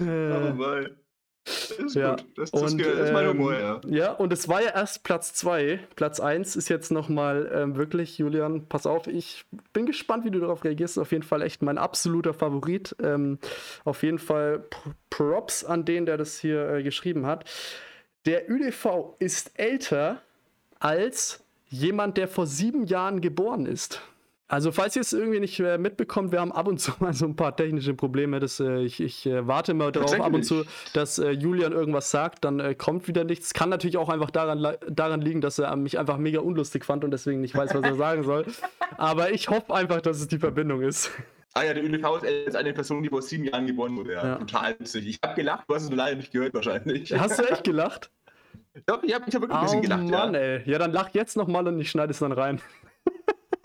oh 0.00 0.54
mein. 0.54 0.96
Das 1.46 1.70
ist 1.70 1.94
ja. 1.94 2.10
gut. 2.10 2.24
Das, 2.36 2.50
das, 2.50 2.72
und, 2.72 2.80
ist 2.80 3.12
mein 3.12 3.28
Humor, 3.28 3.54
ja. 3.54 3.80
Ähm, 3.84 3.92
ja, 3.92 4.12
und 4.12 4.32
es 4.32 4.48
war 4.48 4.62
ja 4.62 4.70
erst 4.70 5.04
Platz 5.04 5.32
2. 5.34 5.78
Platz 5.94 6.18
1 6.18 6.56
ist 6.56 6.68
jetzt 6.68 6.90
nochmal 6.90 7.50
ähm, 7.54 7.76
wirklich, 7.76 8.18
Julian, 8.18 8.66
pass 8.66 8.84
auf, 8.84 9.06
ich 9.06 9.44
bin 9.72 9.86
gespannt, 9.86 10.24
wie 10.24 10.32
du 10.32 10.40
darauf 10.40 10.64
reagierst. 10.64 10.98
Auf 10.98 11.12
jeden 11.12 11.22
Fall 11.22 11.42
echt 11.42 11.62
mein 11.62 11.78
absoluter 11.78 12.34
Favorit. 12.34 12.96
Ähm, 13.00 13.38
auf 13.84 14.02
jeden 14.02 14.18
Fall 14.18 14.64
Props 15.08 15.64
an 15.64 15.84
den, 15.84 16.04
der 16.04 16.16
das 16.16 16.38
hier 16.38 16.68
äh, 16.68 16.82
geschrieben 16.82 17.26
hat. 17.26 17.44
Der 18.26 18.50
ÜDV 18.50 19.14
ist 19.20 19.52
älter 19.54 20.20
als 20.80 21.44
jemand, 21.68 22.16
der 22.16 22.26
vor 22.26 22.46
sieben 22.46 22.86
Jahren 22.86 23.20
geboren 23.20 23.66
ist. 23.66 24.02
Also, 24.48 24.70
falls 24.70 24.94
ihr 24.94 25.02
es 25.02 25.12
irgendwie 25.12 25.40
nicht 25.40 25.58
äh, 25.58 25.76
mitbekommt, 25.76 26.30
wir 26.30 26.40
haben 26.40 26.52
ab 26.52 26.68
und 26.68 26.78
zu 26.78 26.92
mal 27.00 27.12
so 27.12 27.26
ein 27.26 27.34
paar 27.34 27.56
technische 27.56 27.94
Probleme. 27.94 28.38
Das, 28.38 28.60
äh, 28.60 28.78
ich 28.82 29.00
ich 29.00 29.26
äh, 29.26 29.46
warte 29.46 29.74
mal 29.74 29.90
darauf 29.90 30.20
ab 30.20 30.32
und 30.32 30.44
zu, 30.44 30.64
dass 30.92 31.18
äh, 31.18 31.30
Julian 31.30 31.72
irgendwas 31.72 32.10
sagt, 32.10 32.44
dann 32.44 32.60
äh, 32.60 32.74
kommt 32.74 33.08
wieder 33.08 33.24
nichts. 33.24 33.54
Kann 33.54 33.70
natürlich 33.70 33.96
auch 33.96 34.08
einfach 34.08 34.30
daran, 34.30 34.76
daran 34.88 35.20
liegen, 35.20 35.40
dass 35.40 35.58
er 35.58 35.74
mich 35.74 35.98
einfach 35.98 36.16
mega 36.16 36.40
unlustig 36.40 36.84
fand 36.84 37.02
und 37.02 37.10
deswegen 37.10 37.40
nicht 37.40 37.56
weiß, 37.56 37.74
was 37.74 37.82
er 37.82 37.96
sagen 37.96 38.22
soll. 38.22 38.46
Aber 38.98 39.32
ich 39.32 39.48
hoffe 39.48 39.74
einfach, 39.74 40.00
dass 40.00 40.20
es 40.20 40.28
die 40.28 40.38
Verbindung 40.38 40.82
ist. 40.82 41.10
Ah 41.54 41.64
ja, 41.64 41.74
der 41.74 41.82
ÖDV 41.82 42.22
ist 42.46 42.54
eine 42.54 42.72
Person, 42.72 43.02
die 43.02 43.08
vor 43.08 43.22
sieben 43.22 43.44
Jahren 43.44 43.66
geboren 43.66 43.96
wurde. 43.96 44.12
Ja. 44.12 44.24
ja. 44.24 44.34
Total 44.36 44.78
witzig. 44.78 45.08
Ich 45.08 45.18
habe 45.24 45.34
gelacht, 45.34 45.64
du 45.68 45.74
hast 45.74 45.84
es 45.84 45.90
leider 45.90 46.16
nicht 46.16 46.30
gehört 46.30 46.54
wahrscheinlich. 46.54 47.12
Hast 47.18 47.38
du 47.38 47.44
echt 47.44 47.64
gelacht? 47.64 48.10
Doch, 48.86 49.02
ich 49.02 49.14
habe 49.14 49.24
ich 49.26 49.34
hab 49.34 49.40
wirklich 49.40 49.58
ein 49.58 49.64
bisschen 49.64 49.78
oh, 49.78 49.82
gelacht. 49.82 50.04
Mann, 50.04 50.34
ja. 50.34 50.40
ey. 50.40 50.70
Ja, 50.70 50.78
dann 50.78 50.92
lach 50.92 51.08
jetzt 51.14 51.36
nochmal 51.36 51.66
und 51.66 51.80
ich 51.80 51.90
schneide 51.90 52.10
es 52.10 52.18
dann 52.18 52.32
rein. 52.32 52.60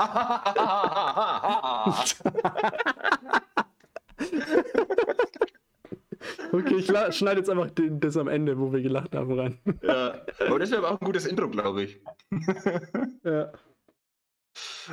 okay, 6.51 6.75
ich 6.75 6.85
schneide 7.15 7.39
jetzt 7.39 7.49
einfach 7.49 7.71
den, 7.71 7.99
das 7.99 8.17
am 8.17 8.27
Ende, 8.27 8.59
wo 8.59 8.71
wir 8.71 8.81
gelacht 8.81 9.15
haben, 9.15 9.39
rein. 9.39 9.57
ja, 9.81 10.21
aber 10.39 10.59
das 10.59 10.71
wäre 10.71 10.87
auch 10.87 10.99
ein 10.99 11.05
gutes 11.05 11.25
Intro, 11.25 11.49
glaube 11.49 11.83
ich. 11.83 12.01
ja. 13.23 13.51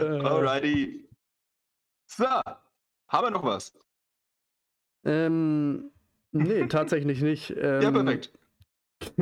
Äh. 0.00 0.04
Alrighty. 0.04 1.08
So, 2.06 2.26
haben 2.26 3.26
wir 3.26 3.30
noch 3.30 3.44
was? 3.44 3.72
Ähm, 5.04 5.90
nee, 6.32 6.66
tatsächlich 6.66 7.22
nicht. 7.22 7.54
Ähm, 7.56 7.82
ja, 7.82 7.90
perfekt. 7.90 8.32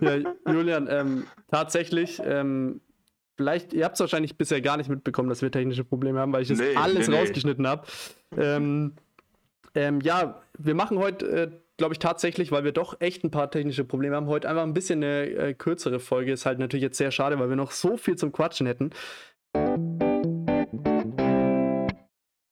ja, 0.00 0.18
Julian, 0.46 0.86
ähm, 0.88 1.26
tatsächlich, 1.50 2.20
ähm, 2.24 2.80
vielleicht, 3.36 3.72
ihr 3.72 3.84
habt 3.84 3.94
es 3.94 4.00
wahrscheinlich 4.00 4.36
bisher 4.36 4.60
gar 4.60 4.76
nicht 4.76 4.88
mitbekommen, 4.88 5.28
dass 5.28 5.42
wir 5.42 5.50
technische 5.50 5.84
Probleme 5.84 6.20
haben, 6.20 6.32
weil 6.32 6.42
ich 6.42 6.48
das 6.48 6.58
nee, 6.58 6.76
alles 6.76 7.08
nee, 7.08 7.16
rausgeschnitten 7.16 7.62
nee. 7.62 7.68
habe. 7.68 7.86
Ähm, 8.36 8.94
ähm, 9.74 10.00
ja, 10.00 10.42
wir 10.58 10.74
machen 10.74 10.98
heute, 10.98 11.26
äh, 11.26 11.50
glaube 11.78 11.94
ich, 11.94 11.98
tatsächlich, 11.98 12.52
weil 12.52 12.64
wir 12.64 12.72
doch 12.72 13.00
echt 13.00 13.24
ein 13.24 13.30
paar 13.30 13.50
technische 13.50 13.84
Probleme 13.84 14.16
haben, 14.16 14.26
heute 14.26 14.48
einfach 14.48 14.62
ein 14.62 14.74
bisschen 14.74 15.02
eine 15.02 15.26
äh, 15.26 15.54
kürzere 15.54 15.98
Folge. 15.98 16.32
Ist 16.32 16.46
halt 16.46 16.58
natürlich 16.58 16.84
jetzt 16.84 16.98
sehr 16.98 17.10
schade, 17.10 17.38
weil 17.38 17.48
wir 17.48 17.56
noch 17.56 17.70
so 17.70 17.96
viel 17.96 18.16
zum 18.16 18.32
Quatschen 18.32 18.66
hätten. 18.66 18.90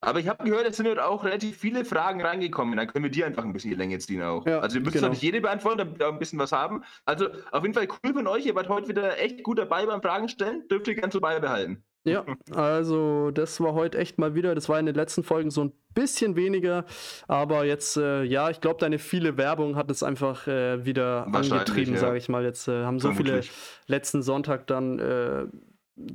Aber 0.02 0.18
ich 0.18 0.28
habe 0.28 0.44
gehört, 0.44 0.66
es 0.66 0.76
sind 0.76 0.88
heute 0.88 1.06
auch 1.06 1.24
relativ 1.24 1.58
viele 1.58 1.84
Fragen 1.84 2.22
reingekommen. 2.22 2.76
Dann 2.76 2.86
können 2.86 3.04
wir 3.04 3.10
die 3.10 3.22
einfach 3.22 3.44
ein 3.44 3.52
bisschen 3.52 3.70
die 3.70 3.76
Länge 3.76 3.98
ziehen 3.98 4.22
auch. 4.22 4.46
Ja, 4.46 4.60
also 4.60 4.74
wir 4.74 4.80
müssen 4.80 4.98
genau. 4.98 5.10
nicht 5.10 5.22
jede 5.22 5.40
beantworten, 5.42 5.78
damit 5.78 5.98
wir 5.98 6.08
auch 6.08 6.12
ein 6.12 6.18
bisschen 6.18 6.38
was 6.38 6.52
haben. 6.52 6.82
Also 7.04 7.28
auf 7.52 7.62
jeden 7.62 7.74
Fall 7.74 7.86
cool 7.86 8.14
von 8.14 8.26
euch. 8.26 8.46
Ihr 8.46 8.54
wart 8.54 8.68
heute 8.68 8.88
wieder 8.88 9.18
echt 9.18 9.42
gut 9.42 9.58
dabei 9.58 9.84
beim 9.84 10.00
Fragen 10.00 10.28
stellen. 10.28 10.66
Dürft 10.68 10.88
ihr 10.88 10.94
ganz 10.94 11.12
so 11.12 11.20
beibehalten. 11.20 11.84
Ja, 12.04 12.24
also 12.54 13.30
das 13.30 13.60
war 13.60 13.74
heute 13.74 13.98
echt 13.98 14.16
mal 14.16 14.34
wieder. 14.34 14.54
Das 14.54 14.70
war 14.70 14.78
in 14.78 14.86
den 14.86 14.94
letzten 14.94 15.22
Folgen 15.22 15.50
so 15.50 15.64
ein 15.64 15.72
bisschen 15.92 16.34
weniger. 16.34 16.86
Aber 17.28 17.66
jetzt, 17.66 17.98
äh, 17.98 18.22
ja, 18.22 18.48
ich 18.48 18.62
glaube, 18.62 18.80
deine 18.80 18.98
viele 18.98 19.36
Werbung 19.36 19.76
hat 19.76 19.90
es 19.90 20.02
einfach 20.02 20.46
äh, 20.46 20.84
wieder 20.86 21.26
angetrieben, 21.26 21.94
ja. 21.94 22.00
sage 22.00 22.16
ich 22.16 22.30
mal. 22.30 22.42
Jetzt 22.42 22.68
äh, 22.68 22.84
haben 22.84 23.00
so 23.00 23.08
Vermutlich. 23.08 23.50
viele 23.50 23.96
letzten 23.98 24.22
Sonntag 24.22 24.66
dann 24.66 24.98
äh, 24.98 25.44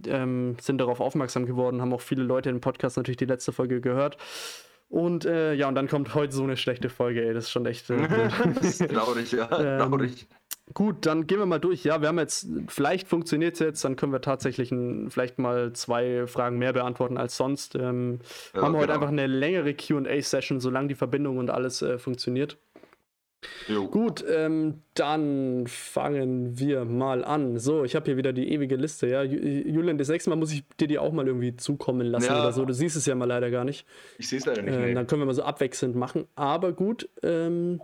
ähm, 0.08 0.58
sind 0.62 0.80
darauf 0.80 1.00
aufmerksam 1.00 1.46
geworden, 1.46 1.82
haben 1.82 1.94
auch 1.94 2.02
viele 2.02 2.24
Leute 2.24 2.50
im 2.50 2.62
Podcast 2.62 2.98
natürlich 2.98 3.18
die 3.18 3.26
letzte 3.26 3.52
Folge 3.52 3.82
gehört. 3.82 4.18
Und 4.88 5.26
äh, 5.26 5.54
ja, 5.54 5.68
und 5.68 5.76
dann 5.76 5.88
kommt 5.88 6.14
heute 6.14 6.34
so 6.34 6.44
eine 6.44 6.58
schlechte 6.58 6.90
Folge, 6.90 7.26
ey. 7.26 7.34
Das 7.34 7.46
ist 7.46 7.52
schon 7.52 7.66
echt. 7.66 7.90
Äh, 7.90 8.08
traurig, 8.88 9.32
ja. 9.32 9.50
Ähm, 9.60 9.90
traurig. 9.90 10.28
Gut, 10.74 11.06
dann 11.06 11.28
gehen 11.28 11.40
wir 11.40 11.46
mal 11.46 11.60
durch. 11.60 11.84
Ja, 11.84 12.02
wir 12.02 12.08
haben 12.08 12.18
jetzt, 12.18 12.48
vielleicht 12.68 13.08
funktioniert 13.08 13.54
es 13.54 13.60
jetzt, 13.60 13.86
dann 13.86 13.96
können 13.96 14.12
wir 14.12 14.22
tatsächlich 14.22 14.72
ein, 14.72 15.12
vielleicht 15.12 15.38
mal 15.38 15.74
zwei 15.74 16.26
Fragen 16.26 16.58
mehr 16.58 16.74
beantworten 16.74 17.18
als 17.18 17.38
sonst. 17.38 17.76
Ähm, 17.76 18.20
ja, 18.54 18.62
haben 18.62 18.74
genau. 18.74 18.80
heute 18.80 18.94
einfach 18.94 19.10
eine 19.10 19.28
längere 19.28 19.76
QA-Session, 19.76 20.60
solange 20.60 20.88
die 20.88 20.96
Verbindung 20.96 21.38
und 21.38 21.52
alles 21.52 21.82
äh, 21.82 22.00
funktioniert. 22.00 22.58
Jo. 23.68 23.88
Gut, 23.88 24.24
ähm, 24.30 24.82
dann 24.94 25.66
fangen 25.68 26.60
wir 26.60 26.86
mal 26.86 27.24
an. 27.24 27.58
So, 27.58 27.84
ich 27.84 27.96
habe 27.96 28.06
hier 28.06 28.18
wieder 28.18 28.34
die 28.34 28.52
ewige 28.52 28.76
Liste, 28.76 29.08
ja. 29.08 29.24
Julian, 29.24 29.98
das 29.98 30.10
nächste 30.10 30.30
Mal 30.30 30.36
muss 30.36 30.52
ich 30.52 30.64
dir 30.80 30.88
die 30.88 31.00
auch 31.00 31.12
mal 31.12 31.28
irgendwie 31.28 31.56
zukommen 31.56 32.06
lassen 32.08 32.28
ja. 32.28 32.42
oder 32.42 32.54
so. 32.54 32.66
Du 32.66 32.74
siehst 32.74 32.96
es 32.96 33.06
ja 33.06 33.16
mal 33.16 33.26
leider 33.26 33.50
gar 33.50 33.64
nicht. 33.64 33.86
Ich 34.18 34.30
sehe 34.30 34.40
es 34.40 34.46
leider 34.46 34.62
nicht. 34.62 34.76
Äh, 34.76 34.94
dann 34.94 35.08
können 35.08 35.22
wir 35.22 35.26
mal 35.26 35.34
so 35.34 35.44
abwechselnd 35.44 35.96
machen. 35.96 36.26
Aber 36.36 36.74
gut, 36.74 37.10
ähm, 37.24 37.82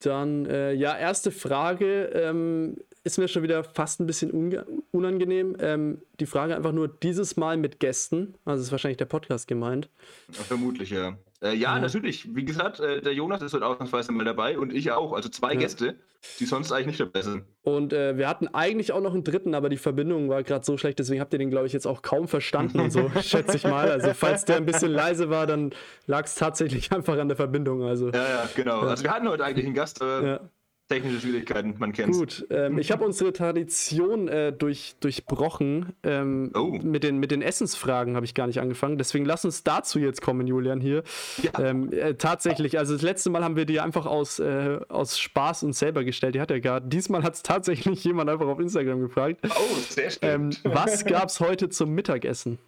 dann, 0.00 0.46
äh, 0.46 0.72
ja, 0.72 0.96
erste 0.96 1.30
Frage. 1.30 2.10
Ähm, 2.14 2.76
ist 3.06 3.18
mir 3.18 3.28
schon 3.28 3.44
wieder 3.44 3.62
fast 3.62 4.00
ein 4.00 4.06
bisschen 4.06 4.64
unangenehm. 4.90 5.56
Ähm, 5.60 6.02
die 6.18 6.26
Frage 6.26 6.56
einfach 6.56 6.72
nur 6.72 6.88
dieses 6.88 7.36
Mal 7.36 7.56
mit 7.56 7.78
Gästen. 7.78 8.34
Also 8.44 8.62
ist 8.62 8.72
wahrscheinlich 8.72 8.96
der 8.96 9.04
Podcast 9.04 9.46
gemeint. 9.46 9.88
Vermutlich, 10.30 10.90
ja. 10.90 11.16
Äh, 11.42 11.54
ja, 11.54 11.74
ja, 11.74 11.78
natürlich. 11.78 12.34
Wie 12.34 12.44
gesagt, 12.44 12.80
äh, 12.80 13.00
der 13.00 13.12
Jonas 13.12 13.42
ist 13.42 13.52
heute 13.52 13.66
ausnahmsweise 13.66 14.12
mal 14.12 14.24
dabei 14.24 14.58
und 14.58 14.72
ich 14.72 14.90
auch. 14.92 15.12
Also 15.12 15.28
zwei 15.28 15.52
ja. 15.52 15.60
Gäste, 15.60 15.96
die 16.40 16.46
sonst 16.46 16.72
eigentlich 16.72 16.86
nicht 16.86 17.00
dabei 17.00 17.22
sind. 17.22 17.44
Und 17.62 17.92
äh, 17.92 18.16
wir 18.16 18.28
hatten 18.28 18.48
eigentlich 18.48 18.92
auch 18.92 19.00
noch 19.00 19.12
einen 19.12 19.24
dritten, 19.24 19.54
aber 19.54 19.68
die 19.68 19.76
Verbindung 19.76 20.28
war 20.28 20.42
gerade 20.42 20.64
so 20.64 20.76
schlecht, 20.78 20.98
deswegen 20.98 21.20
habt 21.20 21.32
ihr 21.32 21.38
den, 21.38 21.50
glaube 21.50 21.66
ich, 21.66 21.72
jetzt 21.72 21.86
auch 21.86 22.02
kaum 22.02 22.28
verstanden 22.28 22.80
und 22.80 22.90
so, 22.90 23.10
schätze 23.22 23.56
ich 23.56 23.64
mal. 23.64 23.90
Also, 23.90 24.14
falls 24.14 24.44
der 24.44 24.56
ein 24.56 24.66
bisschen 24.66 24.92
leise 24.92 25.28
war, 25.30 25.46
dann 25.46 25.74
lag 26.06 26.24
es 26.24 26.34
tatsächlich 26.34 26.92
einfach 26.92 27.18
an 27.18 27.28
der 27.28 27.36
Verbindung. 27.36 27.82
Also, 27.82 28.10
ja, 28.10 28.28
ja, 28.28 28.48
genau. 28.54 28.80
Also, 28.80 29.04
wir 29.04 29.10
hatten 29.10 29.28
heute 29.28 29.44
eigentlich 29.44 29.66
einen 29.66 29.74
Gast, 29.74 30.00
aber 30.00 30.50
Technische 30.88 31.20
Schwierigkeiten, 31.20 31.74
man 31.78 31.92
kennt 31.92 32.12
Gut, 32.12 32.46
ähm, 32.48 32.78
ich 32.78 32.92
habe 32.92 33.04
unsere 33.04 33.32
Tradition 33.32 34.28
äh, 34.28 34.52
durch, 34.52 34.94
durchbrochen. 35.00 35.94
Ähm, 36.04 36.52
oh. 36.54 36.78
mit, 36.80 37.02
den, 37.02 37.18
mit 37.18 37.32
den 37.32 37.42
Essensfragen 37.42 38.14
habe 38.14 38.24
ich 38.24 38.34
gar 38.34 38.46
nicht 38.46 38.60
angefangen. 38.60 38.96
Deswegen 38.96 39.24
lass 39.24 39.44
uns 39.44 39.64
dazu 39.64 39.98
jetzt 39.98 40.22
kommen, 40.22 40.46
Julian, 40.46 40.80
hier. 40.80 41.02
Ja. 41.42 41.58
Ähm, 41.58 41.92
äh, 41.92 42.14
tatsächlich, 42.14 42.78
also 42.78 42.92
das 42.92 43.02
letzte 43.02 43.30
Mal 43.30 43.42
haben 43.42 43.56
wir 43.56 43.66
die 43.66 43.80
einfach 43.80 44.06
aus, 44.06 44.38
äh, 44.38 44.78
aus 44.88 45.18
Spaß 45.18 45.64
uns 45.64 45.80
selber 45.80 46.04
gestellt. 46.04 46.36
Die 46.36 46.40
hat 46.40 46.52
er 46.52 46.60
gerade. 46.60 46.86
Diesmal 46.86 47.24
hat 47.24 47.34
es 47.34 47.42
tatsächlich 47.42 48.04
jemand 48.04 48.30
einfach 48.30 48.46
auf 48.46 48.60
Instagram 48.60 49.00
gefragt. 49.00 49.40
Oh, 49.44 49.76
sehr 49.88 50.10
schön. 50.10 50.18
Ähm, 50.22 50.50
was 50.62 51.04
gab 51.04 51.30
es 51.30 51.40
heute 51.40 51.68
zum 51.68 51.94
Mittagessen? 51.94 52.58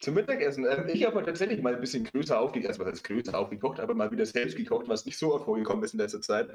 Zum 0.00 0.14
Mittagessen. 0.14 0.64
Ähm, 0.64 0.88
ich 0.88 1.04
habe 1.04 1.22
tatsächlich 1.22 1.62
mal 1.62 1.74
ein 1.74 1.80
bisschen 1.80 2.04
größer 2.04 2.40
aufgekocht, 2.40 2.68
also 2.68 2.80
was 2.80 2.92
heißt 2.92 3.04
größer 3.04 3.38
aufgekocht, 3.38 3.80
aber 3.80 3.94
mal 3.94 4.10
wieder 4.10 4.26
selbst 4.26 4.56
gekocht, 4.56 4.88
was 4.88 5.04
nicht 5.04 5.18
so 5.18 5.34
oft 5.34 5.44
vorgekommen 5.44 5.84
ist 5.84 5.94
in 5.94 6.00
letzter 6.00 6.20
Zeit. 6.20 6.50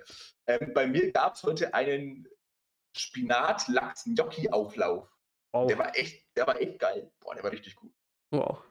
Ähm, 0.48 0.72
bei 0.74 0.88
mir 0.88 1.12
gab 1.12 1.36
es 1.36 1.44
heute 1.44 1.74
einen 1.74 2.28
Spinat-Lachs-Gnocchi-Auflauf. 2.98 5.08
Wow. 5.52 5.68
Der 5.68 5.78
war 5.78 5.96
echt, 5.96 6.26
der 6.36 6.48
war 6.48 6.60
echt 6.60 6.80
geil. 6.80 7.12
Boah, 7.20 7.36
der 7.36 7.44
war 7.44 7.52
richtig 7.52 7.76
gut. 7.76 7.92
Wow. 8.32 8.64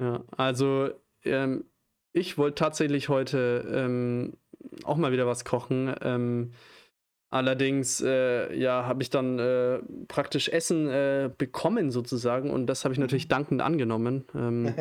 Ja, 0.00 0.24
also 0.36 0.90
ähm, 1.24 1.64
ich 2.12 2.38
wollte 2.38 2.56
tatsächlich 2.56 3.08
heute 3.08 3.64
ähm, 3.72 4.36
auch 4.84 4.96
mal 4.96 5.12
wieder 5.12 5.26
was 5.26 5.44
kochen. 5.44 5.94
Allerdings, 7.32 8.00
äh, 8.00 8.52
ja, 8.56 8.86
habe 8.86 9.02
ich 9.02 9.10
dann 9.10 9.38
äh, 9.38 9.78
praktisch 10.08 10.48
Essen 10.48 10.88
äh, 10.88 11.30
bekommen 11.38 11.92
sozusagen 11.92 12.50
und 12.50 12.66
das 12.66 12.84
habe 12.84 12.92
ich 12.92 12.98
mhm. 12.98 13.04
natürlich 13.04 13.28
dankend 13.28 13.62
angenommen. 13.62 14.24
Ähm, 14.34 14.74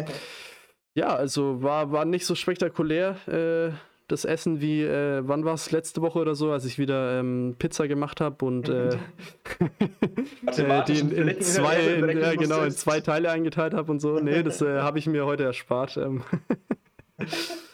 ja, 0.96 1.16
also 1.16 1.62
war, 1.62 1.92
war 1.92 2.06
nicht 2.06 2.26
so 2.26 2.34
spektakulär 2.34 3.18
äh, 3.28 3.72
das 4.08 4.26
Essen 4.26 4.62
wie, 4.62 4.82
äh, 4.82 5.22
wann 5.28 5.46
war 5.46 5.54
es, 5.54 5.70
letzte 5.70 6.02
Woche 6.02 6.18
oder 6.18 6.34
so, 6.34 6.52
als 6.52 6.66
ich 6.66 6.80
wieder 6.80 7.20
ähm, 7.20 7.56
Pizza 7.60 7.88
gemacht 7.88 8.20
habe 8.20 8.44
und 8.44 8.68
äh, 8.68 8.98
die 10.88 11.00
in, 11.00 11.12
in 11.12 11.42
zwei, 11.42 11.80
in, 11.80 12.20
ja, 12.20 12.34
genau, 12.34 12.64
in 12.64 12.72
zwei 12.72 13.00
Teile 13.02 13.30
eingeteilt 13.30 13.76
habe 13.76 13.92
und 13.92 14.00
so. 14.00 14.20
Nee, 14.20 14.42
das 14.42 14.62
habe 14.62 14.98
ich 14.98 15.06
mir 15.06 15.28
heute 15.28 15.44
erspart. 15.44 15.98
Ähm. 15.98 16.24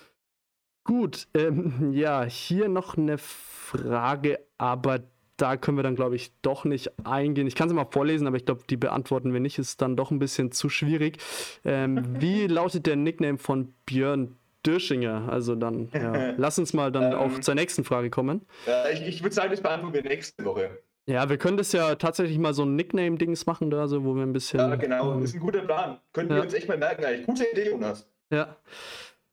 Gut, 0.86 1.28
ähm, 1.34 1.92
ja, 1.92 2.24
hier 2.24 2.70
noch 2.70 2.96
eine 2.96 3.18
Frage, 3.18 4.40
aber 4.60 5.00
da 5.36 5.58
können 5.58 5.78
wir 5.78 5.84
dann, 5.84 5.96
glaube 5.96 6.16
ich, 6.16 6.32
doch 6.42 6.64
nicht 6.64 6.92
eingehen. 7.04 7.48
Ich 7.48 7.56
kann 7.56 7.68
sie 7.68 7.76
mal 7.76 7.88
vorlesen, 7.90 8.28
aber 8.28 8.38
ich 8.38 8.46
glaube, 8.46 8.62
die 8.70 8.78
beantworten 8.78 9.34
wir 9.34 9.40
nicht. 9.40 9.60
Ist 9.60 9.82
dann 9.82 9.98
doch 9.98 10.12
ein 10.12 10.20
bisschen 10.20 10.52
zu 10.52 10.70
schwierig. 10.70 11.18
Ähm, 11.66 12.06
wie 12.22 12.48
lautet 12.48 12.86
der 12.86 12.96
Nickname 12.96 13.40
von 13.40 13.74
Björn 13.86 14.38
Dürschinger? 14.66 15.28
Also 15.28 15.56
dann, 15.56 15.90
ja. 15.92 16.34
lass 16.38 16.60
uns 16.60 16.74
mal 16.74 16.92
dann 16.92 17.14
ähm, 17.14 17.18
auch 17.18 17.40
zur 17.40 17.56
nächsten 17.56 17.84
Frage 17.84 18.12
kommen. 18.12 18.46
Ja, 18.66 18.88
ich, 18.90 19.02
ich 19.02 19.24
würde 19.24 19.36
sagen, 19.36 19.52
das 19.52 19.62
beantworten 19.62 19.96
wir 19.96 20.04
nächste 20.04 20.46
Woche. 20.46 20.80
Ja, 21.08 21.30
wir 21.30 21.38
können 21.38 21.58
das 21.58 21.72
ja 21.72 21.96
tatsächlich 21.96 22.38
mal 22.38 22.54
so 22.54 22.64
ein 22.64 22.76
Nickname-Dings 22.76 23.46
machen 23.48 23.70
da, 23.70 23.88
so, 23.88 24.06
wo 24.06 24.16
wir 24.16 24.24
ein 24.24 24.34
bisschen. 24.34 24.60
Ja, 24.60 24.76
genau, 24.76 25.20
das 25.20 25.32
ist 25.32 25.36
ein 25.36 25.40
guter 25.40 25.62
Plan. 25.62 26.00
Könnten 26.14 26.32
ja. 26.32 26.38
wir 26.38 26.44
uns 26.44 26.54
echt 26.54 26.68
mal 26.68 26.78
merken, 26.78 27.06
eigentlich. 27.06 27.26
Gute 27.28 27.46
Idee, 27.52 27.70
Jonas. 27.70 28.08
Ja. 28.32 28.56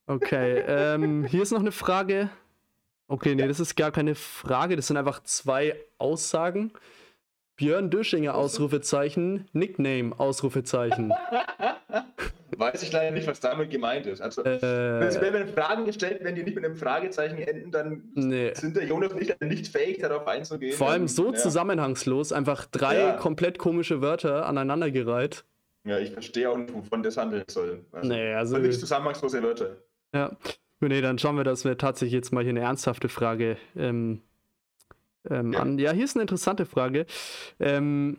Okay, 0.06 0.62
ähm, 0.66 1.24
hier 1.24 1.42
ist 1.42 1.52
noch 1.52 1.60
eine 1.60 1.72
Frage. 1.72 2.30
Okay, 3.08 3.34
nee, 3.34 3.46
das 3.46 3.60
ist 3.60 3.76
gar 3.76 3.92
keine 3.92 4.14
Frage. 4.14 4.76
Das 4.76 4.86
sind 4.86 4.96
einfach 4.96 5.22
zwei 5.22 5.76
Aussagen. 5.98 6.72
Björn 7.56 7.90
Döschinger, 7.90 8.34
Ausrufezeichen. 8.34 9.48
Nickname, 9.52 10.18
Ausrufezeichen. 10.18 11.12
Weiß 12.56 12.82
ich 12.82 12.92
leider 12.92 13.10
nicht, 13.10 13.26
was 13.26 13.40
damit 13.40 13.70
gemeint 13.70 14.06
ist. 14.06 14.20
Also, 14.20 14.42
äh, 14.44 14.60
wenn 14.60 15.34
wir 15.34 15.46
Fragen 15.46 15.84
gestellt 15.84 16.22
werden, 16.24 16.36
die 16.36 16.42
nicht 16.42 16.54
mit 16.54 16.64
einem 16.64 16.76
Fragezeichen 16.76 17.38
enden, 17.38 17.70
dann 17.70 18.10
nee. 18.14 18.52
sind 18.54 18.76
der 18.76 18.86
Jonas 18.86 19.14
nicht, 19.14 19.40
nicht 19.40 19.68
fähig, 19.68 19.98
darauf 19.98 20.26
einzugehen. 20.26 20.76
Vor 20.76 20.90
allem 20.90 21.08
so 21.08 21.32
ja. 21.32 21.34
zusammenhangslos, 21.34 22.32
einfach 22.32 22.66
drei 22.66 22.98
ja. 22.98 23.12
komplett 23.12 23.58
komische 23.58 24.00
Wörter 24.00 24.46
aneinandergereiht. 24.46 25.44
Ja, 25.84 25.98
ich 25.98 26.12
verstehe 26.12 26.48
auch 26.50 26.56
nicht, 26.56 26.72
wovon 26.72 27.02
das 27.02 27.16
handeln 27.16 27.44
soll. 27.48 27.84
Also, 27.92 28.08
nee, 28.08 28.32
also. 28.34 28.58
Nicht 28.58 28.80
zusammenhangslose 28.80 29.42
Wörter. 29.42 29.76
Ja. 30.12 30.36
Nee, 30.80 31.00
dann 31.00 31.18
schauen 31.18 31.36
wir, 31.36 31.44
dass 31.44 31.64
wir 31.64 31.78
tatsächlich 31.78 32.12
jetzt 32.12 32.32
mal 32.32 32.42
hier 32.42 32.50
eine 32.50 32.60
ernsthafte 32.60 33.08
Frage 33.08 33.56
ähm, 33.76 34.22
ähm, 35.30 35.52
ja. 35.52 35.60
an. 35.60 35.78
Ja, 35.78 35.92
hier 35.92 36.04
ist 36.04 36.16
eine 36.16 36.22
interessante 36.22 36.66
Frage. 36.66 37.06
Ähm, 37.60 38.18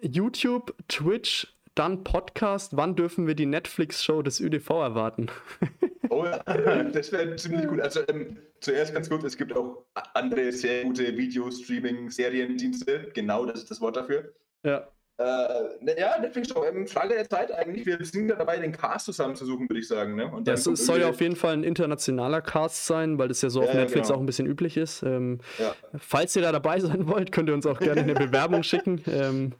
YouTube, 0.00 0.74
Twitch, 0.88 1.48
dann 1.74 2.04
Podcast. 2.04 2.76
Wann 2.76 2.94
dürfen 2.94 3.26
wir 3.26 3.34
die 3.34 3.46
Netflix-Show 3.46 4.22
des 4.22 4.40
ÖDV 4.40 4.70
erwarten? 4.70 5.26
oh, 6.10 6.24
das 6.24 7.10
wäre 7.10 7.34
ziemlich 7.36 7.66
gut. 7.66 7.80
Also 7.80 8.00
ähm, 8.08 8.36
zuerst 8.60 8.94
ganz 8.94 9.08
kurz, 9.08 9.24
es 9.24 9.36
gibt 9.36 9.56
auch 9.56 9.84
andere 10.14 10.52
sehr 10.52 10.84
gute 10.84 11.16
Video-Streaming-Seriendienste. 11.16 13.10
Genau, 13.12 13.44
das 13.44 13.60
ist 13.60 13.70
das 13.72 13.80
Wort 13.80 13.96
dafür. 13.96 14.32
Ja. 14.62 14.86
Äh, 15.16 16.00
ja, 16.00 16.18
Netflix 16.18 16.48
Show, 16.48 16.64
ähm, 16.64 16.88
Frage 16.88 17.14
der 17.14 17.28
Zeit 17.28 17.52
eigentlich. 17.52 17.86
Wir 17.86 18.04
sind 18.04 18.28
ja 18.28 18.34
dabei, 18.34 18.58
den 18.58 18.72
Cast 18.72 19.06
zusammenzusuchen, 19.06 19.68
würde 19.68 19.78
ich 19.78 19.86
sagen. 19.86 20.16
Ne? 20.16 20.26
Und 20.26 20.48
das 20.48 20.64
soll 20.64 21.00
ja 21.00 21.08
auf 21.08 21.20
jeden 21.20 21.36
Fall 21.36 21.52
ein 21.52 21.62
internationaler 21.62 22.40
Cast 22.40 22.86
sein, 22.86 23.16
weil 23.16 23.28
das 23.28 23.40
ja 23.40 23.48
so 23.48 23.60
auf 23.60 23.68
ja, 23.68 23.74
Netflix 23.74 24.08
genau. 24.08 24.18
auch 24.18 24.22
ein 24.22 24.26
bisschen 24.26 24.46
üblich 24.46 24.76
ist. 24.76 25.04
Ähm, 25.04 25.38
ja. 25.58 25.72
Falls 25.96 26.34
ihr 26.34 26.42
da 26.42 26.50
dabei 26.50 26.80
sein 26.80 27.06
wollt, 27.06 27.30
könnt 27.30 27.48
ihr 27.48 27.54
uns 27.54 27.64
auch 27.64 27.78
gerne 27.78 28.00
eine 28.00 28.14
Bewerbung 28.14 28.64
schicken. 28.64 29.02
Ähm, 29.06 29.52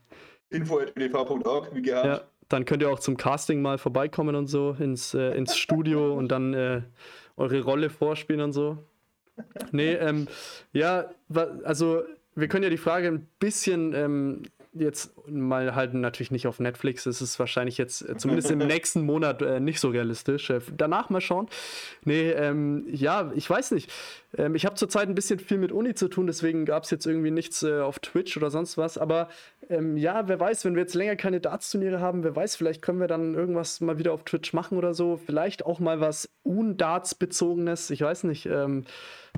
Info.bdv.org, 0.50 1.72
wie 1.72 1.82
gehabt. 1.82 2.06
Ja, 2.06 2.20
dann 2.48 2.64
könnt 2.64 2.82
ihr 2.82 2.90
auch 2.90 2.98
zum 2.98 3.16
Casting 3.16 3.62
mal 3.62 3.78
vorbeikommen 3.78 4.34
und 4.34 4.48
so 4.48 4.76
ins, 4.78 5.14
äh, 5.14 5.36
ins 5.36 5.56
Studio 5.56 6.14
und 6.14 6.32
dann 6.32 6.52
äh, 6.54 6.82
eure 7.36 7.60
Rolle 7.62 7.90
vorspielen 7.90 8.40
und 8.40 8.52
so. 8.52 8.78
Nee, 9.70 9.94
ähm, 9.94 10.26
ja, 10.72 11.10
also 11.64 12.02
wir 12.34 12.48
können 12.48 12.64
ja 12.64 12.70
die 12.70 12.76
Frage 12.76 13.08
ein 13.08 13.28
bisschen 13.38 13.94
ähm, 13.94 14.42
jetzt 14.74 15.12
mal 15.28 15.74
halt 15.74 15.94
natürlich 15.94 16.30
nicht 16.30 16.46
auf 16.46 16.60
Netflix. 16.60 17.04
Das 17.04 17.22
ist 17.22 17.38
wahrscheinlich 17.38 17.78
jetzt 17.78 18.08
äh, 18.08 18.16
zumindest 18.16 18.50
im 18.50 18.58
nächsten 18.66 19.02
Monat 19.02 19.42
äh, 19.42 19.60
nicht 19.60 19.80
so 19.80 19.88
realistisch. 19.88 20.50
Äh, 20.50 20.60
danach 20.76 21.10
mal 21.10 21.20
schauen. 21.20 21.48
Nee, 22.04 22.30
ähm, 22.30 22.84
ja, 22.90 23.32
ich 23.34 23.48
weiß 23.48 23.70
nicht. 23.72 23.90
Ähm, 24.36 24.54
ich 24.54 24.66
habe 24.66 24.74
zurzeit 24.74 25.08
ein 25.08 25.14
bisschen 25.14 25.38
viel 25.38 25.58
mit 25.58 25.72
Uni 25.72 25.94
zu 25.94 26.08
tun, 26.08 26.26
deswegen 26.26 26.64
gab 26.64 26.84
es 26.84 26.90
jetzt 26.90 27.06
irgendwie 27.06 27.30
nichts 27.30 27.62
äh, 27.62 27.80
auf 27.80 27.98
Twitch 27.98 28.36
oder 28.36 28.50
sonst 28.50 28.78
was. 28.78 28.98
Aber 28.98 29.28
ähm, 29.68 29.96
ja, 29.96 30.28
wer 30.28 30.38
weiß, 30.38 30.64
wenn 30.64 30.74
wir 30.74 30.82
jetzt 30.82 30.94
länger 30.94 31.16
keine 31.16 31.40
Darts-Turniere 31.40 32.00
haben, 32.00 32.24
wer 32.24 32.34
weiß, 32.34 32.56
vielleicht 32.56 32.82
können 32.82 33.00
wir 33.00 33.08
dann 33.08 33.34
irgendwas 33.34 33.80
mal 33.80 33.98
wieder 33.98 34.12
auf 34.12 34.24
Twitch 34.24 34.52
machen 34.52 34.78
oder 34.78 34.94
so. 34.94 35.16
Vielleicht 35.16 35.66
auch 35.66 35.80
mal 35.80 36.00
was 36.00 36.28
Un-Darts-bezogenes. 36.44 37.90
Ich 37.90 38.00
weiß 38.02 38.24
nicht. 38.24 38.46
Ähm, 38.46 38.84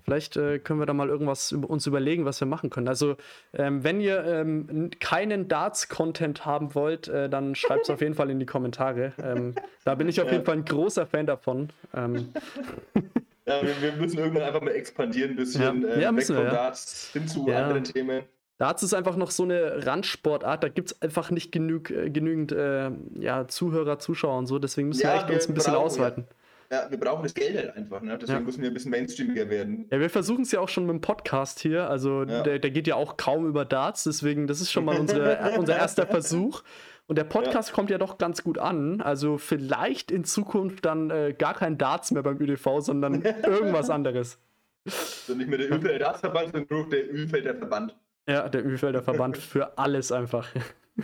Vielleicht 0.05 0.37
äh, 0.37 0.59
können 0.59 0.79
wir 0.79 0.87
da 0.87 0.93
mal 0.93 1.09
irgendwas 1.09 1.53
über 1.53 1.71
uns 1.71 1.87
überlegen, 1.87 2.25
was 2.25 2.39
wir 2.41 2.47
machen 2.47 2.71
können. 2.71 2.87
Also, 2.87 3.17
ähm, 3.55 3.83
wenn 3.83 4.01
ihr 4.01 4.25
ähm, 4.25 4.91
keinen 5.01 5.49
Darts-Content 5.49 6.45
haben 6.45 6.75
wollt, 6.75 7.09
äh, 7.09 7.29
dann 7.29 7.55
schreibt 7.55 7.85
es 7.85 7.91
auf 7.91 8.01
jeden 8.01 8.15
Fall 8.15 8.31
in 8.31 8.39
die 8.39 8.47
Kommentare. 8.47 9.15
Ähm, 9.23 9.55
da 9.85 9.95
bin 9.95 10.09
ich 10.09 10.21
auf 10.21 10.31
jeden 10.31 10.45
Fall 10.45 10.59
ein 10.59 10.65
großer 10.65 11.07
Fan 11.07 11.27
davon. 11.27 11.71
Ja, 13.47 13.63
wir, 13.63 13.81
wir, 13.81 13.93
müssen 13.93 14.19
irgendwann 14.19 14.43
einfach 14.43 14.61
mal 14.61 14.73
expandieren, 14.73 15.31
ein 15.31 15.37
bisschen 15.37 15.83
ja. 15.83 15.89
Äh, 15.89 16.03
ja, 16.03 16.17
weg 16.17 16.27
von 16.27 16.37
wir, 16.37 16.51
Darts 16.51 17.11
hin 17.13 17.29
zu 17.29 17.47
anderen 17.47 17.85
Themen. 17.85 18.25
Darts 18.59 18.83
ist 18.83 18.95
einfach 18.95 19.17
noch 19.17 19.31
so 19.31 19.45
eine 19.45 19.87
Randsportart, 19.87 20.65
da 20.65 20.69
gibt 20.69 20.91
es 20.91 21.03
einfach 21.03 21.31
nicht 21.31 21.53
genug, 21.53 21.91
äh, 21.91 22.11
genügend 22.11 22.53
äh, 22.53 22.91
ja, 23.21 23.47
Zuhörer, 23.47 23.99
Zuschauer 23.99 24.39
und 24.39 24.47
so, 24.47 24.59
deswegen 24.59 24.89
müssen 24.89 25.05
wir 25.05 25.15
echt 25.15 25.31
uns 25.31 25.49
ein 25.49 25.55
bisschen 25.55 25.75
brauchen, 25.75 25.85
ausweiten. 25.85 26.25
Ja. 26.73 26.91
Wir 26.91 26.99
brauchen 26.99 27.23
das 27.23 27.35
Geld 27.35 27.57
halt 27.57 27.77
einfach, 27.77 28.01
ne? 28.01 28.19
Deswegen 28.19 28.45
müssen 28.45 28.61
wir 28.61 28.71
ein 28.71 28.75
bisschen 28.75 28.91
mainstreamiger 28.91 29.49
werden. 29.49 29.87
Ja, 29.91 30.01
wir 30.01 30.11
versuchen 30.11 30.43
es 30.43 30.51
ja 30.51 30.59
auch 30.59 30.69
schon 30.69 30.85
mit 30.87 30.95
dem 30.95 31.01
Podcast 31.01 31.61
hier. 31.61 31.89
Also 31.89 32.25
der, 32.25 32.59
der, 32.59 32.71
geht 32.73 32.89
ja 32.89 32.97
auch 32.97 33.17
kaum 33.17 33.47
über 33.47 33.65
Darts, 33.65 34.03
deswegen, 34.03 34.49
das 34.49 34.61
ist 34.61 34.73
schon 34.73 34.85
mal 34.85 34.99
unsere, 34.99 35.39
unser 35.59 35.77
erster 35.77 36.07
Versuch. 36.09 36.65
Und 37.09 37.17
der 37.17 37.25
Podcast 37.25 37.69
ja. 37.69 37.75
kommt 37.75 37.91
ja 37.91 37.99
doch 37.99 38.19
ganz 38.19 38.43
gut 38.43 38.59
an. 38.59 39.01
Also 39.01 39.39
vielleicht 39.39 40.11
in 40.11 40.25
Zukunft 40.25 40.85
dann 40.85 41.11
äh, 41.11 41.35
gar 41.39 41.55
kein 41.55 41.79
Darts 41.79 42.11
mehr 42.11 42.23
beim 42.23 42.41
ÖDV, 42.41 42.81
sondern 42.81 43.23
irgendwas 43.45 43.91
anderes. 43.91 44.41
So 44.85 45.35
nicht 45.35 45.49
mehr 45.49 45.59
der 45.59 45.71
Ölfelder 45.71 45.99
Dartsverband, 45.99 46.53
sondern 46.53 46.79
nur 46.79 46.89
der 46.89 47.13
Ölfelder 47.13 47.55
Verband. 47.55 47.97
Ja, 48.29 48.49
der 48.49 48.65
Ölfelder 48.65 49.03
Verband 49.03 49.39
für 49.39 49.79
alles 49.79 50.13
einfach. 50.13 50.49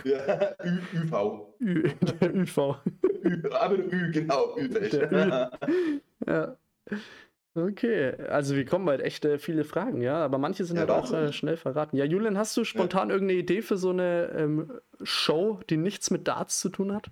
Ja, 0.03 0.55
Ü, 0.63 0.79
ÜV. 0.95 1.53
Ü, 1.59 1.83
der 2.19 2.33
ÜV. 2.35 2.57
Ü, 3.23 3.49
aber 3.51 3.77
Ü, 3.77 4.11
genau, 4.11 4.57
Ü. 4.57 4.69
ja. 6.25 6.57
Okay, 7.55 8.13
also 8.29 8.55
wir 8.55 8.65
kommen 8.65 8.85
bald 8.85 9.01
echt 9.01 9.25
äh, 9.25 9.37
viele 9.37 9.63
Fragen, 9.63 10.01
ja, 10.01 10.17
aber 10.23 10.39
manche 10.39 10.65
sind 10.65 10.77
ja, 10.77 10.81
halt 10.81 10.89
auch 10.89 11.13
äh, 11.13 11.31
schnell 11.31 11.55
verraten. 11.55 11.95
Ja, 11.95 12.03
Julian, 12.03 12.35
hast 12.37 12.57
du 12.57 12.63
spontan 12.63 13.09
ja. 13.09 13.15
irgendeine 13.15 13.39
Idee 13.39 13.61
für 13.61 13.77
so 13.77 13.91
eine 13.91 14.33
ähm, 14.35 14.79
Show, 15.03 15.59
die 15.69 15.77
nichts 15.77 16.09
mit 16.09 16.27
Darts 16.27 16.59
zu 16.59 16.69
tun 16.69 16.93
hat? 16.93 17.11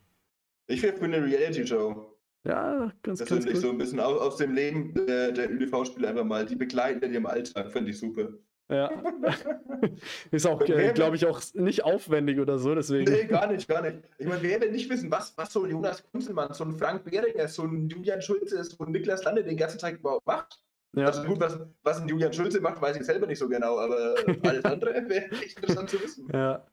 Ich 0.65 0.81
wäre 0.81 0.97
für 0.97 1.05
eine 1.05 1.23
Reality-Show. 1.23 2.17
Ja, 2.43 2.91
ganz, 3.03 3.19
das 3.19 3.27
finde 3.27 3.51
ich 3.51 3.59
so 3.59 3.69
ein 3.69 3.77
bisschen 3.77 3.99
aus, 3.99 4.19
aus 4.19 4.37
dem 4.37 4.55
Leben 4.55 4.95
der, 5.05 5.31
der 5.31 5.51
ÖDV-Spieler 5.51 6.09
einfach 6.09 6.25
mal. 6.25 6.45
Die 6.45 6.55
begleiten 6.55 7.03
in 7.03 7.13
ihrem 7.13 7.27
Alltag, 7.27 7.71
finde 7.71 7.91
ich 7.91 7.99
super. 7.99 8.29
Ja. 8.71 8.89
ist 10.31 10.47
auch, 10.47 10.61
äh, 10.61 10.93
glaube 10.93 11.17
ich, 11.17 11.25
auch 11.25 11.41
nicht 11.53 11.83
aufwendig 11.83 12.39
oder 12.39 12.57
so, 12.57 12.73
deswegen. 12.73 13.11
Nee, 13.11 13.25
gar 13.25 13.51
nicht, 13.51 13.67
gar 13.67 13.81
nicht. 13.81 13.97
Ich 14.17 14.25
meine, 14.25 14.41
wer 14.41 14.61
will 14.61 14.71
nicht 14.71 14.89
wissen, 14.89 15.11
was, 15.11 15.37
was 15.37 15.51
so 15.51 15.65
ein 15.65 15.71
Jonas 15.71 16.03
Kunzelmann, 16.09 16.53
so 16.53 16.63
ein 16.63 16.71
Frank 16.77 17.03
Behringer, 17.03 17.49
so 17.49 17.63
ein 17.63 17.89
Julian 17.89 18.21
Schulze, 18.21 18.63
so 18.63 18.83
ein 18.83 18.91
Niklas 18.91 19.25
Lande 19.25 19.43
den 19.43 19.57
ganzen 19.57 19.77
Tag 19.77 19.99
überhaupt 19.99 20.25
macht? 20.25 20.61
Ja. 20.93 21.07
Also 21.07 21.23
gut, 21.23 21.39
was, 21.39 21.59
was 21.83 22.01
ein 22.01 22.07
Julian 22.07 22.31
Schulze 22.31 22.61
macht, 22.61 22.81
weiß 22.81 22.95
ich 22.95 23.03
selber 23.03 23.27
nicht 23.27 23.39
so 23.39 23.49
genau, 23.49 23.77
aber 23.77 24.15
alles 24.43 24.63
andere 24.63 24.93
wäre 25.09 25.31
echt 25.31 25.59
interessant 25.59 25.89
zu 25.89 26.01
wissen. 26.01 26.29
Ja. 26.33 26.65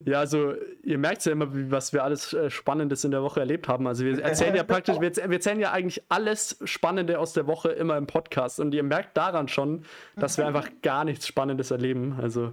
Ja, 0.00 0.18
also 0.18 0.54
ihr 0.82 0.98
merkt 0.98 1.24
ja 1.24 1.32
immer, 1.32 1.48
was 1.70 1.92
wir 1.92 2.04
alles 2.04 2.32
äh, 2.32 2.50
Spannendes 2.50 3.04
in 3.04 3.10
der 3.10 3.22
Woche 3.22 3.40
erlebt 3.40 3.68
haben. 3.68 3.86
Also 3.86 4.04
wir 4.04 4.18
erzählen 4.22 4.54
ja 4.54 4.64
praktisch, 4.64 5.00
wir, 5.00 5.14
wir 5.14 5.32
erzählen 5.32 5.60
ja 5.60 5.72
eigentlich 5.72 6.02
alles 6.08 6.58
Spannende 6.64 7.18
aus 7.18 7.32
der 7.32 7.46
Woche 7.46 7.70
immer 7.70 7.96
im 7.96 8.06
Podcast. 8.06 8.60
Und 8.60 8.74
ihr 8.74 8.82
merkt 8.82 9.16
daran 9.16 9.48
schon, 9.48 9.84
dass 10.16 10.36
wir 10.36 10.46
einfach 10.46 10.68
gar 10.82 11.04
nichts 11.04 11.26
Spannendes 11.26 11.70
erleben. 11.70 12.18
Also 12.20 12.52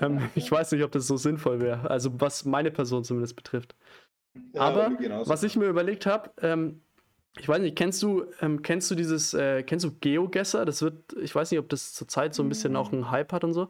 ähm, 0.00 0.28
ich 0.34 0.50
weiß 0.50 0.72
nicht, 0.72 0.84
ob 0.84 0.92
das 0.92 1.06
so 1.06 1.16
sinnvoll 1.16 1.60
wäre. 1.60 1.90
Also 1.90 2.20
was 2.20 2.44
meine 2.44 2.70
Person 2.70 3.02
zumindest 3.02 3.34
betrifft. 3.34 3.74
Ja, 4.52 4.60
Aber 4.60 4.92
was 5.24 5.42
ich 5.42 5.56
mir 5.56 5.66
überlegt 5.66 6.06
habe, 6.06 6.30
ähm, 6.42 6.80
ich 7.40 7.48
weiß 7.48 7.60
nicht, 7.60 7.76
kennst 7.76 8.02
du, 8.02 8.24
ähm, 8.40 8.62
kennst 8.62 8.90
du 8.90 8.94
dieses, 8.94 9.34
äh, 9.34 9.62
kennst 9.62 9.84
du 9.84 9.92
GeoGuessr? 9.92 10.64
Das 10.64 10.82
wird, 10.82 11.12
ich 11.20 11.34
weiß 11.34 11.50
nicht, 11.50 11.60
ob 11.60 11.68
das 11.68 11.92
zurzeit 11.92 12.34
so 12.34 12.42
ein 12.42 12.48
bisschen 12.48 12.76
auch 12.76 12.92
einen 12.92 13.10
Hype 13.10 13.32
hat 13.32 13.44
und 13.44 13.52
so. 13.52 13.68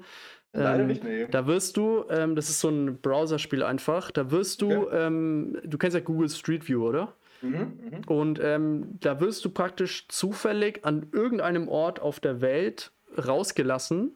Leider 0.58 0.82
ähm, 0.82 0.86
nicht, 0.88 1.04
nee. 1.04 1.26
Da 1.30 1.46
wirst 1.46 1.76
du, 1.76 2.04
ähm, 2.10 2.34
das 2.34 2.48
ist 2.48 2.60
so 2.60 2.68
ein 2.68 2.98
Browserspiel 3.00 3.62
einfach, 3.62 4.10
da 4.10 4.30
wirst 4.30 4.62
du, 4.62 4.84
okay. 4.84 5.06
ähm, 5.06 5.58
du 5.64 5.78
kennst 5.78 5.94
ja 5.94 6.00
Google 6.00 6.28
Street 6.28 6.68
View, 6.68 6.86
oder? 6.86 7.14
Mhm, 7.42 7.50
mh. 7.50 8.12
Und 8.12 8.40
ähm, 8.42 8.98
da 9.00 9.20
wirst 9.20 9.44
du 9.44 9.50
praktisch 9.50 10.08
zufällig 10.08 10.84
an 10.84 11.06
irgendeinem 11.12 11.68
Ort 11.68 12.00
auf 12.00 12.20
der 12.20 12.40
Welt 12.40 12.90
rausgelassen 13.16 14.12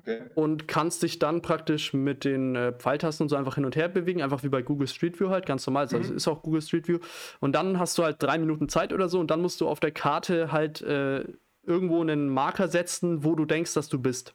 okay. 0.00 0.22
und 0.34 0.66
kannst 0.68 1.02
dich 1.02 1.18
dann 1.18 1.42
praktisch 1.42 1.92
mit 1.94 2.24
den 2.24 2.56
äh, 2.56 2.72
Pfeiltasten 2.72 3.24
und 3.24 3.28
so 3.28 3.36
einfach 3.36 3.54
hin 3.54 3.64
und 3.64 3.76
her 3.76 3.88
bewegen, 3.88 4.22
einfach 4.22 4.42
wie 4.42 4.48
bei 4.48 4.62
Google 4.62 4.88
Street 4.88 5.18
View 5.20 5.30
halt, 5.30 5.46
ganz 5.46 5.66
normal. 5.66 5.84
Also 5.84 5.98
mhm. 5.98 6.16
ist 6.16 6.28
auch 6.28 6.42
Google 6.42 6.62
Street 6.62 6.88
View. 6.88 6.98
Und 7.40 7.52
dann 7.52 7.78
hast 7.78 7.96
du 7.98 8.04
halt 8.04 8.16
drei 8.20 8.38
Minuten 8.38 8.68
Zeit 8.68 8.92
oder 8.92 9.08
so 9.08 9.20
und 9.20 9.30
dann 9.30 9.40
musst 9.40 9.60
du 9.60 9.68
auf 9.68 9.80
der 9.80 9.92
Karte 9.92 10.50
halt 10.50 10.80
äh, 10.82 11.24
irgendwo 11.64 12.00
einen 12.00 12.28
Marker 12.28 12.68
setzen, 12.68 13.24
wo 13.24 13.34
du 13.34 13.44
denkst, 13.44 13.74
dass 13.74 13.88
du 13.88 14.00
bist. 14.00 14.34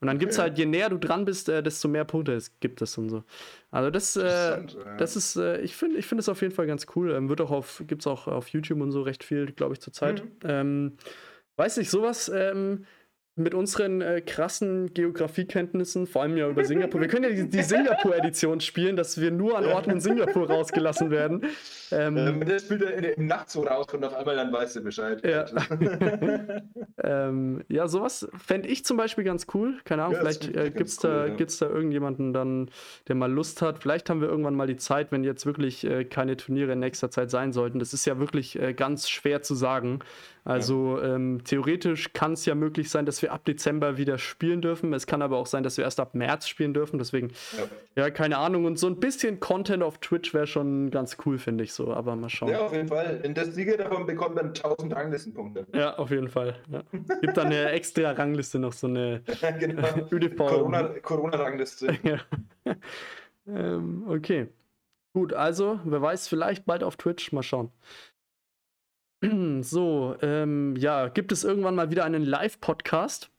Und 0.00 0.08
dann 0.08 0.18
gibt 0.18 0.32
es 0.32 0.38
halt, 0.38 0.58
je 0.58 0.66
näher 0.66 0.90
du 0.90 0.98
dran 0.98 1.24
bist, 1.24 1.48
äh, 1.48 1.62
desto 1.62 1.88
mehr 1.88 2.04
Punkte 2.04 2.38
gibt 2.60 2.82
es 2.82 2.98
und 2.98 3.08
so. 3.08 3.24
Also 3.70 3.90
das, 3.90 4.16
äh, 4.16 4.62
das 4.98 5.16
ist, 5.16 5.36
äh, 5.36 5.60
ich 5.62 5.74
finde 5.74 5.98
ich 5.98 6.06
find 6.06 6.20
es 6.20 6.28
auf 6.28 6.42
jeden 6.42 6.52
Fall 6.52 6.66
ganz 6.66 6.86
cool. 6.94 7.12
Ähm, 7.12 7.28
wird 7.28 7.40
auch 7.40 7.50
auf, 7.50 7.82
gibt 7.86 8.02
es 8.02 8.06
auch 8.06 8.26
auf 8.26 8.48
YouTube 8.48 8.80
und 8.80 8.92
so 8.92 9.02
recht 9.02 9.24
viel, 9.24 9.46
glaube 9.52 9.72
ich, 9.72 9.80
zurzeit. 9.80 10.22
Mhm. 10.22 10.30
Ähm, 10.44 10.92
weiß 11.56 11.78
nicht, 11.78 11.90
sowas, 11.90 12.28
ähm, 12.28 12.84
mit 13.38 13.52
unseren 13.52 14.00
äh, 14.00 14.22
krassen 14.22 14.94
Geografiekenntnissen, 14.94 16.06
vor 16.06 16.22
allem 16.22 16.38
ja 16.38 16.48
über 16.48 16.64
Singapur. 16.64 17.02
Wir 17.02 17.08
können 17.08 17.24
ja 17.24 17.30
die, 17.30 17.50
die 17.50 17.62
Singapur-Edition 17.62 18.60
spielen, 18.60 18.96
dass 18.96 19.20
wir 19.20 19.30
nur 19.30 19.58
an 19.58 19.66
Orten 19.66 19.90
in 19.90 20.00
Singapur 20.00 20.48
rausgelassen 20.48 21.10
werden. 21.10 21.44
Ähm, 21.92 22.16
ähm, 22.16 22.44
der 22.46 22.58
spielt 22.58 22.80
ja 22.80 22.88
im 22.88 23.26
Nacht 23.26 23.50
so 23.50 23.62
raus 23.62 23.86
und 23.92 24.02
auf 24.04 24.14
einmal 24.14 24.36
dann 24.36 24.50
weißt 24.50 24.76
du 24.76 24.80
Bescheid. 24.80 25.22
Ja, 25.22 25.44
ähm, 27.04 27.62
ja 27.68 27.88
sowas 27.88 28.26
fände 28.38 28.68
ich 28.68 28.86
zum 28.86 28.96
Beispiel 28.96 29.24
ganz 29.24 29.46
cool. 29.52 29.80
Keine 29.84 30.04
Ahnung, 30.04 30.14
ja, 30.14 30.20
vielleicht 30.20 30.56
äh, 30.56 30.70
gibt 30.70 30.88
es 30.88 30.96
da, 30.96 31.26
cool, 31.26 31.36
ja. 31.38 31.46
da 31.60 31.68
irgendjemanden 31.68 32.32
dann, 32.32 32.70
der 33.06 33.16
mal 33.16 33.30
Lust 33.30 33.60
hat. 33.60 33.80
Vielleicht 33.80 34.08
haben 34.08 34.22
wir 34.22 34.28
irgendwann 34.28 34.54
mal 34.54 34.66
die 34.66 34.78
Zeit, 34.78 35.12
wenn 35.12 35.24
jetzt 35.24 35.44
wirklich 35.44 35.84
äh, 35.84 36.06
keine 36.06 36.38
Turniere 36.38 36.72
in 36.72 36.78
nächster 36.78 37.10
Zeit 37.10 37.30
sein 37.30 37.52
sollten. 37.52 37.80
Das 37.80 37.92
ist 37.92 38.06
ja 38.06 38.18
wirklich 38.18 38.58
äh, 38.58 38.72
ganz 38.72 39.10
schwer 39.10 39.42
zu 39.42 39.54
sagen. 39.54 40.00
Also 40.46 40.98
ja. 41.00 41.16
ähm, 41.16 41.42
theoretisch 41.42 42.12
kann 42.12 42.34
es 42.34 42.46
ja 42.46 42.54
möglich 42.54 42.88
sein, 42.88 43.04
dass 43.04 43.20
wir 43.20 43.32
ab 43.32 43.44
Dezember 43.44 43.96
wieder 43.96 44.16
spielen 44.16 44.62
dürfen. 44.62 44.92
Es 44.92 45.08
kann 45.08 45.20
aber 45.20 45.38
auch 45.38 45.46
sein, 45.46 45.64
dass 45.64 45.76
wir 45.76 45.82
erst 45.84 45.98
ab 45.98 46.14
März 46.14 46.46
spielen 46.46 46.72
dürfen. 46.72 46.98
Deswegen, 46.98 47.32
ja, 47.96 48.04
ja 48.04 48.10
keine 48.10 48.38
Ahnung. 48.38 48.64
Und 48.64 48.78
so 48.78 48.86
ein 48.86 49.00
bisschen 49.00 49.40
Content 49.40 49.82
auf 49.82 49.98
Twitch 49.98 50.32
wäre 50.34 50.46
schon 50.46 50.92
ganz 50.92 51.16
cool, 51.26 51.38
finde 51.38 51.64
ich 51.64 51.72
so. 51.72 51.92
Aber 51.92 52.14
mal 52.14 52.28
schauen. 52.28 52.50
Ja, 52.50 52.60
auf 52.60 52.72
jeden 52.72 52.86
Fall. 52.86 53.20
In 53.24 53.34
der 53.34 53.46
Sieger 53.46 53.76
davon 53.76 54.06
bekommt 54.06 54.36
man 54.36 54.46
1000 54.46 54.94
Ranglistenpunkte. 54.94 55.66
Ja, 55.74 55.98
auf 55.98 56.10
jeden 56.10 56.28
Fall. 56.28 56.54
Ja. 56.70 56.84
Gibt 57.20 57.36
dann 57.36 57.46
eine 57.46 57.70
extra 57.70 58.12
Rangliste 58.12 58.60
noch, 58.60 58.72
so 58.72 58.86
eine 58.86 59.22
genau. 59.58 59.82
Corona-Rangliste. 61.02 61.86
Corona 61.88 62.20
ja. 62.64 62.76
ähm, 63.48 64.04
okay. 64.08 64.46
Gut, 65.12 65.32
also, 65.32 65.80
wer 65.84 66.00
weiß, 66.00 66.28
vielleicht 66.28 66.66
bald 66.66 66.84
auf 66.84 66.96
Twitch. 66.96 67.32
Mal 67.32 67.42
schauen. 67.42 67.72
So, 69.62 70.16
ähm, 70.22 70.76
ja, 70.76 71.08
gibt 71.08 71.32
es 71.32 71.44
irgendwann 71.44 71.74
mal 71.74 71.90
wieder 71.90 72.04
einen 72.04 72.24
Live-Podcast? 72.24 73.30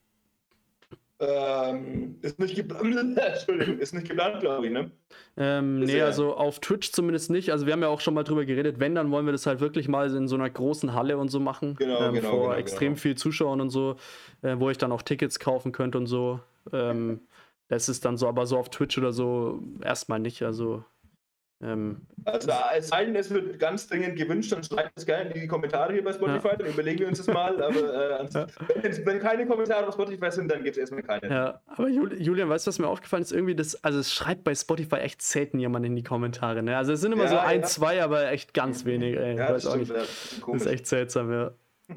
Ähm, 1.19 2.17
ist 2.21 2.37
nicht 2.37 2.55
geplant, 2.55 3.17
Entschuldigung, 3.17 3.79
ist 3.79 3.93
nicht 3.93 4.07
geplant, 4.07 4.39
glaube 4.39 4.67
ich, 4.67 4.71
ne? 4.71 4.91
Ähm, 5.35 5.79
nee, 5.79 6.01
also 6.01 6.35
auf 6.35 6.59
Twitch 6.59 6.91
zumindest 6.91 7.31
nicht. 7.31 7.51
Also 7.51 7.65
wir 7.65 7.73
haben 7.73 7.81
ja 7.81 7.87
auch 7.87 8.01
schon 8.01 8.13
mal 8.13 8.23
drüber 8.23 8.45
geredet, 8.45 8.79
wenn, 8.79 8.93
dann 8.93 9.09
wollen 9.09 9.25
wir 9.25 9.31
das 9.31 9.47
halt 9.47 9.59
wirklich 9.59 9.87
mal 9.87 10.13
in 10.15 10.27
so 10.27 10.35
einer 10.35 10.49
großen 10.49 10.93
Halle 10.93 11.17
und 11.17 11.29
so 11.29 11.39
machen. 11.39 11.75
Genau, 11.75 12.01
ähm, 12.01 12.13
genau. 12.13 12.29
Vor 12.29 12.41
genau, 12.49 12.53
extrem 12.53 12.93
genau. 12.93 13.01
viel 13.01 13.15
Zuschauern 13.15 13.61
und 13.61 13.71
so, 13.71 13.95
äh, 14.43 14.55
wo 14.59 14.69
ich 14.69 14.77
dann 14.77 14.91
auch 14.91 15.01
Tickets 15.01 15.39
kaufen 15.39 15.71
könnte 15.71 15.97
und 15.97 16.05
so. 16.05 16.39
Ähm, 16.71 17.21
das 17.67 17.89
ist 17.89 18.05
dann 18.05 18.17
so, 18.17 18.27
aber 18.27 18.45
so 18.45 18.57
auf 18.57 18.69
Twitch 18.69 18.97
oder 18.99 19.11
so 19.11 19.63
erstmal 19.83 20.19
nicht. 20.19 20.43
Also 20.43 20.83
ähm, 21.59 22.05
also 22.23 22.51
es 22.77 22.89
sei 22.89 23.05
denn, 23.05 23.15
es 23.15 23.31
wird 23.31 23.57
ganz 23.57 23.87
dringend 23.87 24.15
gewünscht, 24.15 24.51
dann 24.51 24.63
schreibt 24.63 24.91
es 24.95 25.05
gerne 25.07 25.31
in 25.31 25.41
die 25.41 25.47
Kommentare 25.47 25.93
hier 25.93 26.03
bei 26.03 26.13
Spotify, 26.13 26.49
ja. 26.49 26.55
dann 26.57 26.67
überlegen 26.67 26.99
wir 26.99 27.07
uns 27.07 27.17
das 27.17 27.27
mal. 27.27 27.59
Aber 27.61 28.19
äh, 28.19 28.27
wenn, 28.83 29.05
wenn, 29.05 29.19
keine 29.19 29.47
Kommentare 29.47 29.87
auf 29.87 29.95
Spotify 29.95 30.29
sind, 30.29 30.51
dann 30.51 30.63
gibt 30.63 30.77
es 30.77 30.81
erstmal 30.81 31.01
keine. 31.01 31.33
Ja, 31.33 31.61
aber 31.65 31.89
Julian, 31.89 32.49
weißt 32.49 32.67
du, 32.67 32.69
was 32.69 32.77
mir 32.77 32.87
aufgefallen 32.87 33.23
ist? 33.23 33.31
Irgendwie 33.31 33.55
das, 33.55 33.83
also 33.83 33.99
es 33.99 34.13
schreibt 34.13 34.43
bei 34.43 34.53
Spotify 34.53 34.97
echt 34.97 35.23
selten 35.23 35.57
jemand 35.57 35.85
in 35.85 35.95
die 35.95 36.03
Kommentare. 36.03 36.61
Ne? 36.61 36.77
Also 36.77 36.93
es 36.93 37.01
sind 37.01 37.11
immer 37.11 37.23
ja, 37.23 37.29
so 37.29 37.37
ein, 37.39 37.63
zwei, 37.63 38.03
aber 38.03 38.29
echt 38.29 38.53
ganz 38.53 38.85
wenig. 38.85 39.17
Ey. 39.17 39.37
Ja, 39.37 39.53
das, 39.53 39.67
stimmt, 39.67 39.89
das 39.89 40.61
ist 40.61 40.67
echt 40.67 40.85
seltsam, 40.85 41.31
ja. 41.31 41.51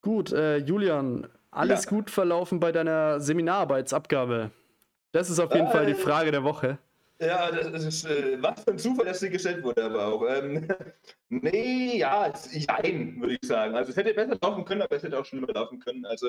gut, 0.00 0.32
äh, 0.32 0.56
Julian, 0.58 1.26
alles 1.50 1.86
gut 1.86 2.10
verlaufen 2.10 2.60
bei 2.60 2.72
deiner 2.72 3.20
Seminararbeitsabgabe? 3.20 4.52
Das 5.12 5.28
ist 5.28 5.38
auf 5.38 5.52
jeden 5.54 5.66
äh, 5.66 5.70
Fall 5.70 5.86
die 5.86 5.94
Frage 5.94 6.30
der 6.30 6.44
Woche. 6.44 6.78
Ja, 7.20 7.50
das 7.50 7.84
ist 7.84 8.04
äh, 8.06 8.42
was 8.42 8.64
für 8.64 8.72
ein 8.72 8.78
Zufall, 8.78 9.06
dass 9.06 9.20
sie 9.20 9.30
gestellt 9.30 9.62
wurde, 9.62 9.84
aber 9.84 10.06
auch. 10.06 10.26
Ähm, 10.28 10.66
nee, 11.28 11.98
ja, 11.98 12.32
jein, 12.50 13.20
würde 13.20 13.38
ich 13.40 13.48
sagen. 13.48 13.74
Also 13.76 13.90
es 13.92 13.96
hätte 13.96 14.14
besser 14.14 14.36
laufen 14.42 14.64
können, 14.64 14.82
aber 14.82 14.96
es 14.96 15.02
hätte 15.04 15.18
auch 15.18 15.24
schlimmer 15.24 15.52
laufen 15.52 15.78
können. 15.78 16.04
Also 16.06 16.28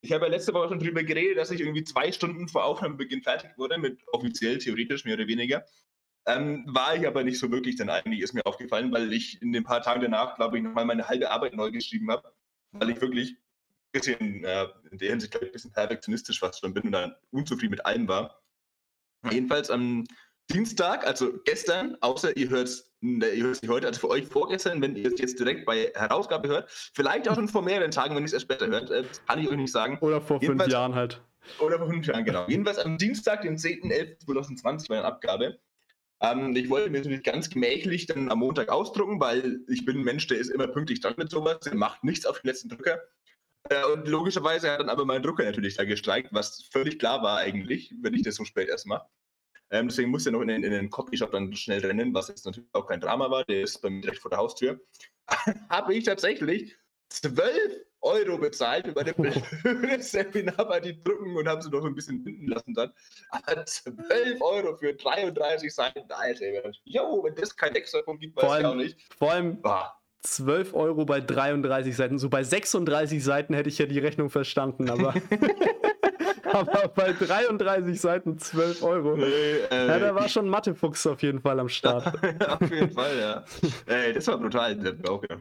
ich 0.00 0.12
habe 0.12 0.26
ja 0.26 0.30
letzte 0.30 0.54
Woche 0.54 0.68
schon 0.68 0.80
darüber 0.80 1.02
geredet, 1.02 1.38
dass 1.38 1.50
ich 1.50 1.60
irgendwie 1.60 1.84
zwei 1.84 2.12
Stunden 2.12 2.48
vor 2.48 2.64
Aufnahmebeginn 2.64 3.22
fertig 3.22 3.50
wurde, 3.56 3.78
mit 3.78 4.00
offiziell, 4.12 4.58
theoretisch, 4.58 5.04
mehr 5.04 5.14
oder 5.14 5.26
weniger. 5.26 5.64
Ähm, 6.26 6.64
war 6.68 6.96
ich 6.96 7.06
aber 7.06 7.24
nicht 7.24 7.38
so 7.38 7.50
wirklich 7.50 7.76
dann 7.76 7.88
eigentlich, 7.88 8.20
ist 8.20 8.32
mir 8.32 8.46
aufgefallen, 8.46 8.92
weil 8.92 9.12
ich 9.12 9.42
in 9.42 9.52
den 9.52 9.64
paar 9.64 9.82
Tagen 9.82 10.02
danach, 10.02 10.36
glaube 10.36 10.58
ich, 10.58 10.64
nochmal 10.64 10.84
meine 10.84 11.08
halbe 11.08 11.30
Arbeit 11.30 11.54
neu 11.54 11.70
geschrieben 11.72 12.10
habe, 12.10 12.32
weil 12.72 12.90
ich 12.90 13.00
wirklich 13.00 13.32
ein 13.32 13.38
bisschen, 13.92 14.44
äh, 14.44 14.68
in 14.90 14.98
der 14.98 15.10
Hinsicht, 15.10 15.34
ich, 15.34 15.42
ein 15.42 15.52
bisschen 15.52 15.72
perfektionistisch 15.72 16.38
fast 16.40 16.60
schon 16.60 16.74
bin 16.74 16.84
und 16.84 16.92
dann 16.92 17.14
unzufrieden 17.30 17.72
mit 17.72 17.86
allem 17.86 18.08
war. 18.08 18.41
Jedenfalls 19.30 19.70
am 19.70 20.04
Dienstag, 20.50 21.06
also 21.06 21.32
gestern, 21.44 21.96
außer 22.00 22.36
ihr 22.36 22.50
hört 22.50 22.68
es 22.68 22.92
ihr 23.02 23.44
hört 23.44 23.62
nicht 23.62 23.70
heute, 23.70 23.86
also 23.88 24.00
für 24.00 24.10
euch 24.10 24.26
vorgestern, 24.26 24.80
wenn 24.80 24.94
ihr 24.94 25.12
es 25.12 25.18
jetzt 25.18 25.38
direkt 25.38 25.66
bei 25.66 25.90
Herausgabe 25.94 26.48
hört, 26.48 26.70
vielleicht 26.94 27.28
auch 27.28 27.34
schon 27.34 27.48
vor 27.48 27.62
mehreren 27.62 27.90
Tagen, 27.90 28.14
wenn 28.14 28.22
ihr 28.22 28.26
es 28.26 28.32
erst 28.32 28.44
später 28.44 28.68
hört, 28.68 28.90
äh, 28.90 29.04
kann 29.26 29.40
ich 29.40 29.48
euch 29.48 29.56
nicht 29.56 29.72
sagen. 29.72 29.98
Oder 30.00 30.20
vor 30.20 30.40
Jedenfalls, 30.40 30.64
fünf 30.64 30.72
Jahren 30.72 30.94
halt. 30.94 31.20
Oder 31.58 31.78
vor 31.78 31.88
fünf 31.88 32.06
Jahren, 32.06 32.24
genau. 32.24 32.46
Jedenfalls 32.46 32.78
am 32.78 32.98
Dienstag, 32.98 33.42
den 33.42 33.56
10.11.2020, 33.56 34.86
meine 34.88 35.04
Abgabe. 35.04 35.58
Ähm, 36.20 36.54
ich 36.54 36.70
wollte 36.70 36.90
mir 36.90 36.98
natürlich 36.98 37.24
ganz 37.24 37.50
gemächlich 37.50 38.06
dann 38.06 38.30
am 38.30 38.38
Montag 38.38 38.68
ausdrucken, 38.68 39.18
weil 39.18 39.60
ich 39.68 39.84
bin 39.84 39.98
ein 39.98 40.04
Mensch, 40.04 40.28
der 40.28 40.38
ist 40.38 40.50
immer 40.50 40.68
pünktlich 40.68 41.00
dran 41.00 41.14
mit 41.16 41.30
sowas, 41.30 41.58
der 41.60 41.74
macht 41.74 42.04
nichts 42.04 42.26
auf 42.26 42.40
den 42.40 42.48
letzten 42.48 42.68
Drücker. 42.68 43.00
Äh, 43.68 43.84
und 43.86 44.08
logischerweise 44.08 44.70
hat 44.70 44.80
dann 44.80 44.88
aber 44.88 45.04
mein 45.04 45.22
Drucker 45.22 45.44
natürlich 45.44 45.76
da 45.76 45.84
gestreikt, 45.84 46.32
was 46.32 46.68
völlig 46.70 46.98
klar 46.98 47.22
war 47.22 47.38
eigentlich, 47.38 47.94
wenn 48.00 48.14
ich 48.14 48.22
das 48.22 48.36
so 48.36 48.44
spät 48.44 48.68
erst 48.68 48.86
mache. 48.86 49.06
Ähm, 49.70 49.88
deswegen 49.88 50.10
musste 50.10 50.30
er 50.30 50.32
noch 50.32 50.42
in 50.42 50.48
den, 50.48 50.64
in 50.64 50.72
den 50.72 50.90
Copyshop 50.90 51.32
dann 51.32 51.54
schnell 51.54 51.80
rennen, 51.80 52.12
was 52.12 52.28
jetzt 52.28 52.44
natürlich 52.44 52.68
auch 52.74 52.86
kein 52.86 53.00
Drama 53.00 53.30
war, 53.30 53.44
der 53.44 53.62
ist 53.62 53.80
bei 53.80 53.88
mir 53.88 54.02
direkt 54.02 54.20
vor 54.20 54.30
der 54.30 54.38
Haustür. 54.38 54.80
Habe 55.70 55.94
ich 55.94 56.04
tatsächlich 56.04 56.76
12 57.08 57.86
Euro 58.02 58.36
bezahlt 58.36 58.86
über 58.86 59.04
das 59.04 59.14
Seminar 60.10 60.66
bei 60.66 60.80
die 60.80 61.02
drucken 61.02 61.36
und 61.36 61.48
haben 61.48 61.62
sie 61.62 61.70
noch 61.70 61.84
ein 61.84 61.94
bisschen 61.94 62.24
binden 62.24 62.48
lassen 62.48 62.74
dann. 62.74 62.92
Aber 63.30 63.64
12 63.64 64.40
Euro 64.40 64.76
für 64.76 64.92
33 64.92 65.72
Seiten, 65.72 66.10
Alter. 66.10 66.72
Jo, 66.84 67.22
wenn 67.22 67.34
das 67.36 67.56
kein 67.56 67.74
extra 67.76 68.02
Punkt 68.02 68.22
gibt, 68.22 68.36
weiß 68.36 68.60
ich 68.60 68.66
auch 68.66 68.74
nicht. 68.74 68.98
Vor 69.16 69.30
allem, 69.30 69.58
ah. 69.62 69.94
12 70.22 70.74
Euro 70.74 71.04
bei 71.04 71.20
33 71.20 71.96
Seiten. 71.96 72.18
So 72.18 72.28
bei 72.28 72.44
36 72.44 73.22
Seiten 73.22 73.54
hätte 73.54 73.68
ich 73.68 73.78
ja 73.78 73.86
die 73.86 73.98
Rechnung 73.98 74.30
verstanden, 74.30 74.88
aber. 74.88 75.14
aber 76.44 76.88
bei 76.88 77.12
33 77.12 78.00
Seiten 78.00 78.38
12 78.38 78.82
Euro. 78.82 79.16
Nee, 79.16 79.24
äh, 79.70 79.86
ja, 79.88 79.98
da 79.98 80.14
war 80.14 80.28
schon 80.28 80.48
Mathefuchs 80.48 81.06
auf 81.06 81.22
jeden 81.22 81.40
Fall 81.40 81.58
am 81.58 81.68
Start. 81.68 82.06
auf 82.48 82.70
jeden 82.70 82.92
Fall, 82.92 83.18
ja. 83.18 83.44
Ey, 83.86 84.12
das 84.12 84.26
war 84.28 84.38
brutal. 84.38 84.76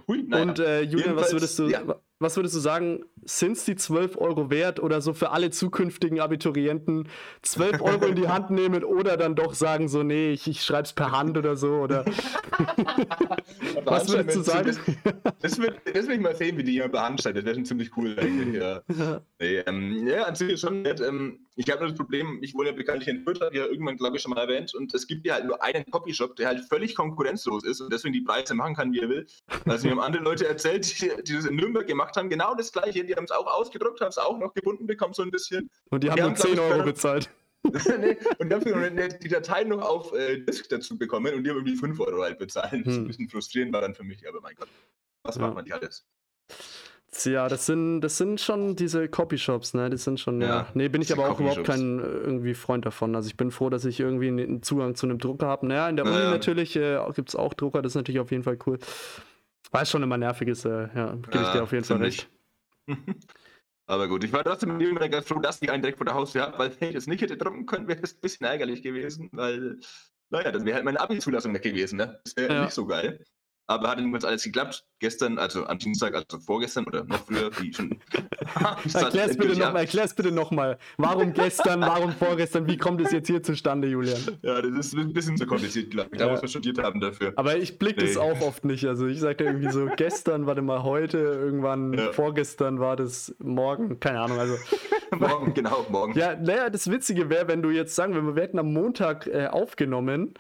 Hui, 0.08 0.24
naja. 0.28 0.44
Und 0.44 0.60
äh, 0.60 0.82
Julian, 0.82 1.16
was 1.16 1.32
würdest 1.32 1.60
du, 1.60 1.68
ja. 1.68 1.82
Was 2.22 2.36
würdest 2.36 2.56
du 2.56 2.60
sagen, 2.60 3.04
sind 3.24 3.54
es 3.54 3.66
die 3.66 3.76
12 3.76 4.18
Euro 4.18 4.50
wert 4.50 4.80
oder 4.80 5.02
so 5.02 5.14
für 5.14 5.32
alle 5.32 5.50
zukünftigen 5.50 6.20
Abiturienten 6.20 7.10
12 7.42 7.82
Euro 7.82 8.06
in 8.06 8.16
die 8.16 8.28
Hand 8.28 8.50
nehmen 8.52 8.84
oder 8.84 9.18
dann 9.18 9.36
doch 9.36 9.54
sagen 9.54 9.88
so, 9.88 10.04
nee, 10.04 10.32
ich, 10.32 10.48
ich 10.48 10.64
schreibe 10.64 10.84
es 10.84 10.94
per 10.94 11.12
Hand 11.12 11.38
oder 11.38 11.56
so? 11.56 11.80
Oder 11.80 12.06
was 13.86 14.12
würdest 14.12 14.38
du 14.38 14.42
sagen? 14.42 14.68
Das, 14.68 14.80
das, 15.42 15.58
will, 15.60 15.76
das 15.92 16.08
will 16.08 16.16
ich 16.16 16.22
mal 16.22 16.36
sehen, 16.36 16.58
wie 16.58 16.64
die 16.64 16.74
jemand 16.74 16.92
behandelt. 16.94 17.36
Das 17.36 17.44
wäre 17.44 17.56
schon 17.56 17.66
ziemlich 17.66 17.98
cool 17.98 18.16
eigentlich. 18.18 18.62
Ja, 18.62 18.82
nee, 19.40 19.58
ähm, 19.66 20.08
ja 20.08 20.24
an 20.26 20.36
sich 20.36 20.60
schon 20.60 20.84
nett. 20.84 21.02
Ähm, 21.02 21.48
ich 21.56 21.70
habe 21.70 21.82
nur 21.82 21.90
das 21.90 21.98
Problem, 21.98 22.40
ich 22.42 22.54
wohne 22.54 22.70
ja 22.70 22.76
bekanntlich 22.76 23.10
in 23.10 23.24
Fürth, 23.24 23.42
habe 23.42 23.56
ja 23.56 23.66
irgendwann, 23.66 23.98
glaube 23.98 24.16
ich, 24.16 24.24
schon 24.24 24.32
mal 24.32 24.42
erwähnt, 24.42 24.74
und 24.74 24.94
es 24.94 25.06
gibt 25.06 25.26
ja 25.26 25.36
halt 25.36 25.46
nur 25.46 25.62
einen 25.62 25.86
Copyshop, 25.92 26.36
der 26.38 26.48
halt 26.48 26.62
völlig 26.62 26.96
konkurrenzlos 26.96 27.64
ist 27.66 27.82
und 27.82 27.92
deswegen 27.92 28.14
die 28.14 28.22
Preise 28.22 28.54
machen 28.54 28.76
kann, 28.76 28.94
wie 28.94 29.00
er 29.00 29.10
will. 29.10 29.28
Also 29.66 29.88
mir 29.88 29.92
haben 29.92 30.00
andere 30.00 30.24
Leute 30.24 30.48
erzählt, 30.48 31.02
die, 31.02 31.12
die 31.24 31.34
das 31.34 31.46
in 31.46 31.56
Nürnberg 31.56 31.86
gemacht 31.86 32.11
haben, 32.18 32.30
genau 32.30 32.56
das 32.56 32.72
gleiche, 32.72 33.04
die 33.04 33.16
haben 33.16 33.26
es 33.26 33.32
auch 33.32 33.48
ausgedruckt, 33.48 34.02
haben 34.02 34.10
es 34.10 34.18
auch 34.18 34.38
noch 34.38 34.54
gebunden 34.54 34.88
bekommen, 34.88 35.14
so 35.14 35.24
ein 35.24 35.32
bisschen. 35.32 35.70
Und 35.90 36.04
die, 36.04 36.10
und 36.10 36.20
haben 36.20 36.28
nur 36.28 36.36
10 36.36 36.60
Euro 36.60 36.84
bezahlt. 36.84 37.30
nee, 38.00 38.18
und 38.40 38.50
dafür 38.50 38.90
die 38.90 39.28
Datei 39.28 39.64
noch 39.64 39.82
auf 39.82 40.14
äh, 40.14 40.40
Disk 40.40 40.68
dazu 40.70 40.98
bekommen 40.98 41.36
und 41.36 41.44
die 41.44 41.50
haben 41.50 41.58
irgendwie 41.58 41.76
5 41.76 42.00
Euro 42.00 42.24
halt 42.24 42.40
bezahlt. 42.40 42.72
Hm. 42.72 42.84
Das 42.84 42.94
ist 42.94 42.98
ein 42.98 43.02
hm. 43.02 43.08
bisschen 43.08 43.30
frustrierend 43.30 43.74
war 43.74 43.82
dann 43.82 43.94
für 43.94 44.04
mich, 44.04 44.28
aber 44.28 44.42
mein 44.42 44.56
Gott, 44.56 44.70
was 45.24 45.36
ja. 45.36 45.42
macht 45.42 45.56
man 45.56 45.64
nicht 45.64 45.74
alles? 45.74 46.06
Ja, 47.26 47.50
das 47.50 47.66
sind, 47.66 48.02
das 48.02 48.18
sind 48.18 48.40
schon 48.40 48.78
diese 48.78 49.10
Copyshops, 49.10 49.74
ne? 49.74 49.90
Das 49.90 50.06
sind 50.06 50.20
schon, 50.20 50.42
ja. 50.42 50.48
ja. 50.48 50.68
Nee, 50.74 50.88
bin 50.88 51.02
ich 51.02 51.12
aber 51.12 51.30
auch 51.30 51.40
überhaupt 51.40 51.66
kein 51.66 52.00
äh, 52.00 52.04
irgendwie 52.04 52.54
Freund 52.54 52.86
davon. 52.86 53.16
Also 53.16 53.28
ich 53.28 53.36
bin 53.36 53.52
froh, 53.52 53.70
dass 53.70 53.84
ich 53.84 54.00
irgendwie 54.00 54.30
einen 54.30 54.64
Zugang 54.64 54.96
zu 54.96 55.08
einem 55.08 55.20
Drucker 55.20 55.48
habe. 55.48 55.68
Naja, 55.68 55.90
in 55.90 55.98
der 55.98 56.06
Uni 56.06 56.16
ja. 56.16 56.32
natürlich 56.32 56.76
äh, 56.78 57.00
gibt 57.14 57.30
es 57.30 57.36
auch 57.36 57.54
Drucker, 57.54 57.82
das 57.82 57.92
ist 57.92 57.96
natürlich 57.96 58.22
auf 58.22 58.32
jeden 58.32 58.44
Fall 58.44 58.58
cool. 58.66 58.80
Weil 59.70 59.84
es 59.84 59.90
schon 59.90 60.04
immer 60.04 60.18
nervig 60.18 60.48
ist, 60.48 60.66
äh, 60.66 60.88
ja, 60.96 61.16
gebe 61.16 61.38
ja, 61.38 61.44
ich 61.44 61.52
dir 61.54 61.64
auf 61.64 61.72
jeden 61.72 61.84
Fall 61.84 61.98
recht. 61.98 62.30
aber 63.86 64.08
gut, 64.08 64.24
ich 64.24 64.34
war 64.34 64.44
trotzdem 64.44 64.80
ganz 64.80 65.28
froh, 65.28 65.40
dass 65.40 65.62
ich 65.62 65.70
einen 65.70 65.84
direkt 65.84 65.98
vor 65.98 66.06
der 66.06 66.16
Haustür 66.16 66.42
habe, 66.42 66.58
weil 66.58 66.72
wenn 66.80 66.90
ich 66.90 66.96
das 66.96 67.08
nicht 67.08 67.22
hätte 67.22 67.38
drucken 67.38 67.66
können, 67.66 67.88
wäre 67.88 68.02
es 68.02 68.16
ein 68.16 68.22
bisschen 68.22 68.48
ärgerlich 68.48 68.82
gewesen, 68.82 69.30
weil, 69.32 69.80
naja, 70.30 70.52
dann 70.52 70.66
wäre 70.66 70.76
halt 70.76 70.86
meine 70.86 71.00
Abi-Zulassung 71.00 71.54
weg 71.54 71.62
gewesen, 71.62 71.98
ne? 71.98 72.20
Das 72.24 72.36
wäre 72.36 72.64
nicht 72.64 72.74
so 72.74 72.86
geil. 72.86 73.24
Aber 73.72 73.88
hat 73.88 74.00
jedenfalls 74.00 74.26
alles 74.26 74.44
geklappt. 74.44 74.84
Gestern, 75.00 75.40
also 75.40 75.66
am 75.66 75.80
Dienstag, 75.80 76.14
also 76.14 76.40
vorgestern 76.40 76.86
oder 76.88 77.06
noch 77.06 77.26
früher, 77.26 77.50
wie 77.60 77.74
schon. 77.74 77.98
erklär's, 78.94 79.38
bitte 79.38 79.58
noch 79.58 79.74
erklär's 79.74 80.14
bitte 80.14 80.30
nochmal. 80.30 80.78
Warum 80.98 81.32
gestern, 81.34 81.80
warum 81.80 82.12
vorgestern? 82.12 82.68
Wie 82.68 82.76
kommt 82.76 83.00
es 83.00 83.14
jetzt 83.14 83.28
hier 83.28 83.42
zustande, 83.42 83.88
Julian? 83.88 84.20
Ja, 84.42 84.62
das 84.62 84.88
ist 84.88 84.94
ein 84.94 85.14
bisschen 85.14 85.38
zu 85.38 85.46
kompliziert, 85.46 85.92
glaube 85.92 86.10
ich. 86.12 86.20
Da 86.20 86.26
ja. 86.26 86.32
muss 86.32 86.42
man 86.42 86.50
studiert 86.50 86.80
haben 86.80 87.00
dafür. 87.00 87.32
Aber 87.38 87.56
ich 87.56 87.80
blicke 87.80 88.02
nee. 88.02 88.08
das 88.08 88.18
auch 88.18 88.42
oft 88.42 88.66
nicht. 88.66 88.86
Also 88.86 89.08
ich 89.08 89.22
sage 89.22 89.46
irgendwie 89.46 89.72
so, 89.72 89.88
gestern, 89.96 90.48
warte 90.48 90.62
mal, 90.62 90.84
heute, 90.84 91.18
irgendwann, 91.20 91.94
ja. 91.94 92.12
vorgestern 92.12 92.82
war 92.82 92.98
das 92.98 93.34
morgen, 93.40 94.02
keine 94.02 94.20
Ahnung. 94.20 94.38
Also. 94.38 94.58
morgen, 95.18 95.54
genau, 95.54 95.86
morgen. 95.90 96.20
Ja, 96.20 96.36
naja, 96.36 96.70
das 96.70 96.92
Witzige 96.92 97.30
wäre, 97.30 97.48
wenn 97.48 97.62
du 97.62 97.70
jetzt 97.70 97.96
sagen, 97.96 98.14
wir, 98.14 98.36
wir 98.36 98.44
hätten 98.44 98.60
am 98.60 98.74
Montag 98.74 99.28
äh, 99.28 99.48
aufgenommen 99.48 100.34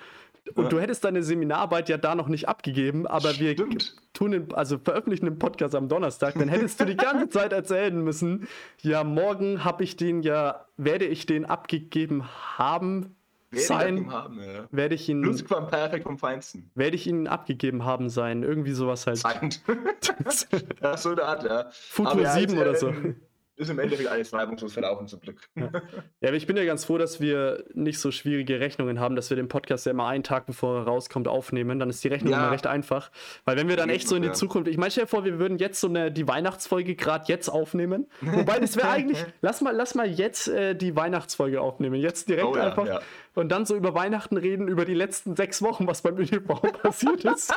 und 0.55 0.63
ja. 0.63 0.69
du 0.69 0.79
hättest 0.79 1.03
deine 1.03 1.23
Seminararbeit 1.23 1.87
ja 1.87 1.97
da 1.97 2.15
noch 2.15 2.27
nicht 2.27 2.49
abgegeben, 2.49 3.05
aber 3.05 3.33
Stimmt. 3.33 3.59
wir 3.59 3.79
tun 4.13 4.31
den, 4.31 4.53
also 4.53 4.79
veröffentlichen 4.79 5.25
den 5.25 5.39
Podcast 5.39 5.75
am 5.75 5.87
Donnerstag, 5.87 6.33
dann 6.33 6.49
hättest 6.49 6.79
du 6.79 6.85
die 6.85 6.97
ganze 6.97 7.29
Zeit 7.39 7.53
erzählen 7.53 8.03
müssen, 8.03 8.47
ja, 8.81 9.03
morgen 9.03 9.63
habe 9.63 9.83
ich 9.83 9.97
den 9.97 10.23
ja, 10.23 10.65
werde 10.77 11.05
ich 11.05 11.25
den 11.25 11.45
abgegeben 11.45 12.27
haben, 12.57 13.15
werde 13.51 13.65
sein, 13.65 13.97
ich 13.97 14.07
haben, 14.07 14.39
ja. 14.39 14.67
werde 14.71 14.95
ich 14.95 15.09
ihn 15.09 15.21
Plusquamperfekt 15.21 16.03
vom 16.03 16.17
Feinsten. 16.17 16.71
Werde 16.73 16.95
ich 16.95 17.05
ihn 17.05 17.27
abgegeben 17.27 17.85
haben 17.85 18.09
sein, 18.09 18.43
irgendwie 18.43 18.71
sowas 18.71 19.05
halt. 19.07 19.21
ja, 20.81 20.97
so 20.97 21.11
eine 21.11 21.23
Art, 21.23 21.43
ja. 21.43 21.67
Futur 21.71 22.25
7 22.25 22.57
oder 22.57 22.75
so. 22.75 22.87
Ähm, 22.87 23.17
ist 23.61 23.69
im 23.69 23.79
Endeffekt 23.79 24.09
alles 24.09 24.33
reibungslos 24.33 24.73
verlaufen, 24.73 25.07
zum 25.07 25.19
Glück. 25.19 25.49
Ja. 25.55 25.69
ja, 26.21 26.29
aber 26.29 26.37
ich 26.37 26.47
bin 26.47 26.57
ja 26.57 26.65
ganz 26.65 26.85
froh, 26.85 26.97
dass 26.97 27.21
wir 27.21 27.63
nicht 27.73 27.99
so 27.99 28.11
schwierige 28.11 28.59
Rechnungen 28.59 28.99
haben, 28.99 29.15
dass 29.15 29.29
wir 29.29 29.37
den 29.37 29.47
Podcast 29.47 29.85
ja 29.85 29.91
immer 29.91 30.07
einen 30.07 30.23
Tag 30.23 30.45
bevor 30.45 30.79
er 30.79 30.83
rauskommt 30.83 31.27
aufnehmen. 31.27 31.79
Dann 31.79 31.89
ist 31.89 32.03
die 32.03 32.07
Rechnung 32.07 32.33
ja. 32.33 32.39
immer 32.39 32.51
recht 32.51 32.67
einfach. 32.67 33.11
Weil 33.45 33.57
wenn 33.57 33.69
wir 33.69 33.77
dann 33.77 33.89
echt 33.89 34.07
so 34.07 34.15
in 34.15 34.23
die 34.23 34.31
Zukunft, 34.31 34.67
ich 34.67 34.77
meine, 34.77 34.91
stell 34.91 35.03
dir 35.03 35.09
vor, 35.09 35.23
wir 35.23 35.39
würden 35.39 35.57
jetzt 35.57 35.79
so 35.79 35.87
eine, 35.87 36.11
die 36.11 36.27
Weihnachtsfolge 36.27 36.95
gerade 36.95 37.25
jetzt 37.27 37.49
aufnehmen. 37.49 38.07
Wobei, 38.21 38.59
das 38.59 38.75
wäre 38.75 38.89
eigentlich, 38.91 39.23
lass 39.41 39.61
mal, 39.61 39.75
lass 39.75 39.95
mal 39.95 40.09
jetzt 40.09 40.47
äh, 40.47 40.75
die 40.75 40.95
Weihnachtsfolge 40.95 41.61
aufnehmen. 41.61 41.95
Jetzt 41.95 42.29
direkt 42.29 42.47
oh, 42.47 42.53
einfach. 42.53 43.01
Und 43.33 43.49
dann 43.49 43.65
so 43.65 43.75
über 43.75 43.93
Weihnachten 43.93 44.35
reden, 44.35 44.67
über 44.67 44.83
die 44.83 44.93
letzten 44.93 45.37
sechs 45.37 45.61
Wochen, 45.61 45.87
was 45.87 46.01
beim 46.01 46.17
ÖTV 46.17 46.61
passiert 46.83 47.23
ist. 47.23 47.53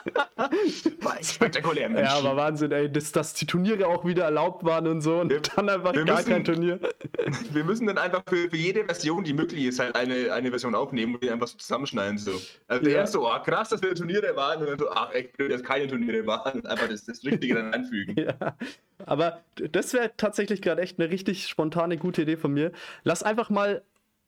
Spektakulär, 1.21 1.89
Mensch. 1.89 2.09
Ja, 2.09 2.19
aber 2.19 2.37
Wahnsinn, 2.37 2.71
ey, 2.71 2.91
dass, 2.91 3.11
dass 3.11 3.35
die 3.35 3.47
Turniere 3.47 3.89
auch 3.89 4.05
wieder 4.05 4.25
erlaubt 4.25 4.65
waren 4.65 4.87
und 4.87 5.01
so 5.01 5.21
und 5.21 5.31
wir, 5.31 5.41
dann 5.41 5.69
einfach 5.69 5.93
gar 5.93 6.05
müssen, 6.05 6.29
kein 6.29 6.45
Turnier. 6.45 6.79
Wir 7.53 7.65
müssen 7.65 7.87
dann 7.87 7.99
einfach 7.99 8.23
für, 8.29 8.51
für 8.51 8.57
jede 8.57 8.85
Version, 8.85 9.25
die 9.25 9.33
möglich 9.33 9.65
ist, 9.65 9.79
halt 9.79 9.97
eine, 9.97 10.33
eine 10.33 10.51
Version 10.51 10.75
aufnehmen 10.75 11.15
und 11.15 11.23
die 11.23 11.31
einfach 11.31 11.49
so 11.49 11.57
zusammenschneiden. 11.57 12.19
So. 12.19 12.33
Also 12.69 12.89
ja. 12.89 12.99
erst 12.99 13.13
so, 13.13 13.27
oh, 13.27 13.39
krass, 13.43 13.71
dass 13.71 13.83
wir 13.83 13.95
Turniere 13.95 14.37
waren 14.37 14.61
und 14.61 14.69
dann 14.69 14.79
so, 14.79 14.91
ach, 14.91 15.13
echt 15.13 15.37
blöd, 15.37 15.53
dass 15.53 15.63
keine 15.63 15.87
Turniere 15.87 16.27
waren 16.27 16.65
einfach 16.67 16.89
das, 16.89 17.05
das 17.05 17.25
Richtige 17.25 17.55
dann 17.55 17.73
anfügen. 17.73 18.15
Ja, 18.25 18.57
aber 19.05 19.41
das 19.57 19.93
wäre 19.93 20.13
tatsächlich 20.17 20.63
gerade 20.63 20.81
echt 20.81 20.99
eine 20.99 21.11
richtig 21.11 21.49
spontane, 21.49 21.99
gute 21.99 22.23
Idee 22.23 22.37
von 22.37 22.53
mir. 22.53 22.73
Lass 23.03 23.23
einfach 23.23 23.51
mal 23.51 23.83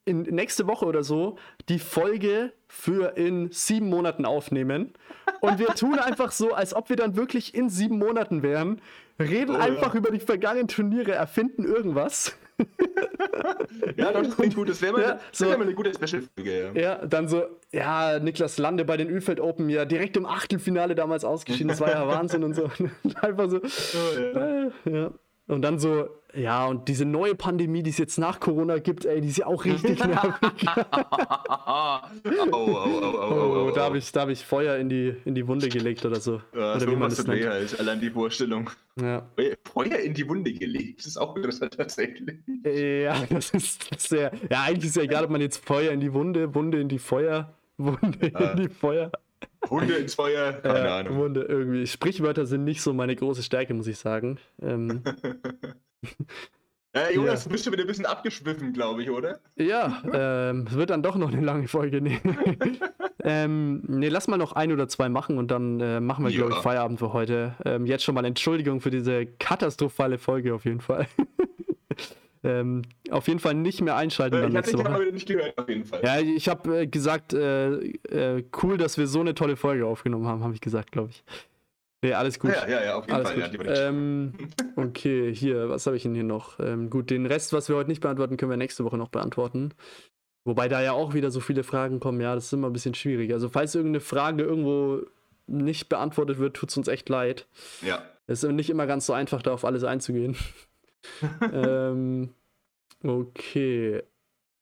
in 0.07 0.23
nächste 0.23 0.67
Woche 0.67 0.87
oder 0.87 1.03
so 1.03 1.37
die 1.69 1.79
Folge 1.79 2.53
für 2.69 3.17
in 3.17 3.51
sieben 3.51 3.89
Monaten 3.91 4.25
aufnehmen. 4.25 4.95
Und 5.41 5.59
wir 5.59 5.67
tun 5.75 5.99
einfach 5.99 6.33
so, 6.33 6.55
als 6.55 6.75
ob 6.75 6.89
wir 6.89 6.97
dann 6.97 7.17
wirklich 7.17 7.55
in 7.55 7.69
sieben 7.69 7.99
Monaten 7.99 8.43
wären, 8.43 8.81
reden 9.19 9.57
oh, 9.57 9.59
einfach 9.59 9.93
ja. 9.95 9.99
über 9.99 10.11
die 10.11 10.21
vergangenen 10.21 10.69
Turniere, 10.69 11.13
erfinden 11.13 11.65
irgendwas. 11.65 12.39
ja, 13.97 14.13
das 14.13 14.35
klingt 14.37 14.55
gut. 14.55 14.69
Das 14.69 14.81
wäre 14.81 14.93
mal, 14.93 15.03
ja, 15.03 15.21
so, 15.33 15.47
wär 15.47 15.59
mal 15.59 15.65
eine 15.65 15.75
gute 15.75 15.93
Special-Folge. 15.93 16.73
Ja. 16.75 16.81
ja, 16.81 17.07
dann 17.07 17.29
so, 17.29 17.45
ja, 17.73 18.19
Niklas 18.19 18.59
Lande 18.59 18.85
bei 18.85 18.97
den 18.97 19.11
Ölfeld 19.11 19.41
Open, 19.41 19.69
ja, 19.69 19.85
direkt 19.85 20.17
im 20.17 20.25
Achtelfinale 20.25 20.95
damals 20.95 21.25
ausgeschieden. 21.25 21.69
Das 21.69 21.81
war 21.81 21.91
ja 21.91 22.07
Wahnsinn 22.09 22.45
und 22.45 22.55
so. 22.55 22.71
einfach 23.21 23.51
so. 23.51 23.61
Oh, 23.61 24.21
ja. 24.21 24.67
Äh, 24.67 24.71
ja. 24.87 25.11
Und 25.49 25.63
dann 25.63 25.79
so, 25.79 26.09
ja, 26.35 26.67
und 26.67 26.89
diese 26.89 27.05
neue 27.05 27.35
Pandemie, 27.35 27.83
die 27.83 27.91
es 27.91 27.99
jetzt 27.99 28.19
nach 28.19 28.41
Corona 28.41 28.79
gibt, 28.79 29.05
ey, 29.05 29.21
die 29.21 29.29
ist 29.29 29.39
ja 29.39 29.47
auch 29.47 29.65
richtig 29.65 29.99
nervig. 30.05 30.67
oh, 31.73 31.99
oh, 32.53 33.67
oh, 33.67 33.71
da 33.75 33.85
habe 33.85 33.99
ich, 33.99 34.13
hab 34.15 34.29
ich 34.29 34.45
Feuer 34.45 34.77
in 34.77 34.89
die, 34.89 35.15
in 35.25 35.35
die 35.35 35.47
Wunde 35.47 35.69
gelegt 35.69 36.05
oder 36.05 36.21
so. 36.21 36.43
Ja, 36.53 36.73
oder 36.73 36.81
so 36.81 36.91
wie 36.91 36.97
man 36.97 37.11
das 37.11 37.27
nennt. 37.27 37.47
Halt, 37.47 37.79
allein 37.79 38.01
die 38.01 38.11
Vorstellung. 38.11 38.71
Ja. 39.01 39.27
Feuer 39.73 39.99
in 39.99 40.15
die 40.15 40.29
Wunde 40.29 40.53
gelegt, 40.53 41.01
das 41.01 41.07
ist 41.07 41.17
auch 41.17 41.37
interessant 41.37 41.75
tatsächlich. 41.75 42.39
Ja, 42.65 43.25
das 43.31 43.51
ist 43.51 44.01
sehr. 44.01 44.33
Ja, 44.51 44.65
eigentlich 44.65 44.87
ist 44.87 44.97
ja 44.97 45.03
egal, 45.03 45.25
ob 45.25 45.31
man 45.31 45.41
jetzt 45.41 45.65
Feuer 45.65 45.93
in 45.93 46.01
die 46.01 46.13
Wunde, 46.13 46.55
Wunde 46.55 46.81
in 46.81 46.89
die 46.89 46.99
Feuer, 46.99 47.55
Wunde 47.79 48.33
ah. 48.35 48.51
in 48.51 48.57
die 48.63 48.69
Feuer. 48.69 49.13
Hunde 49.71 49.95
ins 49.95 50.15
Feuer, 50.15 50.53
keine 50.55 50.79
äh, 50.79 50.89
Ahnung. 50.89 51.17
Hunde 51.19 51.43
irgendwie. 51.43 51.87
Sprichwörter 51.87 52.47
sind 52.47 52.65
nicht 52.65 52.83
so 52.83 52.93
meine 52.93 53.15
große 53.17 53.43
Stärke, 53.43 53.75
muss 53.75 53.87
ich 53.87 53.99
sagen. 53.99 54.39
Ähm. 54.61 55.03
äh, 56.93 57.15
Jonas, 57.15 57.45
ja. 57.45 57.53
bist 57.53 57.67
du 57.67 57.73
wieder 57.73 57.83
ein 57.83 57.87
bisschen 57.87 58.07
abgeschwiffen, 58.07 58.73
glaube 58.73 59.03
ich, 59.03 59.11
oder? 59.11 59.41
Ja, 59.57 60.03
ähm, 60.13 60.67
es 60.69 60.75
wird 60.77 60.91
dann 60.91 61.03
doch 61.03 61.17
noch 61.17 61.33
eine 61.33 61.45
lange 61.45 61.69
Folge. 61.69 62.01
Nee. 62.01 62.21
ähm, 63.25 63.83
nee, 63.87 64.09
lass 64.09 64.29
mal 64.29 64.37
noch 64.37 64.53
ein 64.53 64.73
oder 64.73 64.89
zwei 64.89 65.09
machen 65.09 65.39
und 65.39 65.51
dann 65.51 65.81
äh, 65.81 66.01
machen 66.01 66.25
wir, 66.25 66.31
ja. 66.31 66.39
glaube 66.39 66.55
ich, 66.55 66.59
Feierabend 66.59 66.99
für 66.99 67.13
heute. 67.13 67.55
Ähm, 67.65 67.87
jetzt 67.87 68.05
schon 68.05 68.15
mal 68.15 68.25
Entschuldigung 68.25 68.81
für 68.81 68.91
diese 68.91 69.27
katastrophale 69.27 70.19
Folge 70.19 70.55
auf 70.55 70.65
jeden 70.65 70.81
Fall. 70.81 71.07
Ähm, 72.47 72.83
auf 73.11 73.29
jeden 73.29 73.41
Fall 73.41 73.55
nicht 73.55 73.81
mehr 73.81 73.97
einschalten. 73.97 74.37
Äh, 74.37 74.51
dann 74.51 74.65
ich 74.65 74.79
Woche. 74.79 74.93
heute 74.93 75.13
nicht 75.13 75.29
gehört, 75.29 75.57
auf 75.59 75.69
jeden 75.69 75.85
Fall. 75.85 76.01
Ja, 76.05 76.21
ich 76.21 76.49
habe 76.49 76.83
äh, 76.83 76.87
gesagt, 76.87 77.35
äh, 77.35 77.75
äh, 77.75 78.45
cool, 78.63 78.79
dass 78.79 78.99
wir 78.99 79.07
so 79.07 79.21
eine 79.21 79.35
tolle 79.35 79.57
Folge 79.57 79.87
aufgenommen 79.87 80.27
haben, 80.27 80.43
habe 80.43 80.55
ich 80.55 80.61
gesagt, 80.61 80.93
glaube 80.93 81.11
ich. 81.11 81.25
Nee, 82.03 82.13
alles 82.13 82.39
gut. 82.39 82.53
Ja, 82.53 82.69
ja, 82.69 82.85
ja, 82.85 82.97
auf 82.97 83.07
jeden 83.07 83.17
alles 83.17 83.31
Fall. 83.31 83.67
Ja, 83.67 83.89
ähm, 83.89 84.35
okay, 84.77 85.35
hier, 85.35 85.69
was 85.69 85.87
habe 85.87 85.97
ich 85.97 86.05
denn 86.05 86.15
hier 86.15 86.25
noch? 86.25 86.61
Ähm, 86.61 86.91
gut, 86.91 87.11
den 87.11 87.27
Rest, 87.27 87.53
was 87.53 87.69
wir 87.69 87.77
heute 87.77 87.91
nicht 87.91 88.01
beantworten, 88.01 88.37
können 88.37 88.51
wir 88.51 88.57
nächste 88.57 88.85
Woche 88.85 88.97
noch 88.97 89.09
beantworten. 89.09 89.73
Wobei 90.45 90.69
da 90.69 90.81
ja 90.81 90.93
auch 90.93 91.15
wieder 91.15 91.33
so 91.33 91.41
viele 91.41 91.65
Fragen 91.65 91.99
kommen, 91.99 92.21
ja, 92.21 92.35
das 92.37 92.47
ist 92.47 92.53
immer 92.53 92.69
ein 92.69 92.73
bisschen 92.73 92.95
schwierig. 92.95 93.33
Also, 93.33 93.49
falls 93.49 93.75
irgendeine 93.75 94.01
Frage 94.01 94.45
irgendwo 94.45 95.01
nicht 95.49 95.89
beantwortet 95.89 96.39
wird, 96.39 96.55
tut 96.55 96.71
es 96.71 96.77
uns 96.77 96.87
echt 96.87 97.09
leid. 97.09 97.47
Ja. 97.83 98.03
Es 98.29 98.43
ist 98.43 98.53
nicht 98.53 98.71
immer 98.71 98.87
ganz 98.87 99.07
so 99.07 99.13
einfach, 99.13 99.43
da 99.43 99.53
auf 99.53 99.65
alles 99.65 99.83
einzugehen. 99.83 100.37
ähm, 101.53 102.31
okay. 103.07 104.03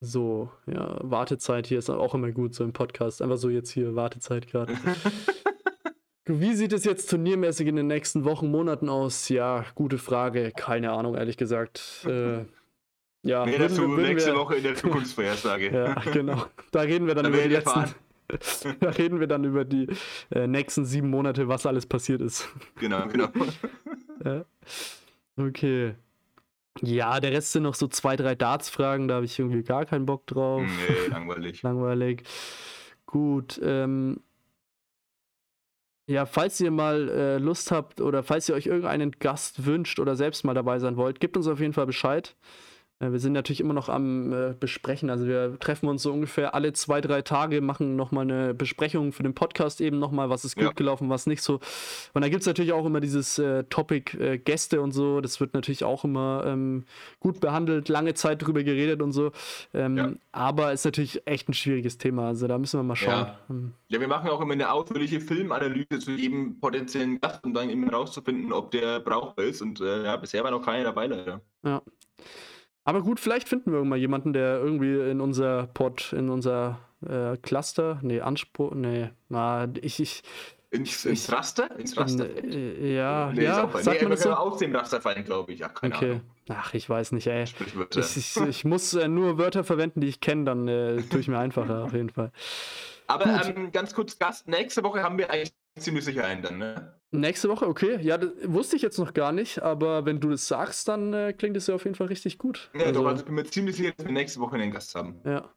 So, 0.01 0.51
ja, 0.67 0.99
Wartezeit 1.01 1.67
hier 1.67 1.79
ist 1.79 1.89
auch 1.89 2.15
immer 2.15 2.31
gut, 2.31 2.55
so 2.55 2.63
im 2.63 2.73
Podcast. 2.73 3.23
Einfach 3.23 3.39
so 3.39 3.49
jetzt 3.49 3.71
hier, 3.71 3.95
Wartezeit 3.95 4.47
gerade. 4.47 4.75
Wie 6.27 6.55
sieht 6.55 6.73
es 6.73 6.85
jetzt 6.85 7.11
turniermäßig 7.11 7.67
in 7.67 7.77
den 7.77 7.87
nächsten 7.87 8.25
Wochen, 8.25 8.51
Monaten 8.51 8.89
aus? 8.89 9.29
Ja, 9.29 9.65
gute 9.75 9.99
Frage. 9.99 10.53
Keine 10.57 10.93
Ahnung, 10.93 11.15
ehrlich 11.15 11.37
gesagt. 11.37 12.07
Äh, 12.07 12.45
ja, 13.23 13.45
Mehr 13.45 13.59
dazu 13.59 13.97
wir, 13.97 14.03
nächste 14.03 14.33
wir, 14.33 14.39
Woche 14.39 14.57
in 14.57 14.63
der 14.63 14.75
Zukunftsvorhersage. 14.75 15.71
ja, 15.73 15.95
genau. 16.13 16.47
Da 16.71 16.81
reden 16.81 17.07
wir 17.07 17.15
dann 17.15 17.25
da 17.25 17.31
über 17.31 17.43
die 17.43 17.49
letzten. 17.49 17.95
da 18.81 18.89
reden 18.91 19.21
wir 19.21 19.27
dann 19.27 19.45
über 19.45 19.67
die 19.67 19.87
äh, 20.31 20.47
nächsten 20.47 20.87
sieben 20.87 21.11
Monate, 21.11 21.49
was 21.49 21.67
alles 21.67 21.85
passiert 21.85 22.23
ist. 22.23 22.49
Genau, 22.77 23.07
genau. 23.09 23.29
ja. 24.25 24.45
Okay. 25.37 25.95
Ja, 26.83 27.21
der 27.21 27.33
Rest 27.33 27.53
sind 27.53 27.63
noch 27.63 27.75
so 27.75 27.87
zwei, 27.87 28.17
drei 28.17 28.35
Darts-Fragen, 28.35 29.09
da 29.09 29.15
habe 29.17 29.25
ich 29.25 29.39
irgendwie 29.39 29.63
gar 29.63 29.87
keinen 29.87 30.07
Bock 30.07 30.27
drauf. 30.27 30.63
Nee, 30.63 31.07
langweilig. 31.11 31.63
langweilig. 31.63 32.25
Gut, 33.07 33.61
ähm, 33.63 34.21
ja, 36.07 36.27
falls 36.27 36.61
ihr 36.61 36.71
mal 36.71 37.09
äh, 37.09 37.39
Lust 37.39 37.71
habt 37.71 38.01
oder 38.01 38.23
falls 38.23 38.49
ihr 38.49 38.55
euch 38.55 38.67
irgendeinen 38.67 39.13
Gast 39.13 39.65
wünscht 39.65 39.99
oder 39.99 40.17
selbst 40.17 40.45
mal 40.45 40.53
dabei 40.55 40.79
sein 40.79 40.97
wollt, 40.97 41.21
gebt 41.21 41.37
uns 41.37 41.47
auf 41.47 41.61
jeden 41.61 41.73
Fall 41.73 41.87
Bescheid. 41.87 42.37
Äh, 43.01 43.13
wir 43.13 43.19
sind 43.19 43.33
natürlich 43.33 43.61
immer 43.61 43.75
noch 43.75 43.89
am 43.89 44.33
äh, 44.33 44.55
Besprechen. 44.59 45.11
Also 45.11 45.27
wir 45.27 45.59
treffen 45.59 45.89
uns 45.89 46.03
so 46.03 46.13
ungefähr 46.13 46.55
alle 46.55 46.73
zwei, 46.73 47.01
drei 47.01 47.23
Tage, 47.23 47.61
machen 47.61 47.97
nochmal 47.97 48.23
eine 48.23 48.55
Besprechung 48.55 49.13
für 49.13 49.23
den 49.23 49.35
Podcast 49.35 49.81
eben 49.81 49.99
nochmal, 49.99 50.31
was 50.31 50.45
ist 50.45 50.57
gut 50.57 50.65
ja. 50.65 50.73
gelaufen, 50.73 51.11
was 51.11 51.27
nicht 51.27 51.43
so. 51.43 51.61
Und 52.13 52.23
da 52.23 52.29
gibt 52.29 52.43
es 52.43 52.47
natürlich 52.47 52.73
auch 52.73 52.87
immer 52.87 53.01
dieses 53.01 53.39
äh, 53.39 53.65
Topic 53.65 54.17
äh, 54.19 54.39
Gäste 54.39 54.81
und 54.81 54.93
so. 54.93 55.21
Das 55.21 55.41
wird 55.41 55.55
natürlich 55.55 55.85
auch 55.85 56.05
immer 56.05 56.45
ähm, 56.47 56.85
gut 57.21 57.41
behandelt, 57.41 57.89
lange 57.89 58.15
Zeit 58.15 58.45
drüber 58.45 58.63
geredet 58.63 59.03
und 59.03 59.13
so. 59.13 59.33
Ähm, 59.73 59.97
ja. 59.97 60.13
Aber 60.33 60.73
ist 60.73 60.85
natürlich 60.85 61.27
echt 61.27 61.49
ein 61.49 61.55
schwieriges 61.55 61.99
Thema. 61.99 62.29
Also 62.29 62.47
da 62.47 62.59
müssen 62.59 62.79
wir 62.79 62.85
mal 62.85 62.97
schauen. 62.97 63.27
Ja, 63.27 63.39
ähm. 63.51 63.73
ja 63.89 64.01
wir 64.01 64.09
machen 64.09 64.31
auch 64.31 64.41
immer 64.41 64.53
eine 64.53 64.71
ausführliche 64.71 65.21
Filmanalyse 65.21 65.99
zu 65.99 66.13
jedem 66.13 66.61
potenziellen 66.61 67.21
Gast, 67.21 67.45
um 67.45 67.55
dann 67.55 67.71
immer 67.71 67.93
rauszufinden, 67.93 68.53
ob 68.53 68.71
der 68.71 69.01
brauchbar 69.01 69.47
ist. 69.47 69.63
Und 69.63 69.81
äh, 69.81 70.05
ja, 70.05 70.17
bisher 70.17 70.45
war 70.45 70.51
noch 70.51 70.65
keiner 70.65 70.85
dabei 70.85 71.07
leider. 71.07 71.41
Ja. 71.65 71.83
Aber 72.85 73.03
gut, 73.03 73.19
vielleicht 73.19 73.49
finden 73.49 73.71
wir 73.71 73.79
irgendwann 73.79 74.01
jemanden, 74.01 74.33
der 74.33 74.59
irgendwie 74.59 75.11
in 75.11 75.21
unser 75.21 75.67
Pod, 75.69 76.13
in 76.13 76.29
unser 76.29 76.79
äh, 77.07 77.37
Cluster, 77.39 77.99
nee, 78.03 78.21
Anspruch, 78.21 78.75
nee, 78.75 79.11
na, 79.29 79.69
ich, 79.81 80.01
ich 80.01 80.23
ins, 80.75 81.05
ins 81.05 81.31
Raster? 81.31 81.79
Ins 81.79 81.97
Raster? 81.97 82.27
Äh, 82.27 82.97
ja, 82.97 83.33
nee, 83.33 83.45
ja. 83.45 83.71
Sagt 83.81 84.03
nee, 84.03 84.09
man 84.09 84.19
so? 84.19 84.33
aus 84.33 84.59
dem 84.59 84.75
Raster 84.75 85.01
fallen, 85.01 85.25
glaube 85.25 85.53
ich. 85.53 85.61
Ja, 85.61 85.69
keine 85.69 85.95
okay. 85.95 86.11
Ahnung. 86.11 86.21
Ach, 86.49 86.75
ich 86.75 86.91
weiß 86.91 87.13
nicht, 87.13 87.29
ey. 87.29 87.45
Ich, 87.45 88.17
ich, 88.17 88.37
ich, 88.37 88.65
muss 88.65 88.93
äh, 88.93 89.07
nur 89.07 89.39
Wörter 89.39 89.63
verwenden, 89.63 90.01
die 90.01 90.09
ich 90.09 90.21
kenne, 90.21 90.45
dann 90.45 90.67
äh, 90.67 91.01
tue 91.03 91.21
ich 91.21 91.29
mir 91.29 91.39
einfacher, 91.39 91.85
auf 91.85 91.93
jeden 91.93 92.11
Fall. 92.11 92.33
Aber 93.07 93.27
ähm, 93.27 93.71
ganz 93.71 93.95
kurz, 93.95 94.19
Gast, 94.19 94.49
nächste 94.49 94.83
Woche 94.83 95.03
haben 95.03 95.17
wir 95.17 95.31
eigentlich 95.31 95.55
ziemlich 95.79 96.05
sicher 96.05 96.25
einen 96.25 96.43
dann, 96.43 96.59
ne? 96.59 96.95
Nächste 97.11 97.49
Woche, 97.49 97.69
okay. 97.69 97.99
Ja, 98.03 98.19
das 98.19 98.31
wusste 98.45 98.77
ich 98.77 98.83
jetzt 98.83 98.99
noch 98.99 99.15
gar 99.15 99.31
nicht, 99.33 99.63
aber 99.63 100.05
wenn 100.05 100.19
du 100.19 100.31
das 100.31 100.49
sagst, 100.49 100.89
dann 100.89 101.13
äh, 101.13 101.33
klingt 101.33 101.57
es 101.57 101.69
ja 101.69 101.75
auf 101.77 101.85
jeden 101.85 101.95
Fall 101.95 102.09
richtig 102.09 102.39
gut. 102.39 102.71
Ja, 102.75 102.87
also, 102.87 103.03
doch, 103.03 103.09
also 103.09 103.21
ich 103.21 103.27
bin 103.27 103.37
mir 103.37 103.45
ziemlich 103.45 103.77
sicher, 103.77 103.93
dass 103.97 104.05
wir 104.05 104.13
nächste 104.13 104.41
Woche 104.41 104.57
einen 104.57 104.73
Gast 104.73 104.95
haben. 104.97 105.21
Ja. 105.25 105.49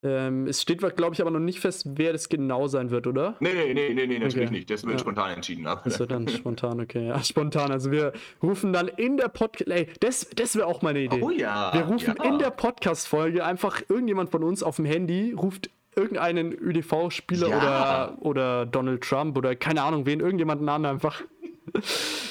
Ähm, 0.00 0.46
es 0.46 0.62
steht, 0.62 0.78
glaube 0.78 1.14
ich, 1.14 1.20
aber 1.20 1.30
noch 1.32 1.40
nicht 1.40 1.58
fest, 1.58 1.84
wer 1.96 2.12
das 2.12 2.28
genau 2.28 2.68
sein 2.68 2.90
wird, 2.90 3.08
oder? 3.08 3.36
Nee, 3.40 3.52
nee, 3.52 3.74
nee, 3.74 3.94
nee, 3.94 4.06
nee 4.06 4.18
natürlich 4.20 4.48
okay. 4.48 4.58
nicht. 4.58 4.70
Das 4.70 4.84
wird 4.84 4.92
ja. 4.92 4.98
spontan 5.00 5.32
entschieden. 5.32 5.66
Aber. 5.66 5.82
Das 5.82 5.98
wird 5.98 6.12
dann 6.12 6.28
spontan, 6.28 6.80
okay. 6.80 7.08
Ja, 7.08 7.22
spontan. 7.22 7.72
Also 7.72 7.90
wir 7.90 8.12
rufen 8.40 8.72
dann 8.72 8.86
in 8.86 9.16
der 9.16 9.28
Podcast, 9.28 9.68
ey, 9.68 9.88
das, 9.98 10.30
das 10.36 10.54
wäre 10.54 10.66
auch 10.66 10.82
meine 10.82 11.00
Idee. 11.00 11.20
Oh 11.20 11.30
ja. 11.30 11.72
Wir 11.74 11.82
rufen 11.82 12.14
ja. 12.16 12.24
in 12.24 12.38
der 12.38 12.50
Podcast-Folge 12.50 13.44
einfach 13.44 13.82
irgendjemand 13.88 14.30
von 14.30 14.44
uns 14.44 14.62
auf 14.62 14.76
dem 14.76 14.84
Handy, 14.84 15.32
ruft 15.32 15.68
irgendeinen 15.98 16.52
ÖDV-Spieler 16.52 17.48
ja. 17.48 17.56
oder, 17.58 18.16
oder 18.20 18.66
Donald 18.66 19.02
Trump 19.02 19.36
oder 19.36 19.54
keine 19.56 19.82
Ahnung 19.82 20.06
wen, 20.06 20.20
irgendjemanden 20.20 20.68
an 20.68 20.86
einfach. 20.86 21.22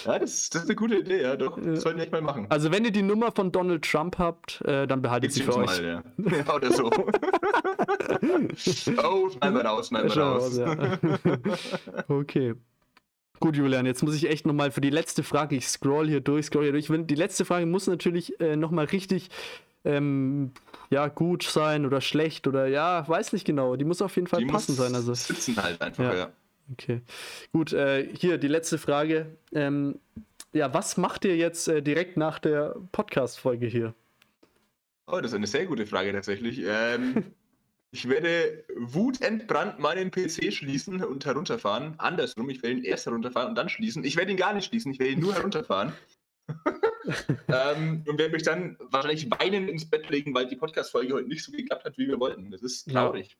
Ja, 0.05 0.17
das, 0.19 0.49
das, 0.49 0.63
ist 0.63 0.69
eine 0.69 0.75
gute 0.75 0.97
Idee, 0.97 1.21
ja, 1.21 1.35
doch. 1.35 1.59
Das 1.61 1.81
sollten 1.81 1.97
wir 1.99 2.05
echt 2.05 2.11
mal 2.11 2.21
machen. 2.21 2.47
Also, 2.49 2.71
wenn 2.71 2.85
ihr 2.85 2.91
die 2.91 3.03
Nummer 3.03 3.31
von 3.31 3.51
Donald 3.51 3.83
Trump 3.83 4.17
habt, 4.17 4.61
äh, 4.61 4.87
dann 4.87 5.01
behaltet 5.01 5.33
sie 5.33 5.43
für 5.43 5.55
euch. 5.57 5.65
Mal, 5.67 5.85
ja. 5.85 6.03
ja, 6.17 6.55
oder 6.55 6.71
so. 6.71 6.85
oh, 9.03 9.29
schneiden 9.29 9.55
wir 9.55 9.65
raus, 9.65 9.89
schneiden 9.89 10.15
wir 10.15 10.21
raus. 10.21 10.59
Okay. 12.07 12.55
Gut, 13.39 13.55
Julian, 13.55 13.85
jetzt 13.85 14.01
muss 14.01 14.15
ich 14.15 14.27
echt 14.29 14.47
nochmal 14.47 14.71
für 14.71 14.81
die 14.81 14.89
letzte 14.89 15.21
Frage, 15.21 15.55
ich 15.55 15.67
scroll 15.67 16.07
hier 16.07 16.21
durch, 16.21 16.47
scroll 16.47 16.63
hier 16.63 16.71
durch. 16.71 16.87
Die 16.89 17.15
letzte 17.15 17.45
Frage 17.45 17.67
muss 17.67 17.85
natürlich 17.85 18.39
äh, 18.39 18.55
nochmal 18.55 18.85
richtig 18.85 19.29
ähm, 19.85 20.51
ja, 20.89 21.07
gut 21.07 21.43
sein 21.43 21.85
oder 21.85 22.01
schlecht 22.01 22.47
oder 22.47 22.67
ja, 22.67 23.07
weiß 23.07 23.33
nicht 23.33 23.45
genau. 23.45 23.75
Die 23.75 23.85
muss 23.85 24.01
auf 24.01 24.15
jeden 24.15 24.27
Fall 24.27 24.39
die 24.39 24.45
passen 24.45 24.75
sein. 24.75 24.93
Also. 24.95 25.13
Sitzen 25.13 25.61
halt 25.61 25.81
einfach, 25.81 26.03
ja. 26.03 26.15
ja. 26.15 26.31
Okay. 26.73 27.01
Gut, 27.53 27.73
äh, 27.73 28.07
hier 28.13 28.37
die 28.37 28.47
letzte 28.47 28.77
Frage. 28.77 29.37
Ähm, 29.53 29.99
ja, 30.53 30.73
was 30.73 30.97
macht 30.97 31.25
ihr 31.25 31.37
jetzt 31.37 31.67
äh, 31.67 31.81
direkt 31.81 32.17
nach 32.17 32.39
der 32.39 32.75
Podcast-Folge 32.91 33.67
hier? 33.67 33.93
Oh, 35.07 35.19
das 35.21 35.31
ist 35.31 35.35
eine 35.35 35.47
sehr 35.47 35.65
gute 35.65 35.85
Frage 35.85 36.11
tatsächlich. 36.11 36.61
Ähm, 36.65 37.23
ich 37.91 38.09
werde 38.09 38.65
wutentbrannt 38.75 39.79
meinen 39.79 40.11
PC 40.11 40.51
schließen 40.51 41.03
und 41.03 41.25
herunterfahren. 41.25 41.95
Andersrum, 41.97 42.49
ich 42.49 42.61
werde 42.61 42.77
ihn 42.77 42.83
erst 42.83 43.05
herunterfahren 43.05 43.49
und 43.49 43.55
dann 43.55 43.69
schließen. 43.69 44.03
Ich 44.03 44.17
werde 44.17 44.31
ihn 44.31 44.37
gar 44.37 44.53
nicht 44.53 44.65
schließen, 44.65 44.91
ich 44.91 44.99
werde 44.99 45.13
ihn 45.13 45.19
nur 45.19 45.33
herunterfahren. 45.33 45.93
ähm, 47.47 48.03
und 48.07 48.19
werde 48.19 48.33
mich 48.33 48.43
dann 48.43 48.77
wahrscheinlich 48.79 49.29
weinend 49.31 49.69
ins 49.69 49.89
Bett 49.89 50.09
legen, 50.09 50.33
weil 50.33 50.47
die 50.47 50.55
Podcast-Folge 50.55 51.13
heute 51.13 51.27
nicht 51.27 51.43
so 51.43 51.51
geklappt 51.51 51.85
hat, 51.85 51.97
wie 51.97 52.07
wir 52.07 52.19
wollten. 52.19 52.51
Das 52.51 52.61
ist 52.61 52.89
traurig. 52.91 53.29
Ja, 53.31 53.35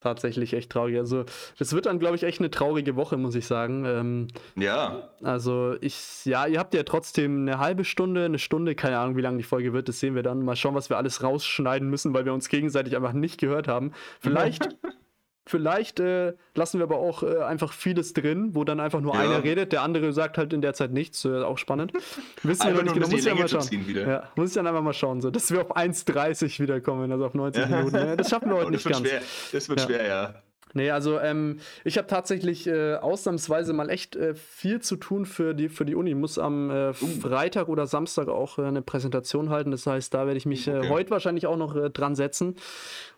tatsächlich 0.00 0.52
echt 0.52 0.70
traurig. 0.70 0.98
Also, 0.98 1.24
das 1.58 1.72
wird 1.72 1.86
dann, 1.86 1.98
glaube 1.98 2.16
ich, 2.16 2.22
echt 2.22 2.40
eine 2.40 2.50
traurige 2.50 2.96
Woche, 2.96 3.16
muss 3.16 3.34
ich 3.34 3.46
sagen. 3.46 3.84
Ähm, 3.84 4.28
ja. 4.56 5.10
Also, 5.22 5.76
ich, 5.80 6.24
ja, 6.24 6.46
ihr 6.46 6.58
habt 6.58 6.74
ja 6.74 6.82
trotzdem 6.82 7.42
eine 7.42 7.58
halbe 7.58 7.84
Stunde, 7.84 8.24
eine 8.24 8.38
Stunde, 8.38 8.74
keine 8.74 8.98
Ahnung, 8.98 9.16
wie 9.16 9.22
lange 9.22 9.38
die 9.38 9.44
Folge 9.44 9.72
wird, 9.72 9.88
das 9.88 10.00
sehen 10.00 10.14
wir 10.14 10.22
dann. 10.22 10.44
Mal 10.44 10.56
schauen, 10.56 10.74
was 10.74 10.90
wir 10.90 10.96
alles 10.96 11.22
rausschneiden 11.22 11.88
müssen, 11.88 12.14
weil 12.14 12.24
wir 12.24 12.34
uns 12.34 12.48
gegenseitig 12.48 12.96
einfach 12.96 13.12
nicht 13.12 13.38
gehört 13.38 13.68
haben. 13.68 13.92
Vielleicht. 14.20 14.68
Vielleicht 15.48 16.00
äh, 16.00 16.34
lassen 16.56 16.80
wir 16.80 16.84
aber 16.84 16.96
auch 16.96 17.22
äh, 17.22 17.38
einfach 17.38 17.72
vieles 17.72 18.12
drin, 18.12 18.56
wo 18.56 18.64
dann 18.64 18.80
einfach 18.80 19.00
nur 19.00 19.14
ja. 19.14 19.20
einer 19.20 19.44
redet, 19.44 19.70
der 19.70 19.82
andere 19.82 20.12
sagt 20.12 20.38
halt 20.38 20.52
in 20.52 20.60
der 20.60 20.74
Zeit 20.74 20.92
nichts. 20.92 21.24
Äh, 21.24 21.42
auch 21.42 21.56
spannend. 21.56 21.92
Wissen 22.42 22.66
wir 22.66 22.82
noch 22.82 22.82
nicht 22.82 22.94
genau. 22.94 23.08
Muss 23.08 23.24
ich 23.24 23.34
mal 23.34 23.48
schauen. 23.48 23.94
Ja, 23.94 24.24
muss 24.34 24.48
ich 24.48 24.54
dann 24.54 24.66
einfach 24.66 24.82
mal 24.82 24.92
schauen, 24.92 25.20
so, 25.20 25.30
dass 25.30 25.52
wir 25.52 25.62
auf 25.62 25.76
1,30 25.76 26.60
wiederkommen, 26.60 27.12
also 27.12 27.26
auf 27.26 27.34
90 27.34 27.62
ja. 27.62 27.76
Minuten. 27.76 27.96
Ja, 27.96 28.16
das 28.16 28.28
schaffen 28.28 28.50
wir 28.50 28.56
heute 28.56 28.72
nicht 28.72 28.84
das 28.84 28.92
ganz. 28.92 29.08
Schwer. 29.08 29.22
Das 29.52 29.68
wird 29.68 29.80
schwer, 29.82 30.06
ja. 30.06 30.34
Nee, 30.74 30.90
also 30.90 31.18
ähm, 31.20 31.60
ich 31.84 31.96
habe 31.96 32.06
tatsächlich 32.06 32.66
äh, 32.66 32.96
ausnahmsweise 32.96 33.72
mal 33.72 33.88
echt 33.88 34.14
äh, 34.14 34.34
viel 34.34 34.80
zu 34.80 34.96
tun 34.96 35.24
für 35.24 35.54
die, 35.54 35.70
für 35.70 35.86
die 35.86 35.94
Uni. 35.94 36.10
Ich 36.10 36.16
muss 36.16 36.38
am 36.38 36.70
äh, 36.70 36.90
uh. 36.90 36.92
Freitag 36.92 37.68
oder 37.68 37.86
Samstag 37.86 38.28
auch 38.28 38.58
äh, 38.58 38.64
eine 38.64 38.82
Präsentation 38.82 39.48
halten. 39.48 39.70
Das 39.70 39.86
heißt, 39.86 40.12
da 40.12 40.26
werde 40.26 40.36
ich 40.36 40.44
mich 40.44 40.68
äh, 40.68 40.78
okay. 40.78 40.88
heute 40.90 41.10
wahrscheinlich 41.10 41.46
auch 41.46 41.56
noch 41.56 41.76
äh, 41.76 41.88
dran 41.88 42.14
setzen 42.14 42.56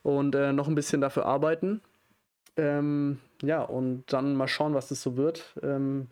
und 0.05 0.35
noch 0.35 0.68
ein 0.68 0.74
bisschen 0.74 1.01
dafür 1.01 1.26
arbeiten. 1.26 1.83
Ähm, 2.59 3.18
ja, 3.42 3.62
und 3.62 4.04
dann 4.09 4.34
mal 4.34 4.48
schauen, 4.48 4.74
was 4.74 4.88
das 4.88 5.00
so 5.02 5.16
wird. 5.16 5.54
Ähm, 5.62 6.09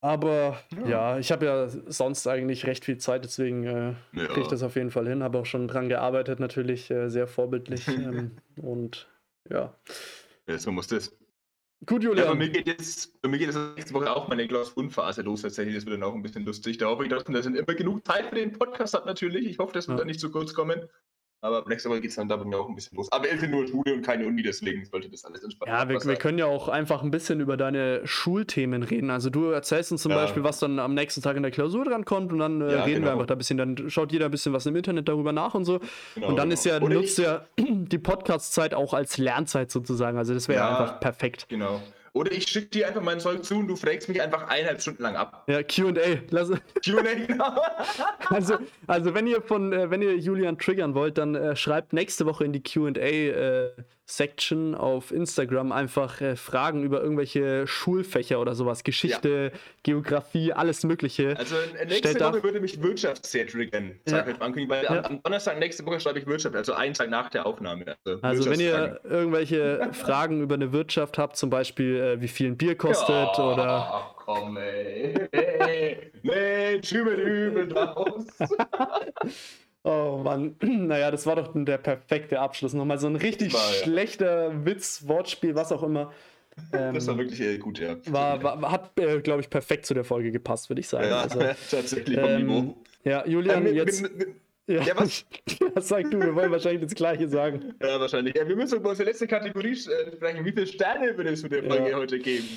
aber 0.00 0.58
ja, 0.70 0.88
ja 0.88 1.18
ich 1.18 1.32
habe 1.32 1.46
ja 1.46 1.68
sonst 1.68 2.26
eigentlich 2.26 2.66
recht 2.66 2.84
viel 2.84 2.98
Zeit, 2.98 3.24
deswegen 3.24 3.64
ja. 3.64 3.96
kriege 4.12 4.42
ich 4.42 4.48
das 4.48 4.62
auf 4.62 4.76
jeden 4.76 4.90
Fall 4.90 5.08
hin. 5.08 5.22
Habe 5.22 5.38
auch 5.38 5.46
schon 5.46 5.66
dran 5.66 5.88
gearbeitet, 5.88 6.40
natürlich 6.40 6.86
sehr 6.86 7.26
vorbildlich. 7.26 7.88
ähm, 7.88 8.32
und 8.56 9.08
ja. 9.50 9.74
Ja, 10.46 10.58
so 10.58 10.72
muss 10.72 10.86
das. 10.86 11.16
Gut, 11.86 12.02
Julian. 12.02 12.26
Ja, 12.26 12.32
bei 12.32 12.38
mir 12.38 12.48
geht 12.48 12.66
jetzt, 12.66 13.12
mir 13.26 13.38
geht 13.38 13.48
jetzt 13.48 13.58
nächste 13.76 13.92
Woche 13.94 14.14
auch 14.14 14.28
meine 14.28 14.46
Klaus-Phase 14.46 15.22
los. 15.22 15.42
Tatsächlich, 15.42 15.74
das 15.74 15.84
wird 15.84 15.96
dann 15.96 16.02
auch 16.02 16.14
ein 16.14 16.22
bisschen 16.22 16.44
lustig. 16.44 16.78
Da 16.78 16.86
hoffe 16.86 17.04
ich, 17.04 17.10
dass 17.10 17.26
wir 17.26 17.44
immer 17.44 17.74
genug 17.74 18.06
Zeit 18.06 18.26
für 18.26 18.36
den 18.36 18.52
Podcast 18.52 18.94
hat, 18.94 19.06
natürlich. 19.06 19.46
Ich 19.46 19.58
hoffe, 19.58 19.72
dass 19.72 19.88
wir 19.88 19.96
da 19.96 20.04
nicht 20.04 20.20
zu 20.20 20.30
kurz 20.30 20.54
kommen. 20.54 20.88
Aber 21.44 21.62
nächste 21.68 21.90
Woche 21.90 22.00
geht 22.00 22.08
es 22.08 22.16
dann 22.16 22.26
da 22.26 22.36
bei 22.36 22.44
mir 22.46 22.56
auch 22.56 22.70
ein 22.70 22.74
bisschen 22.74 22.96
los. 22.96 23.12
Aber 23.12 23.28
es 23.28 23.42
ist 23.42 23.50
nur 23.50 23.68
Schule 23.68 23.92
und 23.92 24.00
keine 24.00 24.26
Uni, 24.26 24.42
deswegen 24.42 24.82
sollte 24.86 25.10
das 25.10 25.26
alles 25.26 25.44
entspannt 25.44 25.70
Ja, 25.70 25.86
wir, 25.86 26.02
wir, 26.02 26.16
können 26.16 26.38
ja 26.38 26.46
auch 26.46 26.68
einfach 26.70 27.02
ein 27.02 27.10
bisschen 27.10 27.38
über 27.40 27.58
deine 27.58 28.00
Schulthemen 28.04 28.82
reden. 28.82 29.10
Also 29.10 29.28
du 29.28 29.50
erzählst 29.50 29.92
uns 29.92 30.00
zum 30.00 30.12
ja. 30.12 30.16
Beispiel, 30.16 30.42
was 30.42 30.58
dann 30.58 30.78
am 30.78 30.94
nächsten 30.94 31.20
Tag 31.20 31.36
in 31.36 31.42
der 31.42 31.52
Klausur 31.52 31.84
dran 31.84 32.06
kommt 32.06 32.32
und 32.32 32.38
dann 32.38 32.62
äh, 32.62 32.72
ja, 32.72 32.84
reden 32.84 32.94
genau. 32.94 33.08
wir 33.08 33.12
einfach 33.12 33.26
da 33.26 33.34
ein 33.34 33.38
bisschen. 33.38 33.58
Dann 33.58 33.90
schaut 33.90 34.10
jeder 34.10 34.24
ein 34.24 34.30
bisschen 34.30 34.54
was 34.54 34.64
im 34.64 34.74
Internet 34.74 35.06
darüber 35.06 35.32
nach 35.32 35.52
und 35.52 35.66
so. 35.66 35.80
Genau, 36.14 36.28
und 36.28 36.36
dann 36.36 36.48
genau. 36.48 36.54
ist 36.54 36.64
ja, 36.64 36.80
nutzt 36.80 37.18
ja 37.18 37.44
die 37.58 37.98
Podcast-Zeit 37.98 38.72
auch 38.72 38.94
als 38.94 39.18
Lernzeit 39.18 39.70
sozusagen. 39.70 40.16
Also 40.16 40.32
das 40.32 40.48
wäre 40.48 40.60
ja, 40.60 40.70
einfach 40.70 40.98
perfekt. 40.98 41.44
Genau. 41.50 41.82
Oder 42.14 42.30
ich 42.30 42.46
schicke 42.46 42.68
dir 42.68 42.86
einfach 42.86 43.02
mein 43.02 43.18
Zeug 43.18 43.44
zu 43.44 43.56
und 43.56 43.66
du 43.66 43.74
fragst 43.74 44.08
mich 44.08 44.22
einfach 44.22 44.46
eineinhalb 44.46 44.80
Stunden 44.80 45.02
lang 45.02 45.16
ab. 45.16 45.42
Ja, 45.48 45.64
QA. 45.64 45.92
QA, 45.92 47.02
genau. 47.26 47.60
also, 48.30 48.56
also 48.86 49.14
wenn 49.14 49.26
ihr 49.26 49.42
von, 49.42 49.72
äh, 49.72 49.90
wenn 49.90 50.00
ihr 50.00 50.16
Julian 50.16 50.56
triggern 50.56 50.94
wollt, 50.94 51.18
dann 51.18 51.34
äh, 51.34 51.56
schreibt 51.56 51.92
nächste 51.92 52.24
Woche 52.24 52.44
in 52.44 52.52
die 52.52 52.62
QA 52.62 52.90
äh, 52.96 53.70
Section 54.06 54.74
auf 54.74 55.10
Instagram 55.12 55.72
einfach 55.72 56.20
äh, 56.20 56.36
Fragen 56.36 56.82
über 56.82 57.02
irgendwelche 57.02 57.66
Schulfächer 57.66 58.38
oder 58.38 58.54
sowas. 58.54 58.84
Geschichte, 58.84 59.50
ja. 59.52 59.58
Geografie, 59.82 60.52
alles 60.52 60.84
Mögliche. 60.84 61.34
Also 61.38 61.54
nächste 61.86 62.10
Stellt 62.10 62.20
Woche 62.20 62.42
würde 62.42 62.60
mich 62.60 62.82
Wirtschaft 62.82 63.24
sehr 63.24 63.46
triggern. 63.46 63.98
Ja. 64.06 64.26
Weil 64.26 64.84
ja. 64.84 65.04
am, 65.04 65.22
Donnerstag 65.22 65.58
nächste 65.58 65.86
Woche 65.86 66.00
schreibe 66.00 66.18
ich 66.18 66.26
Wirtschaft, 66.26 66.54
also 66.54 66.74
einen 66.74 66.92
Tag 66.92 67.08
nach 67.08 67.30
der 67.30 67.46
Aufnahme. 67.46 67.96
Also, 68.04 68.22
also 68.22 68.50
wenn 68.50 68.60
ihr 68.60 69.00
irgendwelche 69.04 69.88
Fragen 69.92 70.42
über 70.42 70.54
eine 70.54 70.72
Wirtschaft 70.72 71.16
habt, 71.16 71.36
zum 71.36 71.48
Beispiel 71.48 71.96
äh, 71.96 72.20
wie 72.20 72.28
viel 72.28 72.48
ein 72.48 72.58
Bier 72.58 72.76
kostet 72.76 73.38
oh, 73.38 73.52
oder. 73.52 73.90
Ach 73.90 74.16
komm, 74.16 74.58
ey. 74.58 75.14
Nee, 75.32 76.12
nee, 76.22 76.74
übel, 76.92 77.20
übel 77.20 77.68
draus. 77.68 78.26
Oh 79.84 80.20
Mann, 80.24 80.56
naja, 80.62 81.10
das 81.10 81.26
war 81.26 81.36
doch 81.36 81.50
der 81.54 81.78
perfekte 81.78 82.40
Abschluss. 82.40 82.72
Nochmal 82.72 82.98
so 82.98 83.06
ein 83.06 83.16
richtig 83.16 83.52
war, 83.52 83.60
schlechter 83.60 84.48
ja. 84.50 84.64
Witz, 84.64 85.06
Wortspiel, 85.06 85.54
was 85.54 85.72
auch 85.72 85.82
immer. 85.82 86.10
Ähm, 86.72 86.94
das 86.94 87.06
war 87.06 87.18
wirklich 87.18 87.40
äh, 87.40 87.58
gut, 87.58 87.78
ja. 87.78 87.96
War, 88.06 88.42
war 88.42 88.70
hat, 88.70 88.98
äh, 88.98 89.20
glaube 89.20 89.42
ich, 89.42 89.50
perfekt 89.50 89.84
zu 89.84 89.92
der 89.92 90.04
Folge 90.04 90.32
gepasst, 90.32 90.70
würde 90.70 90.80
ich 90.80 90.88
sagen. 90.88 91.08
Ja, 91.08 91.22
also, 91.22 91.38
tatsächlich 91.70 92.18
vom 92.18 92.30
ähm, 92.30 92.46
Niveau. 92.46 92.76
Ja, 93.04 93.26
Julian, 93.26 93.66
ähm, 93.66 93.74
jetzt. 93.74 94.00
Mit, 94.02 94.16
mit, 94.16 94.28
ja. 94.66 94.82
ja, 94.82 94.96
was? 94.96 95.26
ja, 95.60 95.80
sag 95.82 96.10
du, 96.10 96.18
wir 96.18 96.34
wollen 96.34 96.50
wahrscheinlich 96.50 96.82
das 96.82 96.94
Gleiche 96.94 97.28
sagen. 97.28 97.74
Ja, 97.82 98.00
wahrscheinlich. 98.00 98.34
Ja, 98.34 98.48
wir 98.48 98.56
müssen 98.56 98.78
über 98.78 98.90
unsere 98.90 99.10
letzte 99.10 99.26
Kategorie 99.26 99.72
äh, 99.72 100.16
sprechen. 100.16 100.44
Wie 100.44 100.52
viele 100.52 100.66
Sterne 100.66 101.14
würdest 101.16 101.44
du 101.44 101.48
der 101.48 101.64
Folge 101.64 101.90
ja. 101.90 101.96
heute 101.98 102.18
geben? 102.18 102.48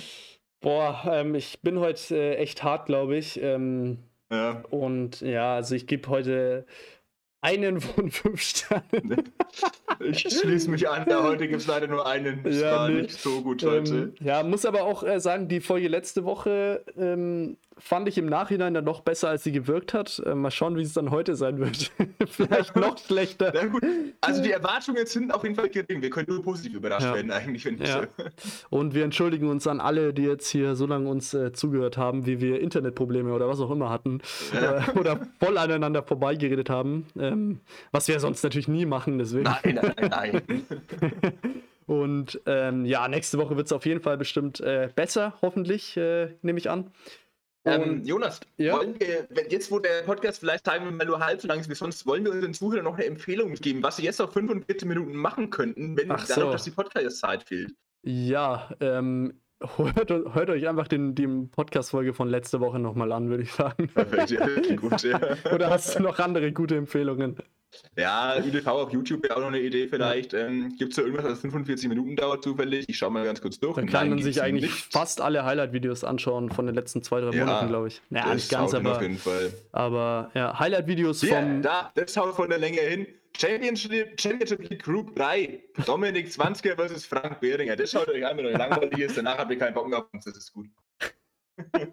Boah, 0.61 1.03
ähm, 1.11 1.35
ich 1.35 1.59
bin 1.61 1.79
heute 1.79 2.15
äh, 2.15 2.35
echt 2.35 2.63
hart, 2.63 2.85
glaube 2.85 3.17
ich. 3.17 3.41
Ähm, 3.41 3.97
ja. 4.31 4.63
Und 4.69 5.21
ja, 5.21 5.55
also 5.55 5.75
ich 5.75 5.87
gebe 5.87 6.07
heute 6.09 6.65
einen 7.41 7.81
von 7.81 8.11
fünf 8.11 8.41
Sternen. 8.41 9.31
Ich 9.99 10.19
schließe 10.19 10.69
mich 10.69 10.89
an, 10.89 11.05
da 11.07 11.23
heute 11.23 11.47
gibt 11.47 11.61
es 11.61 11.67
leider 11.67 11.87
nur 11.87 12.05
einen. 12.05 12.43
Das 12.43 12.59
ja, 12.59 12.75
war 12.75 12.89
nee. 12.89 13.01
nicht 13.03 13.19
so 13.19 13.41
gut 13.41 13.63
heute. 13.63 13.93
Ähm, 13.93 14.13
ja, 14.19 14.43
muss 14.43 14.65
aber 14.65 14.83
auch 14.83 15.03
äh, 15.03 15.19
sagen, 15.19 15.47
die 15.47 15.61
Folge 15.61 15.87
letzte 15.87 16.23
Woche 16.23 16.83
ähm, 16.97 17.57
fand 17.79 18.07
ich 18.07 18.17
im 18.17 18.25
Nachhinein 18.25 18.73
dann 18.73 18.83
noch 18.83 19.01
besser, 19.01 19.29
als 19.29 19.43
sie 19.43 19.51
gewirkt 19.51 19.93
hat. 19.93 20.21
Äh, 20.25 20.35
mal 20.35 20.51
schauen, 20.51 20.77
wie 20.77 20.81
es 20.81 20.93
dann 20.93 21.11
heute 21.11 21.35
sein 21.35 21.59
wird. 21.59 21.91
Vielleicht 22.29 22.75
noch 22.75 22.97
schlechter. 22.97 23.53
Also 24.21 24.41
die 24.41 24.51
Erwartungen 24.57 25.05
sind 25.05 25.33
auf 25.33 25.43
jeden 25.43 25.55
Fall 25.55 25.69
gering. 25.69 26.01
Wir 26.01 26.09
können 26.09 26.27
nur 26.29 26.43
positiv 26.43 26.75
überrascht 26.75 27.05
ja. 27.05 27.15
werden, 27.15 27.31
eigentlich, 27.31 27.65
wenn 27.65 27.81
ich 27.81 27.87
ja. 27.87 28.01
so. 28.01 28.07
Und 28.69 28.93
wir 28.93 29.03
entschuldigen 29.03 29.49
uns 29.49 29.67
an 29.67 29.79
alle, 29.79 30.13
die 30.13 30.23
jetzt 30.23 30.49
hier 30.49 30.75
so 30.75 30.85
lange 30.85 31.09
uns 31.09 31.33
äh, 31.33 31.53
zugehört 31.53 31.97
haben, 31.97 32.25
wie 32.25 32.41
wir 32.41 32.59
Internetprobleme 32.61 33.33
oder 33.33 33.47
was 33.47 33.59
auch 33.59 33.71
immer 33.71 33.89
hatten. 33.89 34.21
Ja. 34.53 34.77
Äh, 34.77 34.99
oder 34.99 35.27
voll 35.39 35.57
aneinander 35.57 36.03
vorbeigeredet 36.03 36.69
haben. 36.69 37.07
Ähm, 37.19 37.59
was 37.91 38.07
wir 38.07 38.19
sonst 38.19 38.43
natürlich 38.43 38.67
nie 38.67 38.85
machen, 38.85 39.17
deswegen. 39.17 39.43
Nein, 39.43 39.79
nein, 39.81 40.09
nein. 40.09 40.41
Und 41.87 42.41
ähm, 42.45 42.85
ja, 42.85 43.07
nächste 43.07 43.37
Woche 43.37 43.55
wird 43.55 43.67
es 43.67 43.71
auf 43.71 43.85
jeden 43.85 44.01
Fall 44.01 44.17
bestimmt 44.17 44.59
äh, 44.59 44.89
besser, 44.93 45.35
hoffentlich, 45.41 45.95
äh, 45.95 46.33
nehme 46.41 46.59
ich 46.59 46.69
an. 46.69 46.91
Ähm, 47.67 48.03
Jonas, 48.03 48.39
ja? 48.57 48.73
wollen 48.73 48.99
wir, 48.99 49.27
jetzt 49.49 49.71
wo 49.71 49.79
der 49.79 50.03
Podcast 50.03 50.39
vielleicht 50.39 50.65
sagen 50.65 50.85
wir 50.85 50.91
mal 50.91 51.05
nur 51.05 51.19
halb 51.19 51.41
so 51.41 51.47
lang 51.47 51.59
ist 51.59 51.69
wie 51.69 51.75
sonst, 51.75 52.05
wollen 52.05 52.23
wir 52.23 52.31
unseren 52.31 52.53
Zuhörern 52.53 52.85
noch 52.85 52.95
eine 52.95 53.05
Empfehlung 53.05 53.53
geben, 53.55 53.83
was 53.83 53.97
sie 53.97 54.03
jetzt 54.03 54.21
auf 54.21 54.33
45 54.33 54.87
Minuten 54.87 55.15
machen 55.15 55.49
könnten, 55.49 55.97
wenn 55.97 56.11
Ach 56.11 56.25
dadurch, 56.27 56.45
so. 56.45 56.51
dass 56.51 56.63
die 56.63 56.71
Podcast-Zeit 56.71 57.43
fehlt? 57.43 57.73
Ja, 58.03 58.69
ähm, 58.79 59.41
hört, 59.77 60.09
hört, 60.09 60.49
euch 60.49 60.67
einfach 60.67 60.87
den, 60.87 61.15
die 61.15 61.27
Podcast-Folge 61.27 62.13
von 62.13 62.29
letzter 62.29 62.59
Woche 62.59 62.79
nochmal 62.79 63.11
an, 63.11 63.29
würde 63.29 63.43
ich 63.43 63.51
sagen. 63.51 63.87
Perfekt, 63.87 64.31
ja, 64.31 64.75
gut, 64.75 65.01
ja. 65.03 65.19
Oder 65.53 65.69
hast 65.69 65.97
du 65.97 66.03
noch 66.03 66.19
andere 66.19 66.51
gute 66.51 66.75
Empfehlungen? 66.75 67.37
Ja, 67.97 68.37
ÜDV 68.37 68.67
auf 68.67 68.93
YouTube 68.93 69.23
wäre 69.23 69.35
auch 69.35 69.41
noch 69.41 69.47
eine 69.47 69.59
Idee 69.59 69.87
vielleicht. 69.87 70.33
Ähm, 70.33 70.75
Gibt 70.77 70.91
es 70.91 70.95
da 70.95 71.01
irgendwas, 71.01 71.25
das 71.25 71.39
45 71.41 71.89
Minuten 71.89 72.15
dauert 72.15 72.43
zufällig? 72.43 72.85
Ich 72.87 72.97
schaue 72.97 73.11
mal 73.11 73.25
ganz 73.25 73.41
kurz 73.41 73.59
durch. 73.59 73.75
Dann 73.75 73.87
kann 73.87 74.09
man 74.09 74.21
sich 74.21 74.41
eigentlich 74.41 74.71
nicht. 74.71 74.93
fast 74.93 75.21
alle 75.21 75.43
Highlight-Videos 75.43 76.03
anschauen 76.03 76.49
von 76.49 76.65
den 76.65 76.75
letzten 76.75 77.03
zwei, 77.03 77.19
drei 77.19 77.31
ja, 77.31 77.45
Monaten, 77.45 77.67
glaube 77.67 77.89
ich. 77.89 78.01
Naja, 78.09 78.33
nicht 78.33 78.49
ganz, 78.49 78.73
aber, 78.73 78.95
auf 78.95 79.01
jeden 79.01 79.17
Fall. 79.17 79.51
aber 79.73 80.31
ja, 80.33 80.57
Highlight-Videos 80.57 81.25
vom... 81.25 81.61
Da, 81.61 81.91
das 81.95 82.15
haut 82.15 82.35
von 82.35 82.49
der 82.49 82.59
Länge 82.59 82.79
hin. 82.79 83.07
Championship, 83.39 84.19
Championship 84.19 84.69
League 84.69 84.83
Group 84.83 85.15
3. 85.15 85.63
Dominik 85.85 86.31
Zwanziger 86.31 86.75
versus 86.75 87.05
Frank 87.05 87.39
Behringer. 87.39 87.75
Das 87.75 87.91
schaut 87.91 88.09
euch 88.09 88.25
an, 88.25 88.37
wenn 88.37 88.47
euch 88.47 88.57
langweilig 88.57 88.97
ist. 88.99 89.17
Danach 89.17 89.37
habt 89.37 89.51
ihr 89.51 89.57
keinen 89.57 89.73
Bock 89.73 89.87
mehr 89.87 89.99
auf 89.99 90.13
uns. 90.13 90.25
Das 90.25 90.35
ist 90.35 90.53
gut. 90.53 90.67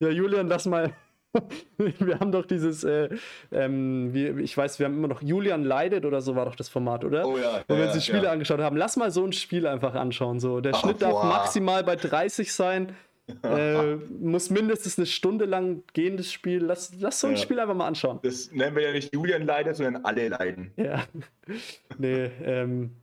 ja, 0.00 0.08
Julian, 0.08 0.48
lass 0.48 0.66
mal 0.66 0.94
wir 1.76 2.20
haben 2.20 2.32
doch 2.32 2.46
dieses, 2.46 2.84
äh, 2.84 3.08
ähm, 3.52 4.12
wie, 4.12 4.28
ich 4.42 4.56
weiß, 4.56 4.78
wir 4.78 4.86
haben 4.86 4.96
immer 4.96 5.08
noch 5.08 5.22
Julian 5.22 5.64
leidet 5.64 6.04
oder 6.04 6.20
so 6.20 6.34
war 6.36 6.46
doch 6.46 6.56
das 6.56 6.68
Format, 6.68 7.04
oder? 7.04 7.26
Oh 7.26 7.36
ja. 7.36 7.62
Wo 7.68 7.74
ja, 7.74 7.80
wir 7.80 7.86
uns 7.86 7.94
die 7.94 8.00
Spiele 8.00 8.24
ja. 8.24 8.32
angeschaut 8.32 8.60
haben. 8.60 8.76
Lass 8.76 8.96
mal 8.96 9.10
so 9.10 9.24
ein 9.24 9.32
Spiel 9.32 9.66
einfach 9.66 9.94
anschauen. 9.94 10.40
So. 10.40 10.60
Der 10.60 10.74
Ach, 10.74 10.80
Schnitt 10.80 11.00
boah. 11.00 11.10
darf 11.10 11.24
maximal 11.24 11.84
bei 11.84 11.96
30 11.96 12.52
sein. 12.52 12.96
äh, 13.42 13.96
muss 13.96 14.50
mindestens 14.50 14.98
eine 14.98 15.06
Stunde 15.06 15.44
lang 15.44 15.82
gehen, 15.92 16.16
das 16.16 16.32
Spiel. 16.32 16.62
Lass, 16.64 16.92
lass 16.98 17.20
so 17.20 17.26
ein 17.26 17.34
ja. 17.34 17.38
Spiel 17.38 17.60
einfach 17.60 17.74
mal 17.74 17.86
anschauen. 17.86 18.20
Das 18.22 18.50
nennen 18.52 18.74
wir 18.76 18.82
ja 18.82 18.92
nicht 18.92 19.14
Julian 19.14 19.42
leidet, 19.42 19.76
sondern 19.76 20.04
alle 20.04 20.28
leiden. 20.28 20.72
Ja. 20.76 21.04
nee, 21.98 22.30
ähm, 22.42 22.96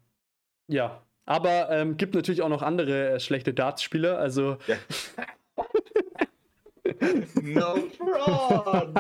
ja. 0.68 1.02
Aber 1.28 1.70
ähm, 1.72 1.98
gibt 1.98 2.14
natürlich 2.14 2.42
auch 2.42 2.50
noch 2.50 2.62
andere 2.62 3.14
äh, 3.14 3.20
schlechte 3.20 3.54
Dartspieler. 3.54 4.20
Also. 4.20 4.58
Ja. 4.68 4.76
No 7.42 7.76
fraud! 7.98 8.94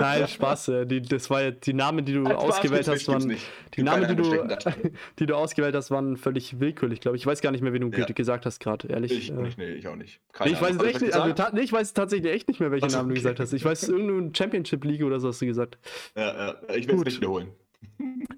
Nein, 0.00 0.28
Spaß. 0.28 0.68
Äh, 0.68 0.86
die, 0.86 1.02
das 1.02 1.30
war 1.30 1.42
jetzt 1.42 1.66
die 1.66 1.72
Namen, 1.72 2.04
die 2.04 2.14
du 2.14 2.24
Spaß 2.24 2.36
ausgewählt 2.36 2.88
hast, 2.88 3.08
waren. 3.08 3.36
Die 3.74 3.82
Namen, 3.82 4.08
die 4.08 4.16
du, 4.16 4.48
die 5.18 5.26
du 5.26 5.36
ausgewählt 5.36 5.74
hast, 5.74 5.90
waren 5.90 6.16
völlig 6.16 6.60
willkürlich, 6.60 7.00
glaube 7.00 7.16
ich. 7.16 7.22
Ich 7.22 7.26
weiß 7.26 7.40
gar 7.40 7.50
nicht 7.50 7.62
mehr, 7.62 7.72
wie 7.72 7.78
du 7.78 7.88
ja. 7.88 8.04
gesagt 8.06 8.46
hast 8.46 8.60
gerade, 8.60 8.88
ehrlich. 8.88 9.12
Ich, 9.12 9.30
äh, 9.30 9.50
nee, 9.56 9.72
ich 9.72 9.88
auch 9.88 9.96
nicht. 9.96 10.20
Keine 10.32 10.52
ich 10.52 10.60
weiß, 10.60 10.82
echt 10.82 11.00
nicht, 11.00 11.14
also, 11.14 11.34
nee, 11.52 11.60
ich 11.60 11.72
weiß 11.72 11.94
tatsächlich 11.94 12.32
echt 12.32 12.48
nicht 12.48 12.60
mehr, 12.60 12.70
welche 12.70 12.84
also, 12.84 12.98
Namen 12.98 13.10
okay. 13.10 13.14
du 13.14 13.22
gesagt 13.22 13.40
hast. 13.40 13.52
Ich 13.52 13.64
weiß, 13.64 13.88
irgendeine 13.88 14.32
Championship 14.36 14.84
League 14.84 15.02
oder 15.02 15.20
so 15.20 15.28
hast 15.28 15.40
du 15.40 15.46
gesagt. 15.46 15.78
Ja, 16.16 16.46
ja. 16.46 16.54
Ich 16.74 16.88
will 16.88 16.96
es 16.96 17.04
nicht 17.04 17.16
wiederholen. 17.18 17.48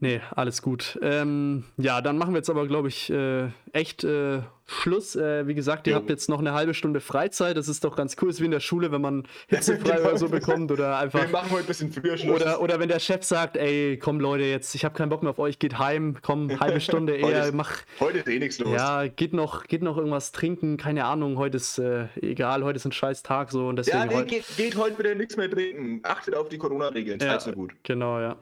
Nee, 0.00 0.20
alles 0.34 0.60
gut. 0.62 0.98
Ähm, 1.02 1.64
ja, 1.76 2.00
dann 2.00 2.18
machen 2.18 2.34
wir 2.34 2.38
jetzt 2.38 2.50
aber, 2.50 2.66
glaube 2.66 2.88
ich, 2.88 3.10
äh, 3.10 3.48
echt 3.72 4.04
äh, 4.04 4.40
Schluss. 4.66 5.16
Äh, 5.16 5.46
wie 5.46 5.54
gesagt, 5.54 5.86
ihr 5.86 5.92
jo. 5.92 5.98
habt 5.98 6.10
jetzt 6.10 6.28
noch 6.28 6.40
eine 6.40 6.52
halbe 6.52 6.74
Stunde 6.74 7.00
Freizeit. 7.00 7.56
Das 7.56 7.68
ist 7.68 7.84
doch 7.84 7.96
ganz 7.96 8.16
cool. 8.20 8.30
Ist 8.30 8.40
wie 8.40 8.46
in 8.46 8.50
der 8.50 8.60
Schule, 8.60 8.92
wenn 8.92 9.00
man 9.00 9.26
hitzefrei 9.48 10.00
oder 10.00 10.16
so 10.16 10.28
bekommt. 10.28 10.70
Oder 10.72 10.98
einfach. 10.98 11.22
Wir 11.22 11.28
machen 11.28 11.50
heute 11.50 11.64
ein 11.64 11.66
bisschen 11.66 11.92
früher 11.92 12.16
Schluss. 12.16 12.40
Oder, 12.40 12.60
oder 12.60 12.80
wenn 12.80 12.88
der 12.88 12.98
Chef 12.98 13.24
sagt, 13.24 13.56
ey, 13.56 13.98
komm 13.98 14.20
Leute, 14.20 14.44
jetzt, 14.44 14.74
ich 14.74 14.84
habe 14.84 14.94
keinen 14.94 15.08
Bock 15.08 15.22
mehr 15.22 15.30
auf 15.30 15.38
euch, 15.38 15.58
geht 15.58 15.78
heim, 15.78 16.16
komm, 16.22 16.60
halbe 16.60 16.80
Stunde 16.80 17.16
eher, 17.16 17.26
heute 17.26 17.38
ist, 17.38 17.54
mach. 17.54 17.72
Heute 18.00 18.18
ist 18.18 18.28
eh 18.28 18.38
nichts 18.38 18.58
los. 18.58 18.72
Ja, 18.72 19.06
geht 19.06 19.32
noch, 19.32 19.64
geht 19.64 19.82
noch 19.82 19.96
irgendwas 19.96 20.32
trinken, 20.32 20.76
keine 20.76 21.04
Ahnung, 21.04 21.38
heute 21.38 21.56
ist 21.56 21.78
äh, 21.78 22.08
egal, 22.20 22.64
heute 22.64 22.76
ist 22.76 22.84
ein 22.84 22.92
scheiß 22.92 23.22
Tag 23.22 23.50
so 23.50 23.68
und 23.68 23.76
deswegen. 23.76 23.96
Ja, 23.96 24.06
nee, 24.06 24.24
geht, 24.24 24.44
geht 24.56 24.76
heute 24.76 24.98
wieder 24.98 25.14
nichts 25.14 25.36
mehr 25.36 25.50
trinken. 25.50 26.00
Achtet 26.02 26.34
auf 26.34 26.48
die 26.48 26.58
Corona-Regeln, 26.58 27.20
ja, 27.20 27.38
so 27.40 27.52
gut. 27.52 27.74
Genau, 27.82 28.20
ja. 28.20 28.36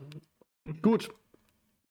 Gut, 0.81 1.11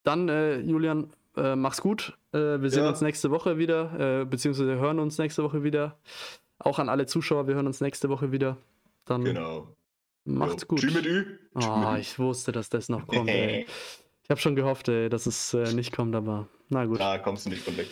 dann, 0.03 0.29
äh, 0.29 0.59
Julian, 0.59 1.11
äh, 1.35 1.55
mach's 1.55 1.81
gut. 1.81 2.17
Äh, 2.33 2.61
wir 2.61 2.69
sehen 2.69 2.83
ja. 2.83 2.89
uns 2.89 3.01
nächste 3.01 3.31
Woche 3.31 3.57
wieder, 3.57 4.21
äh, 4.21 4.25
beziehungsweise 4.25 4.75
hören 4.75 4.99
uns 4.99 5.17
nächste 5.17 5.43
Woche 5.43 5.63
wieder. 5.63 5.97
Auch 6.59 6.79
an 6.79 6.89
alle 6.89 7.05
Zuschauer, 7.05 7.47
wir 7.47 7.55
hören 7.55 7.67
uns 7.67 7.81
nächste 7.81 8.09
Woche 8.09 8.31
wieder. 8.31 8.57
Dann 9.05 9.23
genau. 9.23 9.75
macht's 10.25 10.63
jo. 10.63 10.67
gut. 10.69 10.79
Tschüss 10.79 10.93
mit 10.93 11.05
Ü. 11.05 11.37
Oh, 11.55 11.95
ich 11.99 12.17
wusste, 12.19 12.51
dass 12.51 12.69
das 12.69 12.89
noch 12.89 13.07
kommt. 13.07 13.29
ey. 13.29 13.65
Ich 14.23 14.29
habe 14.31 14.39
schon 14.39 14.55
gehofft, 14.55 14.87
ey, 14.87 15.09
dass 15.09 15.25
es 15.25 15.53
äh, 15.53 15.73
nicht 15.73 15.91
kommt, 15.91 16.15
aber 16.15 16.47
na 16.69 16.85
gut. 16.85 17.01
Da 17.01 17.17
kommst 17.17 17.45
du 17.45 17.49
nicht 17.49 17.63
von 17.63 17.75
weg. 17.75 17.87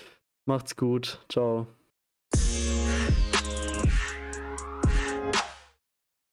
Macht's 0.45 0.77
gut. 0.77 1.19
Ciao. 1.27 1.67